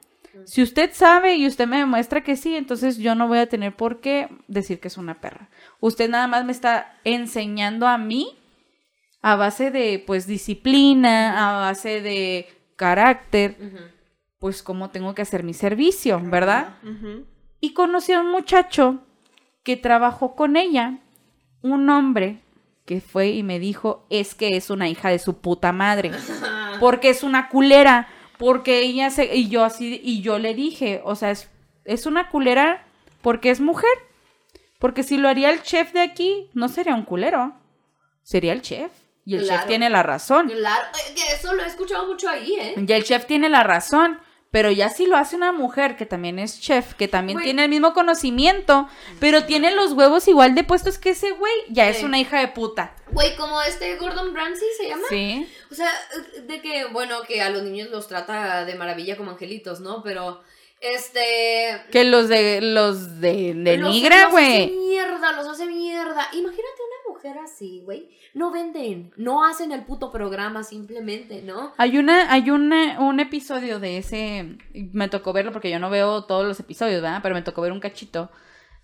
Si 0.44 0.62
usted 0.62 0.90
sabe 0.92 1.36
y 1.36 1.46
usted 1.46 1.66
me 1.66 1.78
demuestra 1.78 2.22
que 2.22 2.36
sí, 2.36 2.56
entonces 2.56 2.98
yo 2.98 3.14
no 3.14 3.28
voy 3.28 3.38
a 3.38 3.48
tener 3.48 3.74
por 3.74 4.00
qué 4.00 4.28
decir 4.46 4.78
que 4.80 4.88
es 4.88 4.96
una 4.96 5.20
perra. 5.20 5.50
Usted 5.80 6.08
nada 6.08 6.26
más 6.26 6.44
me 6.44 6.52
está 6.52 6.98
enseñando 7.04 7.86
a 7.86 7.98
mí 7.98 8.38
a 9.22 9.36
base 9.36 9.70
de 9.70 10.02
pues 10.06 10.26
disciplina, 10.26 11.48
a 11.48 11.60
base 11.60 12.00
de 12.00 12.48
carácter, 12.76 13.56
pues 14.38 14.62
cómo 14.62 14.90
tengo 14.90 15.14
que 15.14 15.22
hacer 15.22 15.42
mi 15.42 15.54
servicio, 15.54 16.20
¿verdad? 16.22 16.76
Y 17.60 17.72
conocí 17.72 18.12
a 18.12 18.20
un 18.20 18.30
muchacho 18.30 19.00
que 19.62 19.76
trabajó 19.76 20.34
con 20.34 20.56
ella, 20.56 20.98
un 21.62 21.90
hombre 21.90 22.40
que 22.84 23.00
fue 23.00 23.28
y 23.28 23.42
me 23.42 23.58
dijo, 23.58 24.06
es 24.08 24.34
que 24.34 24.56
es 24.56 24.70
una 24.70 24.88
hija 24.88 25.10
de 25.10 25.18
su 25.18 25.40
puta 25.40 25.72
madre, 25.72 26.10
porque 26.80 27.10
es 27.10 27.22
una 27.22 27.48
culera, 27.48 28.08
porque 28.38 28.80
ella 28.80 29.10
se... 29.10 29.36
Y 29.36 29.48
yo 29.48 29.64
así, 29.64 30.00
y 30.02 30.22
yo 30.22 30.38
le 30.38 30.54
dije, 30.54 31.02
o 31.04 31.14
sea, 31.14 31.32
es, 31.32 31.50
es 31.84 32.06
una 32.06 32.30
culera 32.30 32.86
porque 33.20 33.50
es 33.50 33.60
mujer, 33.60 33.90
porque 34.78 35.02
si 35.02 35.18
lo 35.18 35.28
haría 35.28 35.50
el 35.50 35.62
chef 35.62 35.92
de 35.92 36.00
aquí, 36.00 36.48
no 36.54 36.68
sería 36.68 36.94
un 36.94 37.02
culero, 37.02 37.52
sería 38.22 38.52
el 38.52 38.62
chef. 38.62 38.92
Y 39.28 39.36
el 39.36 39.46
chef 39.46 39.66
tiene 39.66 39.90
la 39.90 40.02
razón. 40.02 40.48
Claro, 40.48 40.84
eso 41.34 41.52
lo 41.52 41.62
he 41.62 41.66
escuchado 41.66 42.06
mucho 42.06 42.28
ahí, 42.28 42.54
¿eh? 42.58 42.74
Y 42.76 42.92
el 42.92 43.04
chef 43.04 43.26
tiene 43.26 43.48
la 43.48 43.62
razón. 43.62 44.20
Pero 44.50 44.70
ya 44.70 44.88
si 44.88 45.04
lo 45.04 45.18
hace 45.18 45.36
una 45.36 45.52
mujer 45.52 45.94
que 45.98 46.06
también 46.06 46.38
es 46.38 46.58
chef, 46.58 46.94
que 46.94 47.06
también 47.06 47.36
Güey. 47.36 47.44
tiene 47.44 47.64
el 47.64 47.68
mismo 47.68 47.92
conocimiento, 47.92 48.88
pero 49.20 49.44
tiene 49.44 49.72
los 49.72 49.92
huevos 49.92 50.26
igual 50.26 50.54
de 50.54 50.64
puestos 50.64 50.96
que 50.96 51.10
ese 51.10 51.32
güey, 51.32 51.52
ya 51.68 51.86
es 51.90 52.02
una 52.02 52.18
hija 52.18 52.40
de 52.40 52.48
puta. 52.48 52.94
Güey, 53.12 53.36
como 53.36 53.60
este 53.60 53.96
Gordon 53.96 54.34
Ramsay 54.34 54.68
se 54.78 54.88
llama. 54.88 55.02
Sí. 55.10 55.46
O 55.70 55.74
sea, 55.74 55.90
de 56.46 56.62
que, 56.62 56.86
bueno, 56.86 57.20
que 57.28 57.42
a 57.42 57.50
los 57.50 57.62
niños 57.62 57.90
los 57.90 58.08
trata 58.08 58.64
de 58.64 58.74
maravilla 58.74 59.18
como 59.18 59.32
angelitos, 59.32 59.80
¿no? 59.80 60.02
Pero, 60.02 60.40
este... 60.80 61.82
Que 61.90 62.04
los 62.04 62.28
de 62.28 62.60
los 62.62 63.20
de, 63.20 63.52
de 63.54 63.76
los- 63.76 63.90
Nigra, 63.92 64.16
los 64.16 64.24
hace 64.28 64.32
güey. 64.32 64.70
mierda, 64.70 65.32
los 65.32 65.46
hace 65.46 65.66
mierda. 65.66 66.26
Imagínate 66.32 66.80
una 66.86 67.07
mujer 67.18 67.38
así, 67.38 67.82
güey, 67.84 68.08
no 68.34 68.50
venden, 68.52 69.12
no 69.16 69.44
hacen 69.44 69.72
el 69.72 69.84
puto 69.84 70.12
programa 70.12 70.62
simplemente, 70.62 71.42
¿no? 71.42 71.72
Hay 71.76 71.98
una, 71.98 72.32
hay 72.32 72.50
una, 72.50 73.00
un 73.00 73.18
episodio 73.18 73.80
de 73.80 73.98
ese, 73.98 74.56
me 74.92 75.08
tocó 75.08 75.32
verlo 75.32 75.52
porque 75.52 75.70
yo 75.70 75.78
no 75.80 75.90
veo 75.90 76.24
todos 76.24 76.46
los 76.46 76.60
episodios, 76.60 77.02
¿verdad? 77.02 77.20
Pero 77.22 77.34
me 77.34 77.42
tocó 77.42 77.60
ver 77.62 77.72
un 77.72 77.80
cachito 77.80 78.30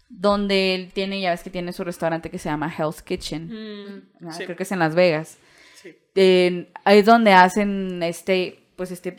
donde 0.08 0.74
él 0.74 0.92
tiene, 0.92 1.20
ya 1.20 1.30
ves 1.30 1.42
que 1.42 1.50
tiene 1.50 1.72
su 1.72 1.84
restaurante 1.84 2.30
que 2.30 2.38
se 2.38 2.48
llama 2.48 2.72
Hell's 2.76 3.02
Kitchen, 3.02 3.48
Mm, 3.48 4.28
creo 4.36 4.56
que 4.56 4.64
es 4.64 4.72
en 4.72 4.78
Las 4.80 4.94
Vegas. 4.94 5.38
sí. 5.80 5.94
Ahí 6.84 6.98
es 6.98 7.06
donde 7.06 7.32
hacen 7.32 8.02
este, 8.02 8.66
pues 8.76 8.90
este, 8.90 9.16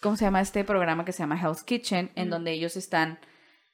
¿cómo 0.00 0.16
se 0.16 0.24
llama 0.26 0.40
este 0.40 0.62
programa 0.64 1.04
que 1.04 1.12
se 1.12 1.20
llama 1.22 1.40
Hell's 1.40 1.62
Kitchen? 1.62 2.10
En 2.16 2.28
donde 2.30 2.52
ellos 2.52 2.76
están, 2.76 3.18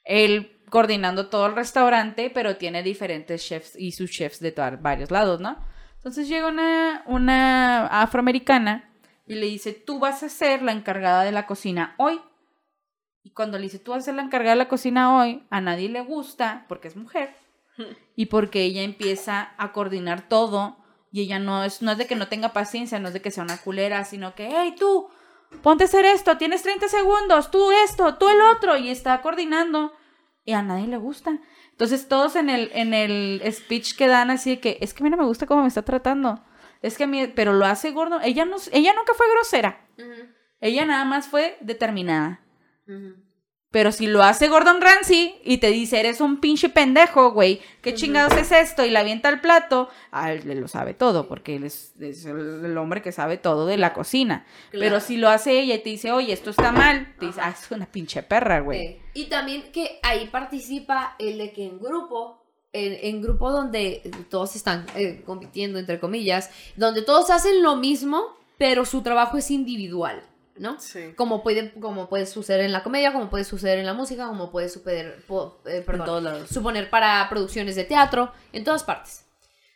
él 0.05 0.54
coordinando 0.71 1.29
todo 1.29 1.47
el 1.47 1.55
restaurante, 1.55 2.31
pero 2.31 2.57
tiene 2.57 2.83
diferentes 2.83 3.45
chefs 3.47 3.77
y 3.77 3.93
sus 3.93 4.11
chefs 4.11 4.41
de 4.41 4.53
todos, 4.53 4.81
varios 4.81 5.11
lados, 5.11 5.41
¿no? 5.41 5.57
Entonces 5.97 6.29
llega 6.29 6.49
una, 6.49 7.03
una 7.07 7.87
afroamericana 7.87 8.91
y 9.27 9.35
le 9.35 9.47
dice, 9.47 9.73
tú 9.73 9.99
vas 9.99 10.23
a 10.23 10.29
ser 10.29 10.63
la 10.63 10.73
encargada 10.73 11.25
de 11.25 11.33
la 11.33 11.47
cocina 11.47 11.95
hoy. 11.99 12.21
Y 13.23 13.31
cuando 13.31 13.57
le 13.57 13.65
dice, 13.65 13.79
tú 13.79 13.93
vas 13.93 14.03
a 14.03 14.07
ser 14.07 14.15
la 14.15 14.23
encargada 14.23 14.55
de 14.55 14.59
la 14.59 14.69
cocina 14.69 15.17
hoy, 15.17 15.47
a 15.49 15.61
nadie 15.63 15.89
le 15.89 16.03
gusta 16.03 16.67
porque 16.69 16.89
es 16.89 16.97
mujer 16.97 17.35
y 18.17 18.27
porque 18.27 18.63
ella 18.63 18.83
empieza 18.83 19.55
a 19.57 19.73
coordinar 19.73 20.29
todo 20.29 20.77
y 21.11 21.23
ella 21.23 21.39
no 21.39 21.65
es, 21.65 21.81
no 21.81 21.93
es 21.93 21.99
de 21.99 22.07
que 22.07 22.17
no 22.17 22.29
tenga 22.29 22.53
paciencia, 22.53 22.99
no 22.99 23.09
es 23.09 23.15
de 23.15 23.23
que 23.23 23.31
sea 23.31 23.45
una 23.45 23.59
culera, 23.59 24.05
sino 24.05 24.35
que, 24.35 24.49
hey, 24.51 24.75
tú, 24.77 25.09
ponte 25.63 25.85
a 25.85 25.87
hacer 25.87 26.05
esto, 26.05 26.37
tienes 26.37 26.63
30 26.63 26.89
segundos, 26.89 27.53
tú 27.53 27.71
esto, 27.85 28.17
tú 28.17 28.29
el 28.29 28.41
otro, 28.41 28.77
y 28.77 28.91
está 28.91 29.23
coordinando 29.23 29.93
y 30.45 30.53
a 30.53 30.63
nadie 30.63 30.87
le 30.87 30.97
gusta. 30.97 31.39
Entonces 31.71 32.09
todos 32.09 32.37
en 32.37 32.51
el, 32.51 32.71
en 32.75 32.95
el 32.95 33.43
speech 33.53 33.97
que 33.97 34.07
dan 34.07 34.31
así 34.31 34.51
de 34.51 34.61
que, 34.61 34.79
es 34.81 34.95
que 34.95 35.03
a 35.03 35.05
mí 35.05 35.11
no 35.11 35.17
me 35.17 35.25
gusta 35.25 35.47
cómo 35.47 35.63
me 35.63 35.69
está 35.69 35.83
tratando, 35.83 36.45
es 36.83 36.97
que 36.97 37.05
a 37.05 37.07
mí, 37.07 37.27
pero 37.29 37.55
lo 37.55 37.65
hace 37.65 37.91
gordo, 37.93 38.21
ella, 38.23 38.45
no, 38.45 38.57
ella 38.73 38.93
nunca 38.95 39.15
fue 39.15 39.27
grosera, 39.33 39.89
ella 40.61 40.85
nada 40.85 41.05
más 41.05 41.29
fue 41.29 41.57
determinada. 41.61 42.41
Pero 43.75 43.91
si 43.91 44.07
lo 44.07 44.23
hace 44.23 44.47
Gordon 44.47 44.81
Ramsay 44.81 45.35
y 45.43 45.59
te 45.59 45.67
dice, 45.71 45.99
eres 45.99 46.21
un 46.21 46.39
pinche 46.39 46.69
pendejo, 46.69 47.33
güey, 47.33 47.61
¿qué 47.83 47.93
chingados 47.93 48.39
es 48.39 48.53
esto? 48.53 48.85
Y 48.85 48.91
le 48.91 49.01
avienta 49.01 49.29
el 49.29 49.41
plato, 49.41 49.89
ah, 50.13 50.33
él 50.33 50.61
lo 50.61 50.69
sabe 50.69 50.95
todo, 50.95 51.27
porque 51.27 51.57
él 51.57 51.65
es, 51.65 51.93
es 51.99 52.25
el, 52.25 52.79
hombre 52.79 53.03
que 53.03 53.11
sabe 53.11 53.37
todo 53.37 53.67
de 53.67 53.77
la 53.77 53.93
cocina. 53.93 54.47
Pero 54.71 55.01
si 55.01 55.17
lo 55.17 55.29
hace 55.29 55.59
ella 55.59 55.75
y 55.75 55.79
te 55.81 55.91
dice, 55.91 56.13
oye, 56.13 56.33
esto 56.33 56.51
está 56.51 56.71
mal, 56.71 57.17
te 57.19 57.27
dice, 57.27 57.41
ah, 57.43 57.51
es 57.51 57.69
una 57.73 57.87
pinche 57.87 58.23
perra, 58.23 58.61
güey. 58.61 59.01
Y 59.13 59.25
también 59.25 59.73
que 59.73 59.99
ahí 60.05 60.29
participa 60.29 61.17
el 61.19 61.39
de 61.39 61.53
que 61.53 61.65
en 61.65 61.81
grupo, 61.81 62.45
en, 62.73 62.97
en 63.03 63.23
grupo 63.23 63.51
donde 63.51 64.09
todos 64.31 64.55
están 64.55 64.87
eh, 64.95 65.25
compitiendo, 65.27 65.81
entre 65.81 65.99
comillas, 65.99 66.49
donde 66.77 67.03
todos 67.03 67.29
hacen 67.31 67.61
lo 67.61 67.75
mismo, 67.75 68.37
pero 68.57 68.85
su 68.85 69.03
trabajo 69.03 69.37
es 69.37 69.51
individual, 69.51 70.23
¿no? 70.57 70.79
Sí. 70.81 71.13
Como 71.17 71.43
puede, 71.43 71.73
como 71.81 72.09
puede 72.09 72.27
suceder 72.27 72.61
en 72.65 72.73
la 72.73 72.83
comedia, 72.83 73.13
como 73.13 73.29
puede 73.31 73.45
suceder 73.45 73.79
en 73.79 73.87
la 73.87 73.95
música, 73.95 74.27
como 74.27 74.51
puede 74.51 74.69
suceder, 74.69 75.25
po- 75.27 75.61
eh, 75.67 75.79
En 75.79 75.85
perdón, 75.85 76.07
todos 76.07 76.23
lados. 76.23 76.49
suponer 76.49 76.91
para 76.91 77.29
producciones 77.29 77.75
de 77.77 77.85
teatro, 77.85 78.33
en 78.53 78.65
todas 78.65 78.85
partes. 78.85 79.25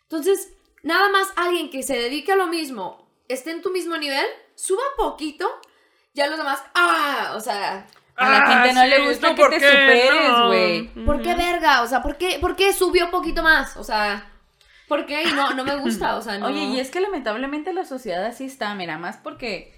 Entonces, 0.05 0.49
nada 0.83 1.09
más 1.11 1.29
alguien 1.37 1.71
que 1.71 1.83
se 1.83 1.97
dedique 1.97 2.33
a 2.33 2.37
lo 2.37 2.47
mismo, 2.47 3.09
esté 3.29 3.51
en 3.51 3.63
tu 3.63 3.71
mismo 3.71 3.97
nivel, 3.97 4.25
suba 4.55 4.83
poquito, 4.97 5.49
ya 6.15 6.27
los 6.29 6.39
demás, 6.39 6.63
ah, 6.75 7.35
o 7.37 7.41
sea, 7.41 7.87
A 8.17 8.29
la 8.31 8.47
gente 8.47 8.73
no 8.75 8.81
Ah, 8.81 8.87
le 8.87 8.97
sí, 8.97 9.07
gusta 9.07 9.29
no, 9.29 9.35
que 9.37 9.43
¿por 9.43 9.51
te 9.51 9.59
qué? 9.61 9.69
superes, 9.71 10.29
No. 10.33 10.47
güey. 10.49 10.89
¿por 11.05 11.23
qué 11.23 11.35
verga? 11.37 11.83
O 11.83 11.87
sea, 11.87 12.03
¿por 12.03 12.17
qué, 12.17 12.39
por 12.41 12.57
qué 12.57 12.73
subió 12.73 13.11
poquito 13.13 13.45
más? 13.45 13.77
O 13.77 13.85
sea, 13.85 14.29
¿por 14.89 15.07
qué? 15.07 15.23
Y 15.23 15.33
no, 15.33 15.55
no 15.55 15.63
me 15.65 15.77
gusta, 15.77 16.17
o 16.17 16.23
sea, 16.23 16.37
no. 16.39 16.47
Oye, 16.47 16.65
y 16.65 16.81
es 16.81 16.91
que 16.91 17.01
lamentablemente 17.01 17.73
la 17.73 17.85
sociedad 17.85 18.25
así 18.25 18.47
está, 18.47 18.75
mira, 18.75 18.99
más 18.99 19.19
porque, 19.19 19.78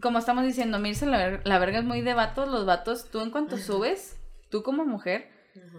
como 0.00 0.18
estamos 0.18 0.44
diciendo, 0.44 0.78
Mirce, 0.78 1.06
la, 1.06 1.18
ver- 1.18 1.42
la 1.44 1.58
verga 1.58 1.78
es 1.78 1.84
muy 1.84 2.00
de 2.00 2.14
vatos, 2.14 2.48
los 2.48 2.64
vatos, 2.66 3.10
tú 3.10 3.20
en 3.20 3.30
cuanto 3.30 3.56
subes, 3.58 4.16
tú 4.48 4.62
como 4.62 4.84
mujer, 4.84 5.30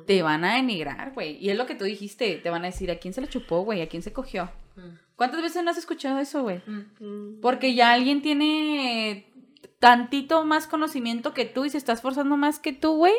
te 0.05 0.21
van 0.21 0.43
a 0.45 0.55
denigrar, 0.55 1.13
güey. 1.13 1.37
Y 1.43 1.49
es 1.49 1.57
lo 1.57 1.65
que 1.65 1.75
tú 1.75 1.83
dijiste, 1.85 2.35
te 2.37 2.49
van 2.49 2.63
a 2.63 2.67
decir, 2.67 2.91
¿a 2.91 2.97
quién 2.99 3.13
se 3.13 3.21
le 3.21 3.27
chupó, 3.27 3.61
güey? 3.63 3.81
¿A 3.81 3.89
quién 3.89 4.03
se 4.03 4.13
cogió? 4.13 4.51
Mm. 4.75 4.97
¿Cuántas 5.15 5.41
veces 5.41 5.63
no 5.63 5.71
has 5.71 5.77
escuchado 5.77 6.19
eso, 6.19 6.43
güey? 6.43 6.61
Mm. 6.67 7.39
Porque 7.41 7.73
ya 7.73 7.91
alguien 7.93 8.21
tiene 8.21 9.31
tantito 9.79 10.45
más 10.45 10.67
conocimiento 10.67 11.33
que 11.33 11.45
tú 11.45 11.65
y 11.65 11.69
se 11.69 11.77
está 11.77 11.93
esforzando 11.93 12.37
más 12.37 12.59
que 12.59 12.73
tú, 12.73 12.97
güey. 12.97 13.13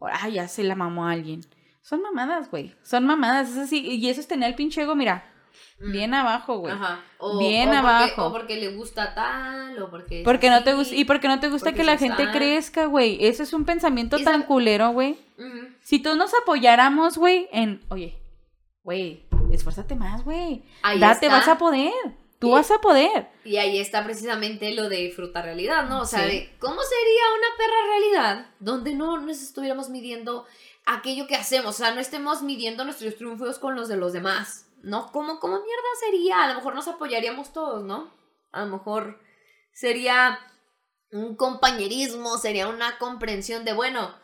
Ay, 0.00 0.34
ya 0.34 0.48
se 0.48 0.62
la 0.62 0.74
mamó 0.74 1.06
a 1.06 1.12
alguien. 1.12 1.40
Son 1.82 2.02
mamadas, 2.02 2.50
güey. 2.50 2.74
Son 2.82 3.04
mamadas. 3.06 3.50
Es 3.50 3.56
así. 3.56 3.78
Y 3.80 4.08
eso 4.08 4.20
es 4.20 4.28
tener 4.28 4.50
el 4.50 4.54
pinche 4.54 4.82
ego, 4.82 4.94
mira. 4.94 5.24
Mm. 5.80 5.92
Bien 5.92 6.14
abajo, 6.14 6.58
güey. 6.58 6.74
Ajá. 6.74 7.04
O, 7.18 7.38
Bien 7.38 7.68
o 7.68 7.72
porque- 7.72 7.78
abajo. 7.78 8.26
o 8.26 8.32
porque 8.32 8.56
le 8.56 8.68
gusta 8.74 9.14
tal, 9.14 9.80
o 9.82 9.90
porque. 9.90 10.22
Porque 10.24 10.50
no 10.50 10.64
te 10.64 10.74
gusta, 10.74 10.94
y 10.94 11.04
porque 11.04 11.28
no 11.28 11.38
te 11.40 11.48
gusta 11.48 11.72
que 11.72 11.84
la 11.84 11.96
gente 11.96 12.28
crezca, 12.32 12.86
güey. 12.86 13.18
Ese 13.24 13.44
es 13.44 13.52
un 13.52 13.64
pensamiento 13.64 14.18
tan 14.24 14.42
culero, 14.42 14.90
güey. 14.90 15.16
Si 15.82 16.00
todos 16.00 16.16
nos 16.16 16.32
apoyáramos, 16.34 17.16
güey, 17.16 17.48
en, 17.52 17.80
oye, 17.90 18.18
güey, 18.82 19.24
esfuérzate 19.52 19.94
más, 19.94 20.24
güey. 20.24 20.64
Date, 20.98 21.26
está. 21.26 21.38
vas 21.38 21.48
a 21.48 21.58
poder. 21.58 21.92
Tú 22.40 22.48
Y- 22.48 22.52
vas 22.52 22.70
a 22.70 22.80
poder. 22.80 23.28
Y 23.44 23.56
ahí 23.56 23.78
está 23.80 24.04
precisamente 24.04 24.72
lo 24.74 24.88
de 24.88 25.10
fruta 25.14 25.42
realidad, 25.42 25.88
¿no? 25.88 26.02
O 26.02 26.06
sea, 26.06 26.20
Sí. 26.20 26.26
de 26.26 26.56
cómo 26.60 26.80
sería 26.80 27.22
una 27.36 27.56
perra 27.56 27.86
realidad 27.90 28.46
donde 28.60 28.94
no 28.94 29.18
nos 29.20 29.42
estuviéramos 29.42 29.88
midiendo 29.90 30.44
aquello 30.86 31.26
que 31.26 31.34
hacemos, 31.34 31.74
o 31.74 31.78
sea, 31.78 31.92
no 31.94 32.00
estemos 32.00 32.42
midiendo 32.42 32.84
nuestros 32.84 33.16
triunfos 33.16 33.58
con 33.58 33.74
los 33.74 33.88
de 33.88 33.96
los 33.96 34.12
demás, 34.12 34.67
¿no? 34.82 35.10
¿Cómo, 35.12 35.38
cómo 35.40 35.54
mierda 35.54 35.88
sería? 36.00 36.42
A 36.44 36.48
lo 36.48 36.54
mejor 36.56 36.74
nos 36.74 36.88
apoyaríamos 36.88 37.52
todos, 37.52 37.84
¿no? 37.84 38.12
A 38.52 38.64
lo 38.64 38.66
mejor 38.76 39.20
sería 39.72 40.38
un 41.10 41.36
compañerismo, 41.36 42.36
sería 42.38 42.68
una 42.68 42.98
comprensión 42.98 43.64
de, 43.64 43.72
bueno, 43.72 44.14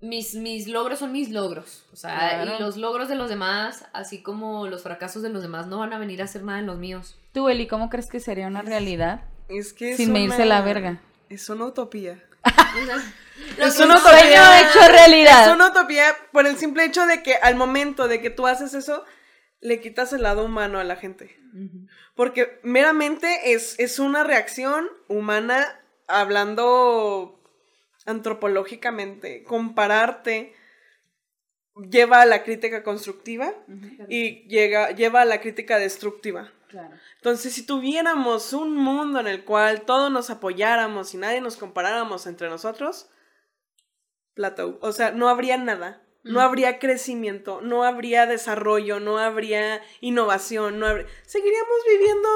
mis, 0.00 0.34
mis 0.34 0.68
logros 0.68 0.98
son 0.98 1.12
mis 1.12 1.30
logros, 1.30 1.84
o 1.92 1.96
sea, 1.96 2.16
Claro. 2.42 2.56
y 2.56 2.60
los 2.62 2.76
logros 2.76 3.08
de 3.08 3.14
los 3.14 3.28
demás, 3.30 3.86
así 3.94 4.22
como 4.22 4.66
los 4.66 4.82
fracasos 4.82 5.22
de 5.22 5.30
los 5.30 5.42
demás, 5.42 5.66
no 5.66 5.78
van 5.78 5.92
a 5.94 5.98
venir 5.98 6.20
a 6.20 6.26
hacer 6.26 6.42
nada 6.42 6.58
en 6.58 6.66
los 6.66 6.76
míos. 6.78 7.16
Tú, 7.32 7.48
Eli, 7.48 7.66
¿cómo 7.66 7.88
crees 7.88 8.08
que 8.10 8.20
sería 8.20 8.46
una 8.46 8.62
realidad 8.62 9.22
Es 9.48 9.72
que 9.72 9.92
es 9.92 9.96
sin 9.96 10.10
una- 10.10 10.18
medirse 10.20 10.44
la 10.44 10.60
verga? 10.60 11.00
Es 11.30 11.48
una 11.48 11.64
utopía. 11.66 12.22
Es 13.58 13.78
una 13.80 13.96
utopía. 13.96 14.44
Sueño 14.44 14.68
hecho 14.70 14.88
realidad. 14.92 15.48
Es 15.48 15.54
una 15.54 15.68
utopía 15.68 16.14
por 16.32 16.46
el 16.46 16.56
simple 16.56 16.84
hecho 16.84 17.04
de 17.06 17.22
que 17.22 17.34
al 17.36 17.54
momento 17.54 18.08
de 18.08 18.20
que 18.22 18.30
tú 18.30 18.46
haces 18.46 18.72
eso, 18.74 19.04
le 19.60 19.80
quitas 19.80 20.12
el 20.12 20.22
lado 20.22 20.44
humano 20.44 20.78
a 20.78 20.84
la 20.84 20.96
gente. 20.96 21.36
Porque 22.14 22.60
meramente 22.62 23.52
es, 23.52 23.78
es 23.78 23.98
una 23.98 24.24
reacción 24.24 24.88
humana 25.08 25.80
hablando 26.06 27.40
antropológicamente. 28.04 29.42
Compararte 29.42 30.54
lleva 31.90 32.22
a 32.22 32.26
la 32.26 32.42
crítica 32.42 32.82
constructiva 32.82 33.52
y 34.08 34.46
llega, 34.48 34.90
lleva 34.92 35.22
a 35.22 35.26
la 35.26 35.40
crítica 35.40 35.78
destructiva. 35.78 36.52
Claro. 36.68 36.96
Entonces, 37.16 37.52
si 37.52 37.64
tuviéramos 37.64 38.52
un 38.52 38.74
mundo 38.74 39.20
en 39.20 39.26
el 39.26 39.44
cual 39.44 39.82
todos 39.82 40.10
nos 40.10 40.30
apoyáramos 40.30 41.14
y 41.14 41.18
nadie 41.18 41.40
nos 41.40 41.56
comparáramos 41.56 42.26
entre 42.26 42.48
nosotros, 42.48 43.08
plateau. 44.34 44.78
O 44.80 44.92
sea, 44.92 45.12
no 45.12 45.28
habría 45.28 45.56
nada. 45.56 46.02
No 46.26 46.40
habría 46.40 46.78
crecimiento, 46.78 47.60
no 47.62 47.84
habría 47.84 48.26
desarrollo, 48.26 49.00
no 49.00 49.18
habría 49.18 49.80
innovación, 50.00 50.78
no 50.78 50.86
habría... 50.86 51.06
Seguiríamos 51.24 51.76
viviendo 51.88 52.28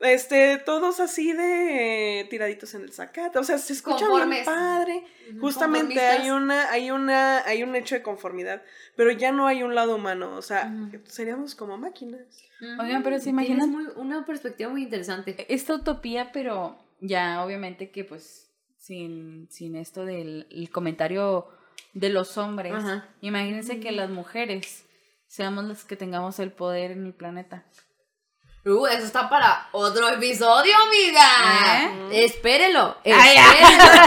este, 0.00 0.58
todos 0.58 1.00
así 1.00 1.32
de 1.32 2.20
eh, 2.20 2.24
tiraditos 2.24 2.74
en 2.74 2.82
el 2.82 2.92
zacate. 2.92 3.38
O 3.38 3.44
sea, 3.44 3.58
se 3.58 3.72
escucha 3.72 3.98
bien 4.06 4.10
Conformes. 4.10 4.44
padre. 4.44 5.04
Ujú, 5.30 5.40
Justamente 5.40 6.00
hay 6.00 6.30
una, 6.30 6.70
hay 6.70 6.90
una, 6.90 7.38
hay 7.46 7.62
un 7.62 7.74
hecho 7.76 7.94
de 7.94 8.02
conformidad, 8.02 8.62
pero 8.94 9.10
ya 9.10 9.32
no 9.32 9.46
hay 9.46 9.62
un 9.62 9.74
lado 9.74 9.96
humano. 9.96 10.34
O 10.36 10.42
sea, 10.42 10.72
seríamos 11.04 11.54
como 11.54 11.78
máquinas. 11.78 12.20
Oigan, 12.80 13.02
pero 13.02 13.18
¿se 13.18 13.30
imaginan? 13.30 13.70
muy- 13.70 13.88
una 13.96 14.24
perspectiva 14.26 14.70
muy 14.70 14.82
interesante. 14.82 15.46
Esta 15.52 15.74
utopía, 15.74 16.30
pero 16.32 16.78
ya 17.00 17.44
obviamente 17.44 17.90
que 17.90 18.04
pues 18.04 18.50
sin, 18.78 19.48
sin 19.50 19.76
esto 19.76 20.04
del 20.04 20.46
el 20.50 20.70
comentario 20.70 21.48
de 21.96 22.10
los 22.10 22.36
hombres, 22.36 22.74
Ajá. 22.74 23.08
imagínense 23.22 23.80
que 23.80 23.90
las 23.90 24.10
mujeres 24.10 24.84
seamos 25.26 25.64
las 25.64 25.84
que 25.84 25.96
tengamos 25.96 26.38
el 26.38 26.52
poder 26.52 26.90
en 26.90 27.06
el 27.06 27.14
planeta. 27.14 27.64
Uh, 28.66 28.86
eso 28.86 29.06
está 29.06 29.30
para 29.30 29.68
otro 29.72 30.06
episodio, 30.08 30.74
amiga. 30.76 32.10
¿Eh? 32.10 32.24
Espérelo. 32.24 32.96
Espérelo. 33.02 34.02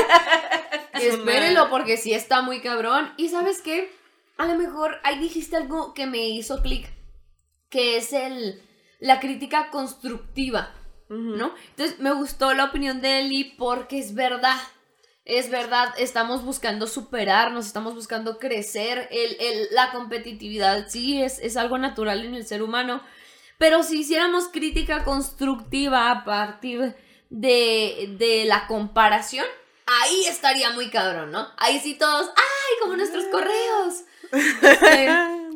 Espérelo, 0.94 1.70
porque 1.70 1.98
sí 1.98 2.14
está 2.14 2.42
muy 2.44 2.62
cabrón. 2.62 3.12
Y 3.18 3.30
sabes 3.30 3.62
qué? 3.62 3.92
A 4.38 4.46
lo 4.46 4.56
mejor 4.56 5.00
ahí 5.04 5.18
dijiste 5.18 5.56
algo 5.56 5.94
que 5.96 6.06
me 6.06 6.28
hizo 6.28 6.62
clic. 6.62 6.88
Que 7.70 7.98
es 7.98 8.14
el 8.14 8.62
la 9.00 9.20
crítica 9.20 9.70
constructiva. 9.72 10.74
¿no? 11.10 11.56
Entonces 11.72 12.00
me 12.00 12.14
gustó 12.14 12.54
la 12.54 12.66
opinión 12.66 13.02
de 13.02 13.22
Eli 13.22 13.56
porque 13.58 13.98
es 13.98 14.14
verdad. 14.14 14.60
Es 15.30 15.50
verdad, 15.50 15.94
estamos 15.98 16.44
buscando 16.44 16.88
superarnos, 16.88 17.66
estamos 17.68 17.96
buscando 17.96 18.38
crecer, 18.40 19.08
el, 19.12 19.38
el- 19.40 19.68
la 19.72 19.92
competitividad 19.92 20.88
sí 20.90 21.22
es, 21.22 21.40
es 21.40 21.56
algo 21.58 21.78
natural 21.78 22.26
en 22.26 22.36
el 22.36 22.46
ser 22.46 22.62
humano, 22.64 23.02
pero 23.58 23.84
si 23.84 24.00
hiciéramos 24.02 24.48
crítica 24.50 25.04
constructiva 25.04 26.12
a 26.12 26.24
partir 26.26 26.96
de, 27.30 28.16
de 28.18 28.46
la 28.46 28.68
comparación, 28.68 29.46
ahí 30.02 30.26
estaría 30.28 30.72
muy 30.72 30.90
cabrón, 30.90 31.32
¿no? 31.32 31.48
Ahí 31.58 31.80
sí 31.80 31.96
todos, 31.96 32.28
¡ay, 32.30 32.76
como 32.82 32.96
nuestros 32.98 33.26
correos! 33.26 34.04
Este, 34.62 35.08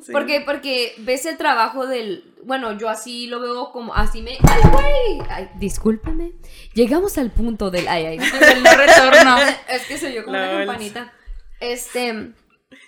Sí. 0.06 0.12
porque, 0.12 0.42
porque 0.42 0.94
ves 1.00 1.26
el 1.26 1.38
trabajo 1.38 1.88
del. 1.88 2.34
Bueno, 2.44 2.78
yo 2.78 2.90
así 2.90 3.28
lo 3.28 3.40
veo 3.40 3.72
como. 3.72 3.94
Así 3.96 4.22
me. 4.22 4.32
¡Ay, 4.32 4.62
güey! 4.72 5.28
Ay, 5.30 5.50
discúlpeme. 5.56 6.34
Llegamos 6.74 7.18
al 7.18 7.32
punto 7.32 7.72
del. 7.72 7.88
Ay, 7.88 8.06
ay. 8.06 8.18
El 8.18 8.64
no 8.64 8.72
retorno. 8.76 9.38
Es 9.70 9.86
que 9.88 9.98
soy 9.98 10.14
yo 10.14 10.24
como 10.26 10.38
una 10.38 10.52
Lols. 10.54 10.66
campanita. 10.68 11.14
Este. 11.60 12.32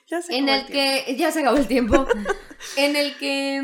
Ya 0.07 0.21
se 0.21 0.35
En 0.37 0.49
acabó 0.49 0.59
el 0.61 0.65
tiempo. 0.67 1.05
que. 1.05 1.15
Ya 1.15 1.31
se 1.31 1.39
acabó 1.39 1.57
el 1.57 1.67
tiempo. 1.67 2.07
en 2.77 2.95
el 2.95 3.15
que. 3.17 3.57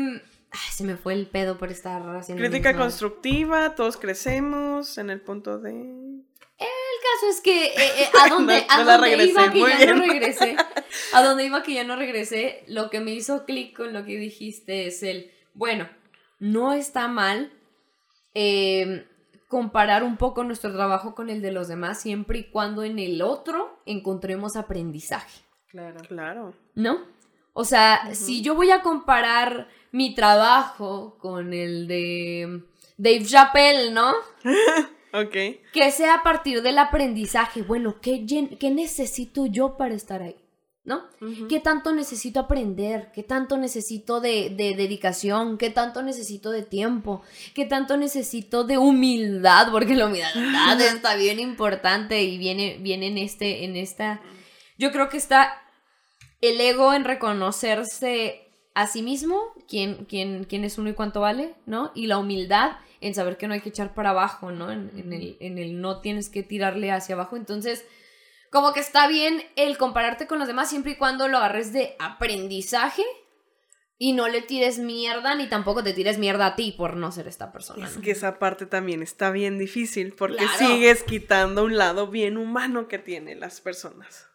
Ay, 0.54 0.72
se 0.72 0.84
me 0.84 0.96
fue 0.96 1.14
el 1.14 1.26
pedo 1.26 1.56
por 1.58 1.70
estar 1.70 2.02
haciendo. 2.16 2.42
Crítica 2.42 2.76
constructiva, 2.76 3.74
todos 3.74 3.96
crecemos 3.96 4.98
en 4.98 5.08
el 5.08 5.20
punto 5.20 5.58
de... 5.58 5.72
El 7.02 7.20
caso 7.20 7.30
es 7.30 7.40
que 7.40 7.66
eh, 7.66 7.72
eh, 8.04 8.08
a 8.22 8.28
donde, 8.28 8.60
No- 8.60 8.66
a 8.68 8.84
donde 8.84 8.98
regresé, 9.08 9.30
iba 9.30 9.50
que 9.52 9.58
ya 9.60 9.94
no 9.94 10.02
regresé, 10.02 10.56
a 11.12 11.22
donde 11.22 11.44
iba 11.44 11.62
que 11.62 11.74
ya 11.74 11.84
no 11.84 11.96
regresé, 11.96 12.64
lo 12.68 12.90
que 12.90 13.00
me 13.00 13.10
hizo 13.12 13.44
clic 13.44 13.76
con 13.76 13.92
lo 13.92 14.04
que 14.04 14.16
dijiste 14.16 14.86
es 14.86 15.02
el, 15.02 15.30
bueno, 15.54 15.88
no 16.38 16.72
está 16.72 17.08
mal 17.08 17.52
eh, 18.34 19.06
comparar 19.48 20.02
un 20.04 20.16
poco 20.16 20.44
nuestro 20.44 20.72
trabajo 20.72 21.14
con 21.14 21.28
el 21.28 21.42
de 21.42 21.52
los 21.52 21.68
demás 21.68 22.00
siempre 22.00 22.38
y 22.40 22.44
cuando 22.50 22.84
en 22.84 22.98
el 22.98 23.20
otro 23.22 23.78
encontremos 23.86 24.56
aprendizaje. 24.56 25.42
Claro. 25.68 26.00
Claro. 26.06 26.54
¿no? 26.74 27.00
O 27.54 27.64
sea, 27.64 28.14
si 28.14 28.42
yo 28.42 28.54
voy 28.54 28.70
a 28.70 28.80
comparar 28.82 29.68
mi 29.90 30.14
trabajo 30.14 31.18
con 31.18 31.52
el 31.52 31.86
de 31.86 32.62
Dave 32.96 33.24
Chappelle, 33.26 33.90
¿no? 33.90 34.12
Ok. 35.12 35.32
Que 35.72 35.90
sea 35.90 36.14
a 36.14 36.22
partir 36.22 36.62
del 36.62 36.78
aprendizaje. 36.78 37.62
Bueno, 37.62 38.00
¿qué, 38.00 38.24
qué 38.58 38.70
necesito 38.70 39.46
yo 39.46 39.76
para 39.76 39.94
estar 39.94 40.22
ahí? 40.22 40.36
¿No? 40.84 41.04
Ujú. 41.20 41.46
¿Qué 41.46 41.60
tanto 41.60 41.92
necesito 41.92 42.40
aprender? 42.40 43.12
¿Qué 43.14 43.22
tanto 43.22 43.56
necesito 43.56 44.20
de, 44.20 44.50
de 44.50 44.74
dedicación? 44.74 45.56
¿Qué 45.56 45.70
tanto 45.70 46.02
necesito 46.02 46.50
de 46.50 46.62
tiempo? 46.62 47.22
¿Qué 47.54 47.66
tanto 47.66 47.96
necesito 47.96 48.64
de 48.64 48.78
humildad? 48.78 49.70
Porque 49.70 49.94
la 49.94 50.06
humildad 50.06 50.80
está 50.80 51.14
bien 51.14 51.38
importante 51.38 52.22
y 52.22 52.36
viene, 52.36 52.78
viene 52.80 53.08
en, 53.08 53.18
este, 53.18 53.64
en 53.64 53.76
esta... 53.76 54.22
Yo 54.76 54.90
creo 54.90 55.08
que 55.08 55.18
está 55.18 55.62
el 56.40 56.60
ego 56.60 56.92
en 56.92 57.04
reconocerse 57.04 58.48
a 58.74 58.88
sí 58.88 59.02
mismo, 59.02 59.40
quién, 59.68 60.06
quién, 60.06 60.44
quién 60.44 60.64
es 60.64 60.78
uno 60.78 60.90
y 60.90 60.94
cuánto 60.94 61.20
vale, 61.20 61.54
¿no? 61.66 61.92
Y 61.94 62.06
la 62.06 62.18
humildad 62.18 62.72
en 63.02 63.14
saber 63.14 63.36
que 63.36 63.46
no 63.48 63.54
hay 63.54 63.60
que 63.60 63.68
echar 63.68 63.92
para 63.94 64.10
abajo, 64.10 64.50
¿no? 64.52 64.70
En, 64.72 64.90
en 64.96 65.12
el, 65.12 65.36
en 65.40 65.58
el 65.58 65.80
no 65.80 66.00
tienes 66.00 66.28
que 66.28 66.42
tirarle 66.42 66.90
hacia 66.90 67.14
abajo. 67.14 67.36
Entonces, 67.36 67.84
como 68.50 68.72
que 68.72 68.80
está 68.80 69.08
bien 69.08 69.42
el 69.56 69.76
compararte 69.78 70.26
con 70.26 70.38
los 70.38 70.46
demás 70.48 70.70
siempre 70.70 70.92
y 70.92 70.96
cuando 70.96 71.28
lo 71.28 71.38
agarres 71.38 71.72
de 71.72 71.96
aprendizaje 71.98 73.02
y 73.98 74.12
no 74.12 74.28
le 74.28 74.42
tires 74.42 74.78
mierda 74.78 75.34
ni 75.34 75.48
tampoco 75.48 75.82
te 75.84 75.92
tires 75.92 76.18
mierda 76.18 76.46
a 76.46 76.56
ti 76.56 76.74
por 76.76 76.96
no 76.96 77.12
ser 77.12 77.28
esta 77.28 77.52
persona. 77.52 77.86
Es 77.86 77.96
¿no? 77.96 78.02
que 78.02 78.10
esa 78.10 78.38
parte 78.38 78.66
también 78.66 79.02
está 79.02 79.30
bien 79.30 79.58
difícil 79.58 80.12
porque 80.14 80.38
Claro. 80.38 80.58
sigues 80.58 81.02
quitando 81.04 81.64
un 81.64 81.76
lado 81.76 82.08
bien 82.08 82.36
humano 82.36 82.88
que 82.88 82.98
tienen 82.98 83.38
las 83.40 83.60
personas. 83.60 84.26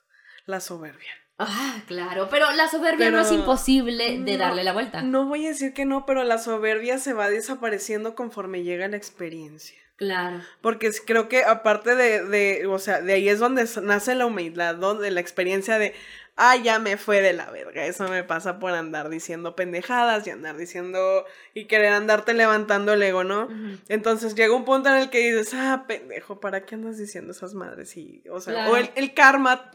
La 0.45 0.61
soberbia. 0.61 1.11
Ah, 1.39 1.81
claro, 1.85 2.29
pero 2.31 2.51
la 2.53 2.67
soberbia 2.67 3.11
no 3.11 3.21
es 3.21 3.31
imposible 3.31 4.19
de 4.19 4.33
No, 4.33 4.37
darle 4.37 4.63
la 4.63 4.73
vuelta. 4.73 5.03
No 5.03 5.25
voy 5.25 5.45
a 5.45 5.49
decir 5.49 5.73
que 5.73 5.85
no, 5.85 6.05
pero 6.05 6.23
la 6.23 6.39
soberbia 6.39 6.97
se 6.97 7.13
va 7.13 7.29
desapareciendo 7.29 8.15
conforme 8.15 8.63
llega 8.63 8.87
la 8.87 8.97
experiencia. 8.97 9.77
Claro. 9.97 10.41
Porque 10.61 10.91
creo 11.05 11.27
que 11.27 11.43
aparte 11.43 11.95
de, 11.95 12.23
de, 12.23 12.67
o 12.67 12.79
sea, 12.79 13.01
de 13.01 13.13
ahí 13.13 13.29
es 13.29 13.39
donde 13.39 13.67
nace 13.83 14.15
la 14.15 14.25
humildad, 14.25 14.75
donde 14.75 15.11
la 15.11 15.19
experiencia 15.19 15.77
de, 15.77 15.93
ah, 16.37 16.55
ya 16.55 16.79
me 16.79 16.97
fue 16.97 17.21
de 17.21 17.33
la 17.33 17.49
verga. 17.51 17.85
Eso 17.85 18.07
me 18.07 18.23
pasa 18.23 18.59
por 18.59 18.71
andar 18.73 19.09
diciendo 19.09 19.55
pendejadas 19.55 20.25
y 20.27 20.29
andar 20.29 20.55
diciendo 20.55 21.25
y 21.53 21.65
querer 21.65 21.91
andarte 21.93 22.33
levantando 22.33 22.93
el 22.93 23.03
ego, 23.03 23.23
¿no? 23.23 23.49
Entonces 23.89 24.35
llega 24.35 24.55
un 24.55 24.63
punto 24.63 24.87
en 24.89 24.95
el 24.95 25.09
que 25.09 25.19
dices, 25.19 25.53
ah, 25.55 25.85
pendejo, 25.87 26.39
¿para 26.39 26.65
qué 26.65 26.75
andas 26.75 26.97
diciendo 26.97 27.31
esas 27.31 27.53
madres? 27.53 27.97
Y, 27.97 28.23
o 28.31 28.39
sea, 28.39 28.53
Claro. 28.53 28.71
o 28.71 28.77
el, 28.77 28.89
el 28.95 29.13
karma, 29.13 29.71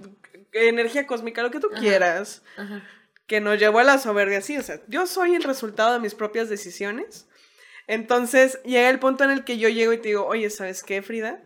energía 0.53 1.07
cósmica, 1.07 1.43
lo 1.43 1.51
que 1.51 1.61
tú 1.61 1.69
Ajá. 1.73 1.81
quieras, 1.81 2.43
Ajá. 2.57 2.83
que 3.27 3.41
nos 3.41 3.59
llevó 3.59 3.81
a 3.81 3.85
la 3.85 3.99
soberbia, 3.99 4.41
sí, 4.41 4.57
o 4.59 4.63
sea, 4.63 4.81
yo 4.89 5.07
soy 5.07 5.35
el 5.35 5.43
resultado 5.43 5.93
de 5.95 5.99
mis 6.01 6.15
propias 6.15 6.49
decisiones. 6.49 7.27
Entonces 7.89 8.61
llega 8.65 8.89
el 8.91 8.99
punto 9.01 9.25
en 9.25 9.31
el 9.31 9.45
que 9.45 9.59
yo 9.59 9.69
llego 9.69 9.93
y 9.93 9.99
te 9.99 10.09
digo, 10.09 10.27
oye, 10.27 10.49
¿sabes 10.51 10.83
qué, 10.85 11.03
Frida? 11.03 11.41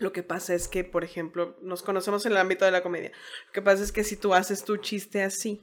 Lo 0.00 0.12
que 0.12 0.22
pasa 0.22 0.54
es 0.54 0.66
que, 0.66 0.82
por 0.82 1.04
ejemplo, 1.04 1.56
nos 1.62 1.82
conocemos 1.82 2.24
en 2.24 2.32
el 2.32 2.38
ámbito 2.38 2.64
de 2.64 2.70
la 2.70 2.82
comedia. 2.82 3.12
Lo 3.46 3.52
que 3.52 3.62
pasa 3.62 3.84
es 3.84 3.92
que 3.92 4.02
si 4.02 4.16
tú 4.16 4.34
haces 4.34 4.64
tu 4.64 4.78
chiste 4.78 5.22
así, 5.22 5.62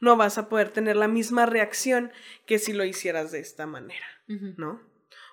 no 0.00 0.16
vas 0.16 0.36
a 0.36 0.48
poder 0.48 0.70
tener 0.70 0.94
la 0.94 1.08
misma 1.08 1.46
reacción 1.46 2.12
que 2.46 2.58
si 2.58 2.74
lo 2.74 2.84
hicieras 2.84 3.32
de 3.32 3.40
esta 3.40 3.66
manera. 3.66 4.06
¿no? 4.28 4.80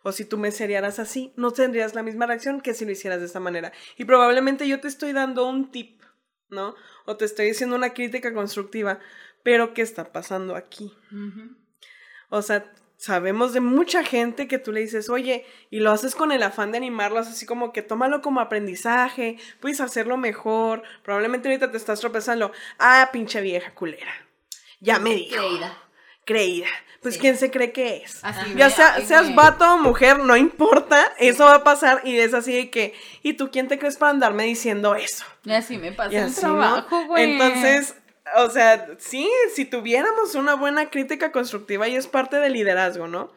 O 0.03 0.11
si 0.11 0.25
tú 0.25 0.37
me 0.37 0.51
seriaras 0.51 0.99
así, 0.99 1.33
no 1.35 1.51
tendrías 1.51 1.95
la 1.95 2.03
misma 2.03 2.25
reacción 2.25 2.61
que 2.61 2.73
si 2.73 2.85
lo 2.85 2.91
hicieras 2.91 3.19
de 3.19 3.25
esta 3.25 3.39
manera. 3.39 3.71
Y 3.97 4.05
probablemente 4.05 4.67
yo 4.67 4.79
te 4.79 4.87
estoy 4.87 5.13
dando 5.13 5.47
un 5.47 5.71
tip, 5.71 6.01
¿no? 6.49 6.75
O 7.05 7.17
te 7.17 7.25
estoy 7.25 7.47
diciendo 7.47 7.75
una 7.75 7.93
crítica 7.93 8.33
constructiva, 8.33 8.99
pero 9.43 9.73
¿qué 9.73 9.81
está 9.81 10.11
pasando 10.11 10.55
aquí? 10.55 10.93
O 12.29 12.41
sea, 12.41 12.73
sabemos 13.03 13.51
de 13.51 13.59
mucha 13.59 14.01
gente 14.01 14.47
que 14.47 14.57
tú 14.59 14.71
le 14.71 14.79
dices, 14.79 15.09
oye, 15.09 15.45
y 15.69 15.79
lo 15.81 15.91
haces 15.91 16.15
con 16.15 16.31
el 16.31 16.41
afán 16.41 16.71
de 16.71 16.77
animarlos, 16.77 17.27
así 17.27 17.45
como 17.45 17.73
que 17.73 17.81
tómalo 17.81 18.21
como 18.21 18.39
aprendizaje, 18.39 19.35
puedes 19.59 19.81
hacerlo 19.81 20.15
mejor. 20.15 20.83
Probablemente 21.03 21.49
ahorita 21.49 21.69
te 21.69 21.75
estás 21.75 21.99
tropezando. 21.99 22.53
Ah, 22.79 23.09
pinche 23.11 23.41
vieja 23.41 23.73
culera. 23.73 24.13
Ya 24.79 24.99
me 24.99 25.15
dijo. 25.15 25.35
Creída. 25.35 25.77
Creída. 26.23 26.67
Pues 27.01 27.15
Sí. 27.15 27.19
¿quién 27.19 27.37
se 27.37 27.51
cree 27.51 27.73
que 27.73 27.97
es? 27.97 28.23
Así, 28.23 28.53
Ya 28.55 28.69
sea, 28.69 29.01
seas 29.05 29.35
vato 29.35 29.73
o 29.73 29.77
mujer, 29.79 30.19
no 30.19 30.37
importa, 30.37 31.11
eso 31.19 31.43
va 31.43 31.55
a 31.55 31.63
pasar 31.65 31.99
y 32.05 32.17
es 32.17 32.33
así 32.33 32.53
de 32.53 32.69
que, 32.69 32.93
¿y 33.21 33.33
tú 33.33 33.51
quién 33.51 33.67
te 33.67 33.77
crees 33.77 33.97
para 33.97 34.11
andarme 34.11 34.45
diciendo 34.45 34.95
eso? 34.95 35.25
Y 35.43 35.51
así 35.51 35.77
me 35.77 35.91
pasa 35.91 36.17
el 36.25 36.33
trabajo, 36.33 37.05
güey. 37.07 37.33
Entonces, 37.33 37.95
o 38.37 38.49
sea, 38.49 38.95
sí, 38.99 39.29
si 39.53 39.65
tuviéramos 39.65 40.35
una 40.35 40.55
buena 40.55 40.89
crítica 40.89 41.31
constructiva 41.31 41.87
y 41.87 41.95
es 41.95 42.07
parte 42.07 42.37
del 42.37 42.53
liderazgo, 42.53 43.07
¿no? 43.07 43.31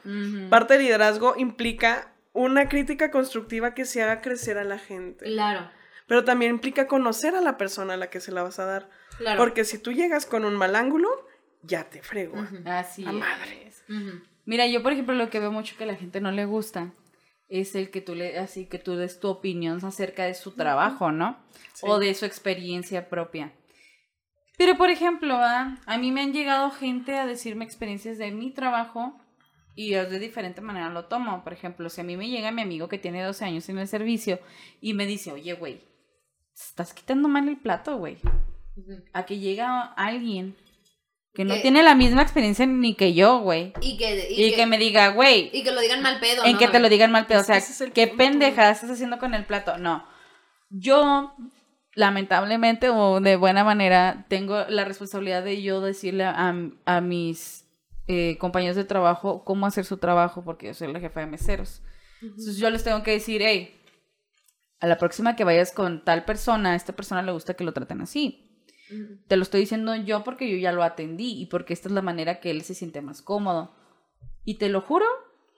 Parte 0.51 0.74
del 0.74 0.84
liderazgo 0.84 1.34
implica 1.37 2.12
una 2.32 2.68
crítica 2.68 3.11
constructiva 3.11 3.74
que 3.74 3.84
se 3.84 4.03
haga 4.03 4.20
crecer 4.20 4.59
a 4.59 4.64
la 4.64 4.78
gente. 4.78 5.24
Claro. 5.24 5.70
Pero 6.07 6.24
también 6.24 6.53
implica 6.53 6.87
conocer 6.87 7.34
a 7.34 7.41
la 7.41 7.57
persona 7.57 7.95
a 7.95 7.97
la 7.97 8.11
que 8.11 8.20
se 8.20 8.30
la 8.30 8.43
vas 8.43 8.59
a 8.59 8.66
dar. 8.66 8.91
Claro. 9.18 9.39
Porque 9.39 9.64
si 9.64 9.78
tú 9.78 9.93
llegas 9.93 10.26
con 10.26 10.45
un 10.45 10.55
mal 10.55 10.76
ángulo, 10.76 11.09
ya 11.62 11.84
te 11.91 12.03
frego. 12.03 12.39
Ujú. 12.39 12.59
Así 12.66 13.03
La 13.03 13.12
madre. 13.12 13.66
es. 13.66 13.82
Mira, 14.45 14.66
yo 14.66 14.82
por 14.82 14.93
ejemplo 14.93 15.14
lo 15.14 15.30
que 15.30 15.41
veo 15.41 15.51
mucho 15.51 15.76
que 15.76 15.84
a 15.84 15.89
la 15.89 15.97
gente 15.97 16.20
no 16.20 16.30
le 16.30 16.45
gusta 16.45 16.93
es 17.49 17.74
el 17.74 17.91
que 17.91 18.01
tú 18.01 18.14
le 18.14 18.39
así 18.39 18.66
que 18.66 18.78
tú 18.78 18.97
des 18.97 19.18
tu 19.18 19.28
opinión 19.28 19.84
acerca 19.84 20.24
de 20.24 20.34
su 20.34 20.53
trabajo, 20.53 21.11
¿no? 21.11 21.39
Sí. 21.72 21.87
O 21.89 21.99
de 21.99 22.14
su 22.14 22.24
experiencia 22.24 23.09
propia. 23.09 23.53
Pero 24.57 24.76
por 24.76 24.90
ejemplo, 24.90 25.36
¿ah? 25.36 25.78
a 25.86 25.98
mí 25.98 26.12
me 26.12 26.22
han 26.22 26.32
llegado 26.32 26.70
gente 26.70 27.16
a 27.16 27.26
decirme 27.26 27.64
experiencias 27.64 28.18
de 28.18 28.30
mi 28.30 28.52
trabajo 28.52 29.18
y 29.74 29.90
yo 29.90 30.09
de 30.09 30.18
diferente 30.18 30.62
manera 30.62 30.88
lo 30.88 31.04
tomo. 31.04 31.44
Por 31.44 31.52
ejemplo, 31.52 31.90
si 31.90 32.00
a 32.00 32.04
mí 32.04 32.16
me 32.16 32.28
llega 32.28 32.50
mi 32.50 32.62
amigo 32.62 32.88
que 32.88 32.98
tiene 32.98 33.22
12 33.22 33.44
años 33.44 33.68
en 33.68 33.78
el 33.78 33.86
servicio 33.86 34.40
y 34.80 34.94
me 34.94 35.04
dice, 35.07 35.32
oye, 35.32 35.52
güey, 35.52 35.80
estás 36.54 36.94
quitando 36.94 37.28
mal 37.28 37.48
el 37.48 37.59
plato, 37.59 37.98
güey. 37.98 38.16
A 39.12 39.24
que 39.26 39.38
llega 39.38 39.82
alguien 39.82 40.57
que 41.34 41.44
no 41.44 41.54
Eh, 41.54 41.61
tiene 41.61 41.82
la 41.82 41.94
misma 41.94 42.22
experiencia 42.22 42.64
ni 42.64 42.94
que 42.94 43.12
yo, 43.12 43.40
güey. 43.40 43.74
Y 43.82 43.98
que, 43.98 44.28
Y, 44.30 44.54
que, 44.54 44.64
me 44.66 44.78
diga, 44.78 45.09
güey, 45.09 45.50
y 45.52 45.62
que 45.62 45.70
lo 45.70 45.82
digan 45.82 46.00
mal 46.02 46.18
pedo. 46.18 46.44
en 46.46 46.54
¿no? 46.54 46.59
que 46.59 46.68
te 46.68 46.80
lo 46.80 46.88
digan 46.88 47.12
mal 47.12 47.26
pedo. 47.26 47.40
O 47.40 47.42
Es 47.42 47.46
que 47.48 47.61
sea, 47.61 47.90
¿qué 47.90 48.07
punto. 48.07 48.24
pendejada 48.24 48.70
estás 48.70 48.90
haciendo 48.90 49.18
con 49.18 49.34
el 49.34 49.44
plato? 49.44 49.76
No. 49.76 50.07
Yo, 50.70 51.34
lamentablemente 51.97 52.90
o 52.90 53.20
de 53.20 53.36
buena 53.36 53.64
manera, 53.64 54.26
tengo 54.28 54.64
la 54.68 54.84
responsabilidad 54.84 55.42
de 55.42 55.62
yo 55.62 55.80
decirle 55.80 56.24
a, 56.24 56.55
a 56.84 57.01
mis 57.01 57.64
eh, 58.07 58.36
compañeros 58.38 58.76
de 58.76 58.84
trabajo 58.84 59.44
cómo 59.44 59.66
hacer 59.66 59.86
su 59.86 59.97
trabajo, 59.97 60.44
porque 60.44 60.66
yo 60.66 60.74
soy 60.74 60.92
la 60.92 61.01
jefa 61.01 61.20
de 61.20 61.26
meseros. 61.26 61.82
Entonces 62.22 62.59
yo 62.59 62.70
les 62.70 62.84
tengo 62.84 63.03
que 63.03 63.12
decir, 63.12 63.40
hey, 63.42 63.80
a 64.78 64.86
la 64.86 64.99
próxima 64.99 65.36
que 65.36 65.44
vayas 65.44 65.72
con 65.72 66.05
tal 66.05 66.26
persona, 66.26 66.72
a 66.72 66.74
esta 66.76 66.92
persona 66.94 67.22
le 67.22 67.32
gusta 67.32 67.55
que 67.55 67.64
lo 67.64 67.72
traten 67.72 68.03
así. 68.03 68.62
Te 69.26 69.36
lo 69.36 69.42
estoy 69.42 69.61
diciendo 69.61 69.97
yo 69.97 70.22
porque 70.22 70.51
yo 70.51 70.59
ya 70.59 70.72
lo 70.72 70.84
atendí 70.84 71.40
y 71.40 71.47
porque 71.47 71.72
esta 71.72 71.88
es 71.88 71.94
la 71.94 72.03
manera 72.03 72.40
que 72.40 72.51
él 72.51 72.62
se 72.62 72.74
siente 72.74 73.01
más 73.01 73.22
cómodo. 73.22 73.74
Y 74.44 74.59
te 74.59 74.68
lo 74.68 74.82
juro 74.82 75.07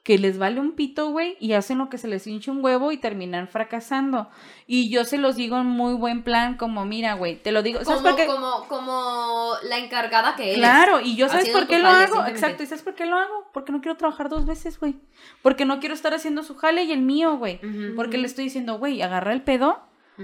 que 0.09 0.17
les 0.17 0.39
vale 0.39 0.59
un 0.59 0.73
pito, 0.73 1.11
güey, 1.11 1.37
y 1.39 1.53
hacen 1.53 1.77
lo 1.77 1.91
que 1.91 1.99
se 1.99 2.09
les 2.09 2.27
hinche 2.27 2.51
un 2.51 2.65
huevo 2.65 2.93
y 2.93 2.97
terminan 2.97 3.47
fracasando. 3.47 4.31
Y 4.67 4.89
yo 4.89 5.05
se 5.05 5.19
los 5.19 5.37
digo 5.37 5.59
en 5.59 5.67
muy 5.67 5.93
buen 5.93 6.23
plan, 6.23 6.57
como, 6.57 6.87
mira, 6.87 7.13
güey, 7.13 7.37
te 7.37 7.53
lo 7.53 7.63
digo. 7.63 7.85
¿Sabes 7.85 8.01
Como, 8.01 8.09
por 8.09 8.17
qué? 8.17 8.27
como, 8.27 8.67
como 8.69 9.51
la 9.65 9.77
encargada 9.77 10.35
que 10.35 10.45
eres. 10.45 10.57
Claro, 10.57 11.01
y 11.03 11.15
yo 11.15 11.29
sabes 11.29 11.51
por 11.51 11.67
qué 11.67 11.79
lo 11.79 11.89
hago, 11.89 12.25
exacto, 12.25 12.63
¿y 12.63 12.67
sabes 12.67 12.83
por 12.83 12.95
qué 12.95 13.05
lo 13.05 13.17
hago? 13.17 13.51
Porque 13.53 13.71
no 13.71 13.83
quiero 13.83 13.99
trabajar 13.99 14.31
dos 14.31 14.47
veces, 14.47 14.81
güey. 14.81 14.97
Porque 15.43 15.67
no 15.67 15.79
quiero 15.79 15.95
estar 15.95 16.15
haciendo 16.15 16.43
su 16.43 16.57
jale 16.57 16.85
y 16.85 16.93
el 16.93 17.03
mío, 17.03 17.37
güey. 17.37 17.61
Porque 17.95 18.17
le 18.17 18.25
estoy 18.29 18.45
diciendo, 18.45 18.79
güey, 18.79 19.03
agarra 19.03 19.35
el 19.35 19.43
pedo, 19.43 19.79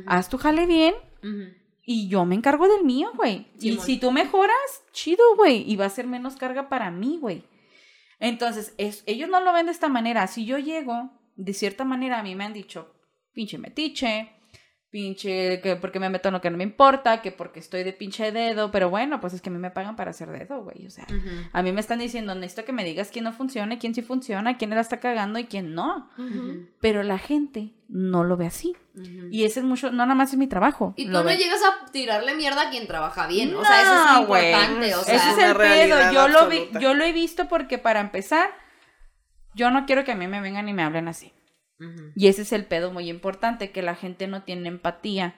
haz 0.07 0.30
tu 0.30 0.39
jale 0.39 0.64
bien 0.64 0.95
y 1.85 2.09
yo 2.09 2.24
me 2.24 2.37
encargo 2.37 2.68
del 2.68 2.85
mío, 2.85 3.11
güey. 3.16 3.49
y 3.61 3.76
si 3.76 3.99
tú 3.99 4.12
mejoras, 4.12 4.82
chido, 4.93 5.22
güey, 5.37 5.70
y 5.70 5.76
va 5.76 5.85
a 5.85 5.91
ser 5.91 6.07
menos 6.07 6.37
carga 6.37 6.70
para 6.70 6.91
mí, 6.91 7.18
güey. 7.20 7.45
Entonces, 8.21 8.75
es, 8.79 9.03
ellos 9.07 9.29
no 9.29 9.41
lo 9.41 9.53
ven 9.53 9.67
de 9.67 9.73
esta 9.73 9.89
manera. 9.89 10.27
Si 10.27 10.45
yo 10.45 10.59
llego, 10.59 11.11
de 11.37 11.53
cierta 11.53 11.85
manera, 11.85 12.19
a 12.19 12.23
mí 12.23 12.35
me 12.35 12.45
han 12.45 12.53
dicho, 12.53 12.95
pinche 13.33 13.59
metiche, 13.59 14.34
pinche, 14.95 15.61
que 15.61 15.74
porque 15.74 15.99
me 15.99 16.09
meto 16.09 16.28
en 16.28 16.34
lo 16.34 16.40
que 16.40 16.51
no 16.51 16.57
me 16.57 16.62
importa, 16.62 17.20
que 17.20 17.32
porque 17.32 17.59
estoy 17.59 17.82
de 17.82 17.92
pinche 17.92 18.30
dedo, 18.30 18.70
pero 18.70 18.90
bueno, 18.90 19.20
pues 19.20 19.34
es 19.34 19.42
que 19.42 19.49
a 19.49 19.53
mí 19.53 19.59
me 19.59 19.72
pagan 19.72 19.97
para 19.97 20.12
hacer 20.12 20.30
dedo, 20.30 20.62
güey, 20.62 20.86
o 20.86 20.90
sea. 20.90 21.05
A 21.53 21.62
mí 21.62 21.72
me 21.72 21.80
están 21.80 21.99
diciendo, 21.99 22.32
necesito 22.36 22.64
que 22.64 22.72
me 22.72 22.84
digas 22.84 23.11
quién 23.11 23.24
no 23.24 23.32
funciona, 23.32 23.76
quién 23.80 23.92
sí 23.92 24.03
funciona, 24.03 24.57
quién 24.57 24.70
la 24.70 24.80
está 24.80 25.01
cagando 25.01 25.40
y 25.40 25.47
quién 25.47 25.74
no. 25.74 26.09
Pero 26.80 27.03
la 27.03 27.18
gente 27.18 27.72
no 27.88 28.22
lo 28.22 28.36
ve 28.36 28.47
así. 28.47 28.76
Y 29.32 29.42
ese 29.42 29.59
es 29.59 29.66
mucho, 29.66 29.90
no 29.90 30.05
nada 30.05 30.14
más 30.14 30.32
es 30.32 30.38
mi 30.38 30.47
trabajo. 30.47 30.95
Y 30.97 31.07
tú 31.07 31.11
no 31.11 31.24
ve. 31.24 31.38
llegas 31.38 31.61
a 31.64 31.90
tirarle 31.90 32.36
mierda 32.36 32.68
a 32.68 32.70
quien 32.70 32.86
trabaja 32.86 33.26
bien. 33.26 33.53
O 33.53 33.64
sea, 33.64 33.82
eso 33.82 33.95
es 33.97 34.12
No, 34.12 34.20
importante. 34.20 34.95
O 34.95 35.03
sea, 35.03 35.16
Ese 35.16 35.30
es 35.30 35.38
el 35.38 35.57
pedo. 35.57 36.12
Yo 36.12 36.28
lo, 36.28 36.49
vi, 36.49 36.68
yo 36.80 36.95
lo 36.95 37.03
he 37.03 37.11
visto 37.11 37.49
porque 37.49 37.78
para 37.78 37.99
empezar, 37.99 38.49
yo 39.55 39.72
no 39.72 39.86
quiero 39.86 40.05
que 40.05 40.12
a 40.12 40.14
mí 40.14 40.28
me 40.28 40.40
vengan 40.40 40.68
y 40.68 40.72
me 40.72 40.84
hablen 40.84 41.09
así. 41.09 41.32
Y 42.14 42.29
ese 42.29 42.43
es 42.43 42.53
el 42.53 42.66
pedo 42.66 42.93
muy 42.93 43.11
importante, 43.11 43.70
que 43.70 43.83
la 43.83 43.95
gente 43.95 44.27
no 44.27 44.43
tiene 44.43 44.68
empatía, 44.68 45.35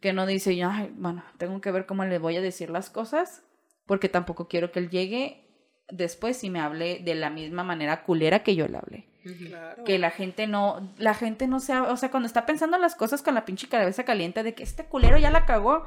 que 0.00 0.12
no 0.12 0.26
dice, 0.26 0.56
yo, 0.56 0.68
"Ay, 0.70 0.92
bueno, 0.94 1.24
tengo 1.38 1.60
que 1.60 1.70
ver 1.70 1.86
cómo 1.86 2.04
le 2.04 2.18
voy 2.18 2.36
a 2.36 2.40
decir 2.40 2.70
las 2.70 2.90
cosas, 2.90 3.42
porque 3.86 4.08
tampoco 4.08 4.48
quiero 4.48 4.70
que 4.70 4.80
él 4.80 4.90
llegue 4.90 5.48
después 5.90 6.44
y 6.44 6.50
me 6.50 6.60
hable 6.60 7.00
de 7.00 7.14
la 7.14 7.30
misma 7.30 7.64
manera 7.64 8.04
culera 8.04 8.42
que 8.42 8.54
yo 8.54 8.68
le 8.68 8.76
hablé. 8.78 9.08
Claro. 9.48 9.84
Que 9.84 9.98
la 9.98 10.10
gente 10.10 10.46
no, 10.46 10.92
la 10.96 11.14
gente 11.14 11.48
no 11.48 11.60
sea, 11.60 11.82
o 11.84 11.96
sea, 11.96 12.10
cuando 12.10 12.26
está 12.26 12.46
pensando 12.46 12.78
las 12.78 12.94
cosas 12.94 13.22
con 13.22 13.34
la 13.34 13.44
pinche 13.44 13.68
cabeza 13.68 14.04
caliente 14.04 14.42
de 14.42 14.54
que 14.54 14.62
este 14.62 14.84
culero 14.86 15.18
ya 15.18 15.30
la 15.30 15.44
cagó, 15.44 15.86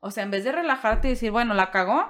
o 0.00 0.10
sea, 0.10 0.22
en 0.24 0.30
vez 0.30 0.44
de 0.44 0.52
relajarte 0.52 1.08
y 1.08 1.12
decir, 1.12 1.30
bueno, 1.30 1.54
la 1.54 1.70
cagó, 1.70 2.06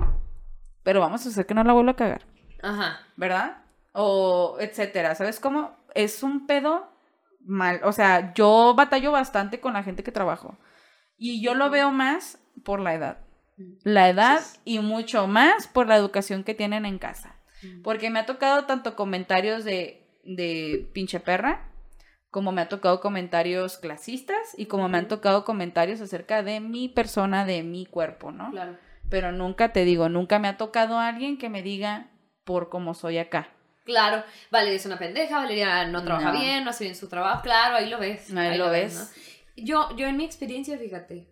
pero 0.83 1.01
vamos 1.01 1.25
a 1.25 1.29
hacer 1.29 1.47
que 1.47 1.55
no 1.55 1.65
la 1.65 1.73
vuelva 1.73 1.93
a 1.93 1.97
cagar, 1.97 2.27
Ajá. 2.63 3.01
¿verdad? 3.17 3.63
O 3.93 4.57
etcétera, 4.61 5.15
¿sabes 5.15 5.41
cómo? 5.41 5.77
Es 5.95 6.23
un 6.23 6.47
pedo 6.47 6.91
mal, 7.47 7.81
o 7.85 7.93
sea, 7.93 8.35
yo 8.35 8.75
batallo 8.75 9.13
bastante 9.13 9.61
con 9.61 9.73
la 9.73 9.83
gente 9.83 10.03
que 10.03 10.13
trabajo 10.13 10.59
y 11.17 11.43
yo 11.43 11.55
lo 11.55 11.71
veo 11.71 11.91
más 11.91 12.39
por 12.65 12.81
la 12.81 12.95
edad. 12.95 13.19
La 13.85 14.11
edad 14.11 14.43
y 14.65 14.81
mucho 14.81 15.27
más 15.27 15.67
por 15.67 15.87
la 15.87 15.97
educación 15.97 16.45
que 16.45 16.55
tienen 16.55 16.85
en 16.85 16.99
casa. 16.99 17.37
Porque 17.83 18.11
me 18.11 18.19
ha 18.19 18.27
tocado 18.27 18.65
tanto 18.67 18.95
comentarios 18.95 19.65
de, 19.65 20.07
de 20.25 20.91
pinche 20.93 21.21
perra, 21.21 21.71
como 22.31 22.53
me 22.53 22.61
ha 22.61 22.69
tocado 22.69 23.01
comentarios 23.01 23.79
clasistas 23.79 24.55
y 24.59 24.67
como 24.67 24.89
me 24.89 24.99
han 24.99 25.09
tocado 25.09 25.45
comentarios 25.45 26.03
acerca 26.03 26.43
de 26.43 26.61
mi 26.61 26.89
persona, 26.89 27.47
de 27.47 27.63
mi 27.63 27.87
cuerpo, 27.87 28.31
¿no? 28.31 28.51
Claro. 28.51 28.77
Pero 29.09 29.33
nunca 29.33 29.73
te 29.73 29.85
digo, 29.85 30.09
nunca 30.11 30.39
me 30.39 30.49
ha 30.49 30.59
tocado 30.59 30.99
alguien 30.99 31.39
que 31.39 31.49
me 31.49 31.63
diga 31.63 32.11
por 32.45 32.69
cómo 32.69 32.93
soy 32.93 33.19
acá. 33.19 33.49
Claro, 33.87 34.23
Valeria 34.51 34.77
es 34.77 34.85
una 34.85 34.99
pendeja, 34.99 35.39
Valeria 35.39 35.87
no 35.87 36.05
trabaja 36.05 36.33
No. 36.33 36.39
bien, 36.39 36.65
no 36.65 36.71
hace 36.71 36.85
bien 36.85 36.97
su 36.97 37.09
trabajo, 37.09 37.41
claro, 37.43 37.77
ahí 37.77 37.89
lo 37.89 37.99
ves. 37.99 38.31
Ahí 38.37 38.59
lo 38.59 38.69
ves. 38.69 38.95
¿no? 38.95 39.65
Yo, 39.65 39.97
yo 39.97 40.07
en 40.07 40.17
mi 40.19 40.25
experiencia, 40.25 40.77
fíjate, 40.77 41.29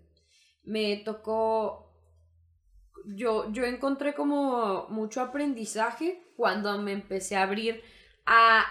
me 0.62 0.96
tocó, 0.98 1.92
yo, 3.06 3.52
yo 3.52 3.64
encontré 3.64 4.14
como 4.14 4.86
mucho 4.88 5.20
aprendizaje 5.20 6.22
cuando 6.36 6.78
me 6.78 6.92
empecé 6.92 7.36
a 7.36 7.42
abrir 7.42 7.82
a, 8.24 8.64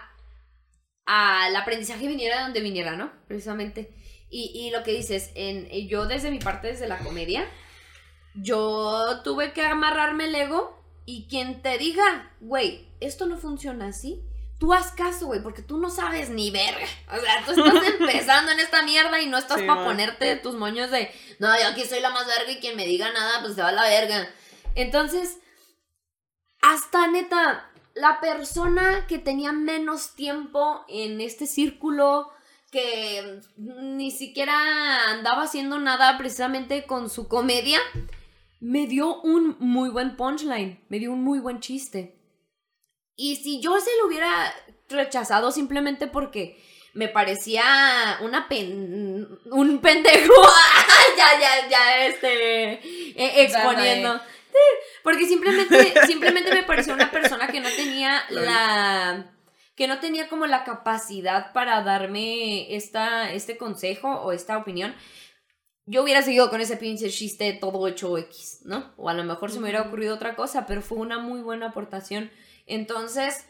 al 1.06 1.56
aprendizaje 1.56 2.08
viniera 2.08 2.38
de 2.38 2.44
donde 2.44 2.62
viniera, 2.62 2.96
¿no? 2.96 3.12
Precisamente. 3.28 3.94
Y, 4.30 4.52
y 4.56 4.72
lo 4.72 4.82
que 4.84 4.94
dices, 4.94 5.32
en, 5.36 5.68
yo 5.88 6.08
desde 6.08 6.32
mi 6.32 6.40
parte, 6.40 6.68
desde 6.68 6.88
la 6.88 6.98
comedia, 7.00 7.46
yo 8.34 9.22
tuve 9.24 9.52
que 9.54 9.62
amarrarme 9.64 10.26
el 10.26 10.36
ego 10.36 10.82
y 11.06 11.28
quien 11.28 11.62
te 11.62 11.78
diga, 11.78 12.32
güey, 12.40 12.88
esto 13.06 13.26
no 13.26 13.38
funciona 13.38 13.88
así, 13.88 14.24
tú 14.60 14.74
haz 14.74 14.92
caso, 14.92 15.28
güey, 15.28 15.42
porque 15.42 15.62
tú 15.62 15.78
no 15.78 15.90
sabes 15.90 16.30
ni 16.30 16.52
verga. 16.52 16.86
O 17.12 17.20
sea, 17.20 17.44
tú 17.46 17.52
estás 17.52 17.86
empezando 18.00 18.52
en 18.52 18.60
esta 18.60 18.84
mierda 18.84 19.22
y 19.22 19.28
no 19.28 19.38
estás 19.38 19.60
Sí, 19.60 19.68
para 19.68 19.84
ponerte 19.84 20.36
tus 20.38 20.56
moños 20.56 20.90
de, 20.90 21.12
no, 21.40 21.48
yo 21.60 21.68
aquí 21.68 21.84
soy 21.84 22.00
la 22.00 22.12
más 22.12 22.26
verga 22.28 22.52
y 22.52 22.60
quien 22.60 22.78
me 22.78 22.86
diga 22.86 23.12
nada, 23.12 23.42
pues 23.42 23.56
se 23.56 23.62
va 23.62 23.70
a 23.70 23.74
la 23.74 23.84
verga. 23.84 24.30
Entonces, 24.76 25.38
hasta 26.62 27.08
neta, 27.08 27.70
la 27.94 28.22
persona 28.22 29.06
que 29.08 29.20
tenía 29.20 29.52
menos 29.52 30.16
tiempo 30.16 30.86
en 30.88 31.22
este 31.22 31.46
círculo, 31.46 32.32
que 32.72 33.42
ni 33.58 34.12
siquiera 34.12 35.12
andaba 35.12 35.44
haciendo 35.44 35.78
nada 35.78 36.18
precisamente 36.18 36.86
con 36.86 37.10
su 37.10 37.28
comedia, 37.28 37.80
me 38.60 38.88
dio 38.88 39.22
un 39.22 39.58
muy 39.60 39.90
buen 39.90 40.16
punchline, 40.16 40.84
me 40.88 41.00
dio 41.00 41.12
un 41.12 41.24
muy 41.24 41.40
buen 41.40 41.60
chiste. 41.60 42.23
Y 43.16 43.38
si 43.38 43.62
yo 43.62 43.80
se 43.80 43.92
lo 44.00 44.08
hubiera 44.08 44.54
rechazado 44.90 45.52
simplemente 45.52 46.08
porque 46.08 46.62
me 46.94 47.08
parecía 47.08 48.18
una 48.22 48.48
pen... 48.48 49.40
un 49.52 49.80
pendejo, 49.80 50.34
ya, 51.18 51.40
ya, 51.40 51.70
ya, 51.70 52.06
este, 52.06 52.74
eh, 52.74 53.44
exponiendo. 53.44 54.20
Porque 55.04 55.26
simplemente, 55.26 55.94
simplemente 56.06 56.54
me 56.54 56.64
pareció 56.64 56.94
una 56.94 57.10
persona 57.10 57.48
que 57.48 57.60
no 57.60 57.70
tenía 57.70 58.24
la 58.30 59.34
que 59.76 59.88
no 59.88 60.00
tenía 60.00 60.30
como 60.30 60.46
la 60.46 60.64
capacidad 60.64 61.52
para 61.52 61.82
darme 61.82 62.76
esta, 62.76 63.32
este 63.32 63.58
consejo 63.58 64.08
o 64.22 64.32
esta 64.32 64.58
opinión, 64.58 64.94
yo 65.86 66.04
hubiera 66.04 66.22
seguido 66.22 66.50
con 66.50 66.62
ese 66.62 66.78
pinche 66.78 67.10
chiste 67.10 67.54
todo 67.54 67.88
hecho 67.88 68.18
X, 68.18 68.62
¿no? 68.66 68.94
O 68.98 69.10
a 69.10 69.14
lo 69.14 69.24
mejor 69.24 69.52
se 69.52 69.58
me 69.58 69.64
hubiera 69.64 69.82
ocurrido 69.82 70.16
otra 70.16 70.36
cosa, 70.36 70.66
pero 70.66 70.82
fue 70.82 71.00
una 71.00 71.20
muy 71.20 71.42
buena 71.42 71.70
aportación. 71.70 72.32
Entonces, 72.66 73.46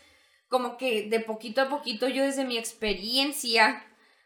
como 0.48 0.78
que 0.78 1.10
de 1.10 1.20
poquito 1.20 1.62
a 1.62 1.70
poquito 1.70 2.08
yo 2.08 2.24
desde 2.24 2.46
mi 2.46 2.58
experiencia 2.58 3.86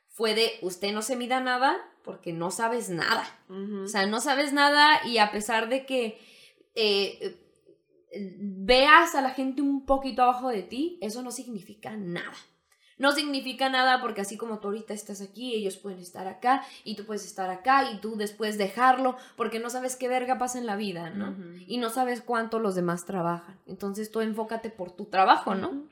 fue 0.10 0.34
de, 0.34 0.58
usted 0.62 0.92
no 0.94 1.02
se 1.02 1.16
mida 1.16 1.40
nada 1.40 1.78
porque 2.04 2.34
no 2.34 2.52
sabes 2.52 2.90
nada. 2.90 3.26
O 3.84 3.88
sea, 3.88 4.06
no 4.08 4.20
sabes 4.22 4.54
nada 4.54 5.06
y 5.06 5.20
a 5.20 5.32
pesar 5.32 5.70
de 5.70 5.86
que 5.86 6.20
eh, 6.76 7.38
eh, 8.12 8.36
veas 8.40 9.14
a 9.16 9.22
la 9.22 9.32
gente 9.32 9.62
un 9.62 9.86
poquito 9.86 10.24
abajo 10.24 10.50
de 10.50 10.64
ti, 10.64 10.98
eso 11.02 11.22
no 11.22 11.32
significa 11.32 11.96
nada. 11.96 12.36
No 12.98 13.12
significa 13.12 13.70
nada 13.70 14.02
porque 14.02 14.22
así 14.22 14.38
como 14.38 14.60
tú 14.60 14.70
ahorita 14.70 14.94
estás 14.94 15.22
aquí, 15.22 15.54
ellos 15.54 15.78
pueden 15.78 16.00
estar 16.00 16.28
acá 16.28 16.66
y 16.84 16.96
tú 16.96 17.06
puedes 17.06 17.26
estar 17.26 17.50
acá 17.50 17.92
y 17.92 18.00
tú 18.00 18.16
después 18.16 18.58
dejarlo 18.58 19.18
porque 19.36 19.60
no 19.60 19.70
sabes 19.70 19.96
qué 19.96 20.08
verga 20.08 20.40
pasa 20.40 20.58
en 20.58 20.66
la 20.66 20.76
vida, 20.76 21.12
¿no? 21.12 21.36
Y 21.68 21.78
no 21.78 21.90
sabes 21.90 22.22
cuánto 22.22 22.60
los 22.60 22.74
demás 22.74 23.06
trabajan. 23.06 23.60
Entonces 23.68 24.12
tú 24.12 24.22
enfócate 24.22 24.72
por 24.72 24.92
tu 24.92 25.06
trabajo, 25.06 25.54
¿no? 25.54 25.84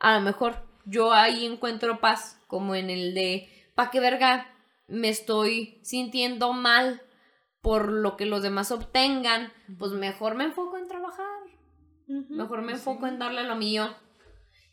A 0.00 0.16
lo 0.16 0.22
mejor 0.22 0.56
yo 0.86 1.12
ahí 1.12 1.46
encuentro 1.46 2.00
paz, 2.00 2.40
como 2.48 2.74
en 2.74 2.90
el 2.90 3.14
de, 3.14 3.48
¿pa' 3.76 3.90
qué 3.90 4.00
verga 4.00 4.48
me 4.88 5.08
estoy 5.08 5.78
sintiendo 5.82 6.52
mal 6.52 7.00
por 7.62 7.92
lo 7.92 8.16
que 8.16 8.26
los 8.26 8.42
demás 8.42 8.72
obtengan? 8.72 9.52
Pues 9.78 9.92
mejor 9.92 10.34
me 10.34 10.44
enfoco 10.44 10.78
en 10.78 10.88
trabajar, 10.88 11.26
mejor 12.06 12.62
me 12.62 12.72
enfoco 12.72 13.06
en 13.06 13.20
darle 13.20 13.44
lo 13.44 13.54
mío. 13.54 13.94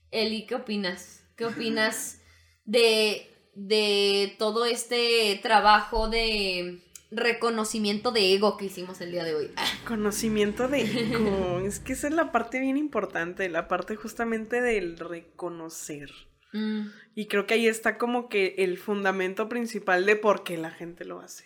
Eli, 0.09 0.47
¿qué 0.47 0.55
opinas? 0.55 1.26
¿Qué 1.37 1.45
opinas 1.45 2.21
de, 2.65 3.27
de 3.55 4.35
todo 4.39 4.65
este 4.65 5.39
trabajo 5.41 6.09
de 6.09 6.81
reconocimiento 7.11 8.11
de 8.11 8.33
ego 8.33 8.57
que 8.57 8.65
hicimos 8.65 8.99
el 9.01 9.11
día 9.11 9.23
de 9.23 9.35
hoy? 9.35 9.51
Conocimiento 9.87 10.67
de 10.67 10.81
ego. 10.81 11.59
es 11.59 11.79
que 11.79 11.93
esa 11.93 12.07
es 12.07 12.13
la 12.13 12.31
parte 12.31 12.59
bien 12.59 12.75
importante, 12.75 13.47
la 13.49 13.67
parte 13.67 13.95
justamente 13.95 14.61
del 14.61 14.97
reconocer. 14.97 16.11
Mm, 16.53 16.87
Y 17.15 17.27
creo 17.27 17.45
que 17.45 17.53
ahí 17.53 17.67
está 17.67 17.97
como 17.97 18.29
que 18.29 18.55
el 18.57 18.77
fundamento 18.77 19.47
principal 19.47 20.05
de 20.05 20.15
por 20.15 20.43
qué 20.43 20.57
la 20.57 20.71
gente 20.71 21.05
lo 21.05 21.19
hace. 21.19 21.45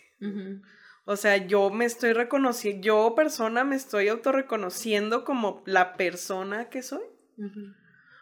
O 1.06 1.16
sea, 1.16 1.36
yo 1.48 1.72
me 1.72 1.86
estoy 1.86 2.14
reconociendo, 2.14 2.82
yo 2.84 3.14
persona 3.16 3.64
me 3.64 3.76
estoy 3.76 4.08
autorreconociendo 4.08 5.26
como 5.26 5.64
la 5.66 5.98
persona 5.98 6.70
que 6.70 6.82
soy. 6.84 7.04
ujú. 7.38 7.74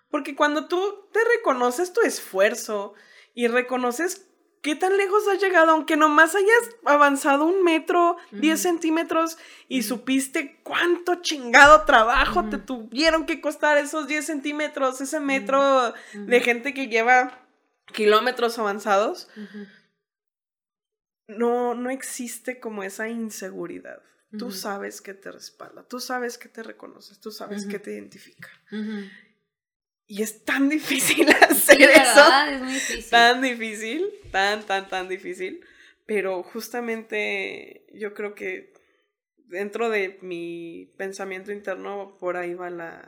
Porque 0.10 0.36
cuando 0.36 0.68
tú 0.68 1.07
te 1.12 1.20
reconoces 1.38 1.93
tu 1.93 2.01
esfuerzo 2.01 2.93
y 3.34 3.47
reconoces 3.47 4.30
¿qué 4.62 4.76
tan 4.76 4.97
lejos 4.97 5.28
has 5.28 5.41
llegado? 5.41 5.72
Aunque 5.72 5.97
nomás 5.97 6.36
hayas 6.36 6.76
avanzado 6.86 7.45
un 7.45 7.64
metro, 7.64 8.18
10 8.32 8.62
centímetros 8.62 9.38
y 9.68 9.84
supiste 9.84 10.60
cuánto 10.64 11.16
chingado 11.16 11.86
trabajo 11.86 12.49
te 12.49 12.57
tuvieron 12.57 13.26
que 13.26 13.41
costar 13.41 13.78
esos 13.78 14.07
10 14.07 14.26
centímetros, 14.26 15.01
ese 15.01 15.20
metro 15.20 15.93
de 16.14 16.39
gente 16.41 16.74
que 16.74 16.88
lleva 16.88 17.45
kilómetros 17.93 18.60
avanzados. 18.60 19.30
No, 21.28 21.76
no 21.76 21.89
existe 21.89 22.60
como 22.60 22.84
esa 22.84 23.07
inseguridad. 23.07 24.01
Tú 24.38 24.51
sabes 24.51 25.01
que 25.01 25.16
te 25.16 25.32
respalda, 25.32 25.84
tú 25.88 25.99
sabes 25.99 26.38
que 26.38 26.49
te 26.49 26.62
reconoces, 26.62 27.20
tú 27.20 27.32
sabes 27.32 27.66
que 27.66 27.80
te 27.80 27.93
identifica. 27.93 28.49
Y 30.12 30.24
es 30.24 30.43
tan 30.43 30.70
difícil 30.70 31.30
hacer 31.49 31.82
eso. 31.82 32.22
Es 32.49 32.60
muy 32.62 32.74
difícil. 32.74 33.10
Tan 33.12 33.41
difícil, 33.43 34.10
tan, 34.32 34.66
tan, 34.66 34.89
tan 34.89 35.07
difícil. 35.07 35.64
Pero 36.07 36.41
justamente 36.41 37.86
yo 37.93 38.16
creo 38.16 38.34
que 38.34 38.74
dentro 39.45 39.91
de 39.91 40.18
mi 40.24 40.91
pensamiento 40.97 41.51
interno, 41.51 42.18
por 42.20 42.38
ahí 42.38 42.55
va 42.55 42.72
la. 42.72 43.07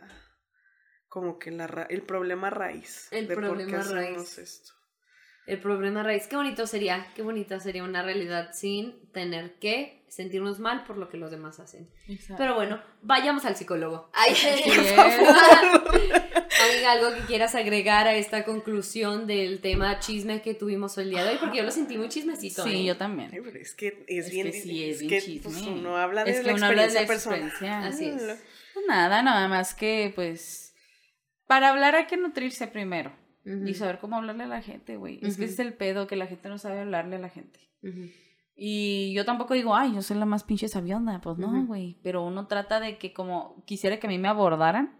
como 1.08 1.40
que 1.40 1.50
la, 1.50 1.88
el 1.90 2.04
problema 2.04 2.52
raíz. 2.52 3.08
El 3.10 3.28
de 3.28 3.36
problema 3.36 3.80
por 3.80 3.88
qué 3.88 3.94
raíz. 3.96 4.38
esto. 4.38 4.74
El 5.48 5.60
problema 5.60 6.04
raíz. 6.04 6.28
Qué 6.28 6.36
bonito 6.36 6.68
sería, 6.68 7.08
qué 7.16 7.24
bonita 7.24 7.60
sería 7.60 7.84
una 7.84 8.04
realidad 8.04 8.52
sin 8.54 9.10
tener 9.12 9.56
que 9.60 10.04
sentirnos 10.08 10.60
mal 10.60 10.84
por 10.84 10.98
lo 10.98 11.10
que 11.10 11.18
los 11.18 11.32
demás 11.32 11.60
hacen. 11.60 11.90
Pero 12.38 12.54
bueno, 12.56 12.82
vayamos 13.02 13.44
al 13.46 13.56
psicólogo. 13.56 14.10
Ay, 14.14 14.34
por 14.66 14.74
es. 14.74 14.92
favor. 14.94 15.92
Amiga, 16.64 16.92
algo 16.92 17.14
que 17.16 17.22
quieras 17.22 17.56
agregar 17.56 18.08
a 18.08 18.14
esta 18.16 18.44
conclusión 18.46 19.26
del 19.26 19.62
tema 19.62 20.00
chisme 20.00 20.42
que 20.42 20.54
tuvimos 20.54 20.98
el 21.00 21.10
día 21.10 21.24
de 21.24 21.32
hoy, 21.32 21.38
porque 21.40 21.58
yo 21.58 21.64
lo 21.64 21.72
sentí 21.72 21.98
muy 21.98 22.10
chismecito. 22.10 22.64
Sí, 22.64 22.82
¿eh? 22.82 22.86
yo 22.86 22.98
también. 22.98 23.32
Ay, 23.34 23.40
pero 23.44 23.58
es 23.60 23.74
que 23.74 24.04
es, 24.08 24.26
Es 24.28 24.32
bien. 24.32 24.48
que 24.52 24.54
sí, 24.62 24.84
es 24.86 24.96
es 24.96 25.00
bien 25.02 25.10
que, 25.10 25.22
chisme. 25.22 25.42
pues, 25.52 25.62
uno 25.64 25.98
habla 25.98 26.24
de 26.24 26.32
Es 26.32 26.38
la 26.44 26.50
que 26.50 26.54
uno 26.56 26.66
habla 26.68 26.88
de 26.88 26.94
la 26.94 27.02
experiencia 27.02 27.08
personal. 27.32 27.50
experiencia. 27.50 27.88
Así 27.88 28.06
es. 28.06 28.40
Pues 28.74 28.86
nada, 28.88 29.24
nada 29.24 29.48
más 29.48 29.74
que 29.74 30.12
pues 30.14 30.76
para 31.48 31.70
hablar 31.70 31.96
hay 31.96 32.06
que 32.06 32.16
nutrirse 32.18 32.68
primero 32.68 33.12
Ujú, 33.46 33.66
y 33.68 33.74
saber 33.74 34.00
cómo 34.00 34.18
hablarle 34.18 34.44
a 34.44 34.48
la 34.48 34.62
gente, 34.62 34.98
güey. 34.98 35.20
Es 35.24 35.38
que 35.38 35.46
ese 35.46 35.54
es 35.54 35.60
el 35.60 35.74
pedo 35.74 36.08
que 36.08 36.16
la 36.16 36.28
gente 36.28 36.48
no 36.50 36.58
sabe 36.58 36.80
hablarle 36.82 37.16
a 37.16 37.20
la 37.20 37.30
gente. 37.30 37.60
Y 38.56 39.14
yo 39.14 39.26
tampoco 39.26 39.54
digo, 39.54 39.76
ay, 39.76 39.94
yo 39.96 40.02
soy 40.02 40.18
la 40.18 40.26
más 40.26 40.44
pinche 40.44 40.68
sabionda. 40.68 41.20
Pues 41.22 41.38
no, 41.38 41.66
güey. 41.66 42.00
Pero 42.04 42.24
uno 42.24 42.48
trata 42.48 42.80
de 42.80 42.98
que 42.98 43.14
como 43.14 43.64
quisiera 43.66 44.00
que 44.00 44.08
a 44.08 44.10
mí 44.10 44.18
me 44.20 44.28
abordaran, 44.28 44.98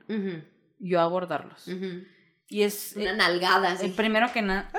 yo 0.80 1.00
abordarlos. 1.02 1.68
Y 2.48 2.64
es 2.64 2.96
Una 2.98 3.12
eh, 3.12 3.16
nalgada 3.16 3.72
así. 3.72 3.86
el 3.86 3.92
primero 3.94 4.32
que 4.34 4.42
nada. 4.42 4.70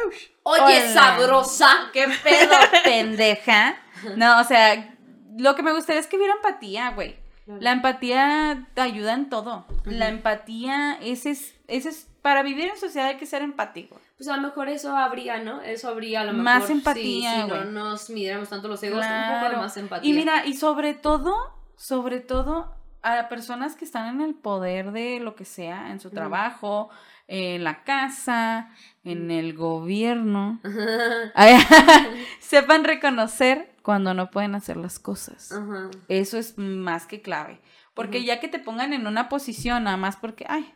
Oye, 0.42 0.60
Hola. 0.62 0.92
sabrosa. 0.92 1.68
¿Qué 1.92 2.06
pedo, 2.22 2.52
pendeja? 2.84 3.76
No, 4.16 4.40
o 4.40 4.44
sea, 4.44 4.94
lo 5.38 5.54
que 5.54 5.62
me 5.62 5.72
gustaría 5.72 6.00
es 6.00 6.06
que 6.06 6.16
hubiera 6.16 6.34
empatía, 6.34 6.90
güey. 6.90 7.16
La 7.46 7.72
empatía 7.72 8.66
ayuda 8.76 9.14
en 9.14 9.28
todo. 9.28 9.66
La 9.84 10.08
empatía, 10.08 10.98
ese 11.02 11.30
es, 11.30 11.54
ese 11.66 11.88
es, 11.88 12.08
para 12.22 12.42
vivir 12.42 12.68
en 12.68 12.76
sociedad 12.76 13.08
hay 13.08 13.16
que 13.16 13.26
ser 13.26 13.42
empático. 13.42 14.00
Pues 14.16 14.28
a 14.28 14.36
lo 14.36 14.42
mejor 14.42 14.68
eso 14.68 14.96
habría, 14.96 15.42
¿no? 15.42 15.60
Eso 15.62 15.88
habría 15.88 16.20
a 16.20 16.24
lo 16.24 16.32
mejor. 16.32 16.44
Más 16.44 16.70
empatía, 16.70 17.46
Si, 17.46 17.50
no 17.50 17.64
nos 17.64 18.10
midiéramos 18.10 18.48
tanto 18.48 18.68
los 18.68 18.82
egos, 18.82 19.04
un 19.04 19.34
poco 19.34 19.50
de 19.50 19.56
más 19.56 19.76
empatía. 19.76 20.08
Y 20.08 20.14
mira, 20.14 20.46
y 20.46 20.54
sobre 20.54 20.94
todo, 20.94 21.34
sobre 21.76 22.20
todo 22.20 22.72
a 23.02 23.28
personas 23.28 23.74
que 23.74 23.84
están 23.84 24.14
en 24.14 24.20
el 24.20 24.34
poder 24.34 24.92
de 24.92 25.18
lo 25.18 25.34
que 25.34 25.44
sea, 25.44 25.90
en 25.90 25.98
su 25.98 26.10
trabajo, 26.10 26.90
en 27.26 27.64
la 27.64 27.82
casa, 27.82 28.70
en 29.02 29.30
el 29.30 29.54
gobierno, 29.54 30.60
Ajá. 31.34 32.06
sepan 32.40 32.84
reconocer 32.84 33.71
cuando 33.82 34.14
no 34.14 34.30
pueden 34.30 34.54
hacer 34.54 34.76
las 34.76 34.98
cosas. 34.98 35.52
Ajá. 35.52 35.90
Eso 36.08 36.38
es 36.38 36.56
más 36.58 37.06
que 37.06 37.20
clave. 37.20 37.60
Porque 37.94 38.24
ya 38.24 38.40
que 38.40 38.48
te 38.48 38.58
pongan 38.58 38.92
en 38.92 39.06
una 39.06 39.28
posición, 39.28 39.84
nada 39.84 39.96
más 39.98 40.16
porque, 40.16 40.46
ay, 40.48 40.72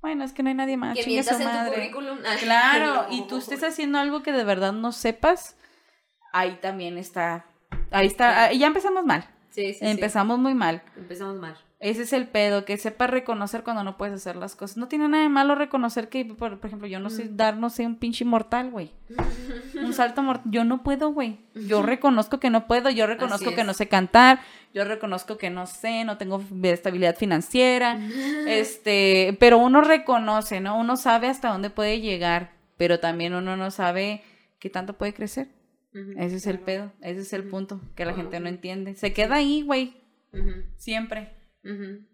bueno, 0.00 0.24
es 0.24 0.32
que 0.32 0.42
no 0.42 0.48
hay 0.50 0.54
nadie 0.54 0.76
más, 0.76 0.94
Que 0.96 1.02
su 1.02 1.10
mientas 1.10 1.40
en 1.40 1.46
tu 1.46 1.52
madre. 1.52 1.74
currículum. 1.74 2.18
Claro, 2.40 3.06
y 3.10 3.26
tú 3.26 3.36
estés 3.38 3.62
haciendo 3.62 3.98
algo 3.98 4.22
que 4.22 4.32
de 4.32 4.44
verdad 4.44 4.72
no 4.72 4.92
sepas, 4.92 5.56
ahí 6.32 6.58
también 6.62 6.96
está, 6.98 7.44
ahí 7.90 8.06
está, 8.06 8.44
ahí 8.44 8.58
ya 8.58 8.66
empezamos 8.66 9.04
mal, 9.04 9.28
Sí, 9.50 9.72
sí, 9.74 9.80
sí. 9.80 9.86
empezamos 9.86 10.38
muy 10.38 10.54
mal. 10.54 10.82
Empezamos 10.96 11.36
mal. 11.36 11.56
Ese 11.80 12.02
es 12.02 12.14
el 12.14 12.26
pedo, 12.28 12.64
que 12.64 12.78
sepas 12.78 13.10
reconocer 13.10 13.62
cuando 13.62 13.84
no 13.84 13.98
puedes 13.98 14.14
hacer 14.14 14.36
las 14.36 14.56
cosas. 14.56 14.78
No 14.78 14.88
tiene 14.88 15.06
nada 15.06 15.22
de 15.22 15.28
malo 15.28 15.54
reconocer 15.54 16.08
que, 16.08 16.24
por, 16.24 16.58
por 16.58 16.66
ejemplo, 16.66 16.88
yo 16.88 16.98
no 16.98 17.10
sé 17.10 17.28
dar, 17.30 17.58
no 17.58 17.68
sé, 17.68 17.84
un 17.86 17.96
pinche 17.96 18.24
mortal, 18.24 18.70
güey. 18.70 18.92
Salto 19.94 20.22
mortal. 20.22 20.50
Yo 20.52 20.64
no 20.64 20.82
puedo, 20.82 21.10
güey. 21.10 21.38
Yo 21.54 21.82
reconozco 21.82 22.40
que 22.40 22.50
no 22.50 22.66
puedo, 22.66 22.90
yo 22.90 23.06
reconozco 23.06 23.54
que 23.54 23.64
no 23.64 23.74
sé 23.74 23.88
cantar, 23.88 24.40
yo 24.72 24.84
reconozco 24.84 25.38
que 25.38 25.50
no 25.50 25.66
sé, 25.66 26.04
no 26.04 26.18
tengo 26.18 26.42
estabilidad 26.62 27.16
financiera. 27.16 27.98
este, 28.46 29.36
pero 29.40 29.58
uno 29.58 29.80
reconoce, 29.80 30.60
¿no? 30.60 30.78
Uno 30.78 30.96
sabe 30.96 31.28
hasta 31.28 31.48
dónde 31.50 31.70
puede 31.70 32.00
llegar, 32.00 32.52
pero 32.76 33.00
también 33.00 33.34
uno 33.34 33.56
no 33.56 33.70
sabe 33.70 34.22
qué 34.58 34.70
tanto 34.70 34.94
puede 34.94 35.14
crecer. 35.14 35.48
Ese 36.18 36.36
es 36.36 36.46
el 36.48 36.58
pedo, 36.58 36.92
ese 37.02 37.20
es 37.20 37.32
el 37.32 37.44
punto 37.44 37.80
que 37.94 38.04
la 38.04 38.14
gente 38.14 38.40
no 38.40 38.48
entiende. 38.48 38.94
Se 38.96 39.12
queda 39.12 39.36
ahí, 39.36 39.62
güey, 39.62 39.94
siempre. 40.76 41.32
Ujú. 41.64 42.04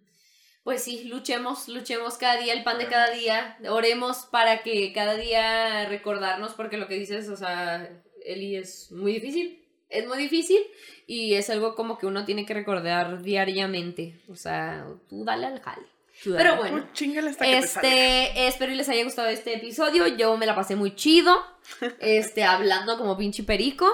Pues 0.62 0.82
sí, 0.82 1.04
luchemos, 1.04 1.68
luchemos 1.68 2.18
cada 2.18 2.36
día, 2.36 2.52
el 2.52 2.62
pan 2.64 2.78
de 2.78 2.86
cada 2.86 3.10
día, 3.10 3.56
oremos 3.70 4.26
para 4.30 4.62
que 4.62 4.92
cada 4.92 5.16
día 5.16 5.86
recordarnos, 5.88 6.52
porque 6.54 6.76
lo 6.76 6.86
que 6.86 6.94
dices, 6.96 7.28
o 7.28 7.36
sea, 7.36 7.88
Eli 8.24 8.56
es 8.56 8.92
muy 8.92 9.14
difícil, 9.14 9.64
es 9.88 10.06
muy 10.06 10.18
difícil 10.18 10.58
y 11.06 11.34
es 11.34 11.48
algo 11.48 11.74
como 11.74 11.96
que 11.98 12.06
uno 12.06 12.24
tiene 12.26 12.44
que 12.44 12.52
recordar 12.54 13.22
diariamente, 13.22 14.20
o 14.28 14.36
sea, 14.36 14.86
tú 15.08 15.24
dale 15.24 15.46
al 15.46 15.60
jale. 15.60 15.86
Pero 16.22 16.56
bueno, 16.56 16.86
hasta 17.30 17.46
que 17.46 17.62
salga. 17.62 17.88
este, 17.88 18.46
espero 18.48 18.72
y 18.72 18.74
les 18.74 18.88
haya 18.90 19.02
gustado 19.04 19.28
este 19.28 19.54
episodio. 19.54 20.06
Yo 20.06 20.36
me 20.36 20.44
la 20.44 20.54
pasé 20.54 20.76
muy 20.76 20.94
chido. 20.94 21.34
Este, 22.00 22.44
hablando 22.44 22.98
como 22.98 23.16
pinche 23.16 23.42
perico. 23.42 23.90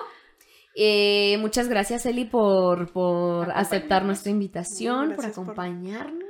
Eh, 0.75 1.37
muchas 1.39 1.69
gracias, 1.69 2.05
Eli, 2.05 2.25
por, 2.25 2.93
por 2.93 3.53
aceptar 3.53 4.05
nuestra 4.05 4.33
invitación, 4.33 5.15
por- 5.15 5.25
acompañarnos. 5.27 6.26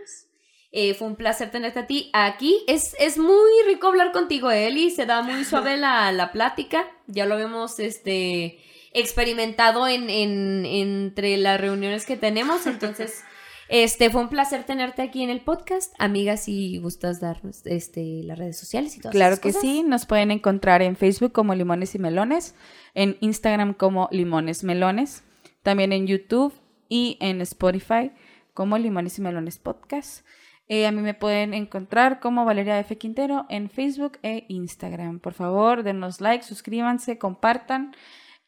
Eh, 0.79 0.93
fue 0.93 1.09
un 1.09 1.17
placer 1.17 1.51
tenerte 1.51 1.79
a 1.79 1.87
ti 1.87 2.11
aquí. 2.13 2.59
Es, 2.67 2.95
es 3.01 3.17
muy 3.17 3.51
rico 3.67 3.87
hablar 3.87 4.13
contigo, 4.13 4.51
Eli. 4.51 4.91
Se 4.91 5.07
da 5.07 5.23
muy 5.23 5.43
suave 5.45 5.79
la, 5.79 6.13
la 6.13 6.33
plática. 6.33 6.85
Ya 7.07 7.25
lo 7.25 7.35
habíamos 7.37 7.79
este, 7.81 8.59
experimentado 8.93 9.89
en, 9.89 10.11
en- 10.11 10.67
entre 10.67 11.39
las 11.39 11.59
reuniones 11.59 12.05
que 12.05 12.17
tenemos. 12.19 12.67
Entonces, 12.67 13.23
este, 13.71 14.11
fue 14.11 14.21
un 14.21 14.29
placer 14.29 14.65
tenerte 14.65 15.01
aquí 15.01 15.23
en 15.23 15.31
el 15.31 15.41
podcast. 15.41 15.95
Amiga, 15.99 16.37
si 16.37 16.77
gustas 16.77 17.21
darnos 17.21 17.65
este, 17.65 18.23
las 18.25 18.39
redes 18.39 18.59
sociales 18.59 18.97
y 18.97 19.01
todas 19.01 19.15
Claro 19.15 19.37
que 19.37 19.49
cosas. 19.49 19.63
sí, 19.63 19.83
nos 19.83 20.05
pueden 20.05 20.31
encontrar 20.31 20.83
en 20.83 20.97
Facebook 20.97 21.33
como 21.33 21.55
Limones 21.55 21.95
y 21.95 21.99
Melones, 21.99 22.55
en 22.95 23.17
Instagram 23.21 23.73
como 23.73 24.09
Limones 24.13 24.63
Melones, 24.63 25.23
también 25.63 25.93
en 25.95 26.07
YouTube 26.07 26.53
y 26.91 27.17
en 27.21 27.41
Spotify 27.41 28.11
como 28.53 28.77
Limones 28.77 29.19
y 29.19 29.23
Melones 29.23 29.59
Podcast. 29.59 30.25
Eh, 30.69 30.87
a 30.87 30.93
mí 30.93 31.01
me 31.01 31.15
pueden 31.15 31.55
encontrar 31.55 32.19
como 32.19 32.45
Valeria 32.45 32.79
F. 32.81 32.99
Quintero 32.99 33.47
en 33.49 33.71
Facebook 33.71 34.19
e 34.23 34.45
Instagram. 34.49 35.21
Por 35.21 35.33
favor, 35.33 35.83
denos 35.83 36.21
like, 36.21 36.45
suscríbanse, 36.45 37.19
compartan. 37.19 37.95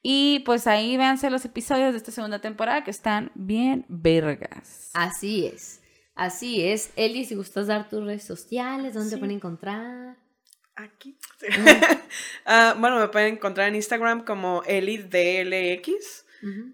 Y 0.02 0.40
pues 0.40 0.66
ahí 0.66 0.96
véanse 0.96 1.30
los 1.30 1.44
episodios 1.44 1.92
de 1.92 1.98
esta 1.98 2.12
segunda 2.12 2.40
temporada 2.40 2.84
que 2.84 2.90
están 2.90 3.30
bien 3.34 3.84
vergas. 3.88 4.90
Así 4.94 5.46
es. 5.46 5.80
Así 6.14 6.64
es. 6.64 6.92
Eli, 6.96 7.24
si 7.24 7.36
gustas 7.36 7.68
dar 7.68 7.88
tus 7.88 8.04
redes 8.04 8.24
sociales, 8.24 8.94
¿dónde 8.94 9.10
te 9.10 9.18
pueden 9.18 9.36
encontrar? 9.36 10.16
Aquí. 10.74 11.16
Ah, 12.50 12.74
bueno, 12.78 12.98
me 12.98 13.08
pueden 13.08 13.34
encontrar 13.34 13.68
en 13.68 13.74
Instagram 13.74 14.24
como 14.24 14.62
EliDLX. 14.62 16.24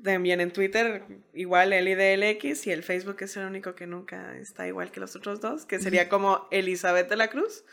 También 0.02 0.40
en 0.40 0.52
Twitter, 0.52 1.04
igual 1.32 1.72
EliDLX. 1.72 2.66
Y 2.66 2.72
el 2.72 2.82
Facebook 2.82 3.16
es 3.20 3.36
el 3.36 3.46
único 3.46 3.74
que 3.74 3.86
nunca 3.86 4.36
está 4.36 4.66
igual 4.66 4.90
que 4.90 5.00
los 5.00 5.16
otros 5.16 5.40
dos, 5.40 5.64
que 5.64 5.78
sería 5.78 6.08
como 6.08 6.46
Elizabeth 6.50 7.08
de 7.08 7.16
la 7.16 7.28
Cruz. 7.28 7.64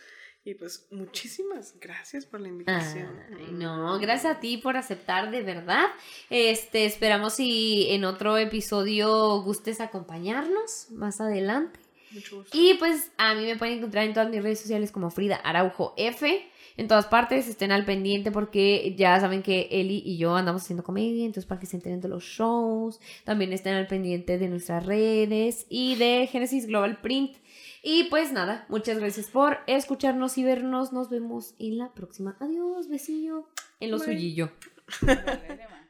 Y 0.43 0.55
pues 0.55 0.87
muchísimas 0.89 1.75
gracias 1.79 2.25
por 2.25 2.39
la 2.39 2.47
invitación. 2.47 3.09
Ay, 3.37 3.49
no, 3.51 3.99
gracias 3.99 4.37
a 4.37 4.39
ti 4.39 4.57
por 4.57 4.75
aceptar 4.75 5.29
de 5.29 5.43
verdad. 5.43 5.85
Este, 6.31 6.85
esperamos 6.85 7.35
si 7.35 7.87
en 7.91 8.05
otro 8.05 8.37
episodio 8.37 9.43
gustes 9.43 9.79
acompañarnos 9.81 10.87
más 10.89 11.21
adelante. 11.21 11.79
Mucho 12.09 12.37
gusto. 12.37 12.57
Y 12.57 12.73
pues 12.75 13.11
a 13.17 13.35
mí 13.35 13.45
me 13.45 13.55
pueden 13.55 13.77
encontrar 13.77 14.05
en 14.05 14.13
todas 14.13 14.31
mis 14.31 14.41
redes 14.41 14.59
sociales 14.59 14.91
como 14.91 15.11
Frida 15.11 15.35
Araujo 15.35 15.93
F. 15.95 16.50
En 16.81 16.87
todas 16.87 17.05
partes 17.05 17.47
estén 17.47 17.71
al 17.71 17.85
pendiente 17.85 18.31
porque 18.31 18.95
ya 18.97 19.19
saben 19.19 19.43
que 19.43 19.67
Eli 19.69 20.01
y 20.03 20.17
yo 20.17 20.35
andamos 20.35 20.63
haciendo 20.63 20.83
comedia, 20.83 21.25
entonces 21.25 21.45
para 21.45 21.61
que 21.61 21.67
se 21.67 21.75
enteren 21.75 22.01
de 22.01 22.07
los 22.07 22.23
shows, 22.23 22.99
también 23.23 23.53
estén 23.53 23.75
al 23.75 23.85
pendiente 23.85 24.39
de 24.39 24.47
nuestras 24.47 24.83
redes 24.83 25.67
y 25.69 25.93
de 25.97 26.25
Genesis 26.25 26.65
Global 26.65 26.99
Print. 26.99 27.37
Y 27.83 28.05
pues 28.05 28.31
nada, 28.31 28.65
muchas 28.67 28.97
gracias 28.97 29.27
por 29.27 29.59
escucharnos 29.67 30.39
y 30.39 30.43
vernos. 30.43 30.91
Nos 30.91 31.11
vemos 31.11 31.53
en 31.59 31.77
la 31.77 31.93
próxima. 31.93 32.35
Adiós, 32.39 32.89
besillo 32.89 33.47
en 33.79 33.91
lo 33.91 33.99
Bye. 33.99 34.05
suyillo. 34.07 34.51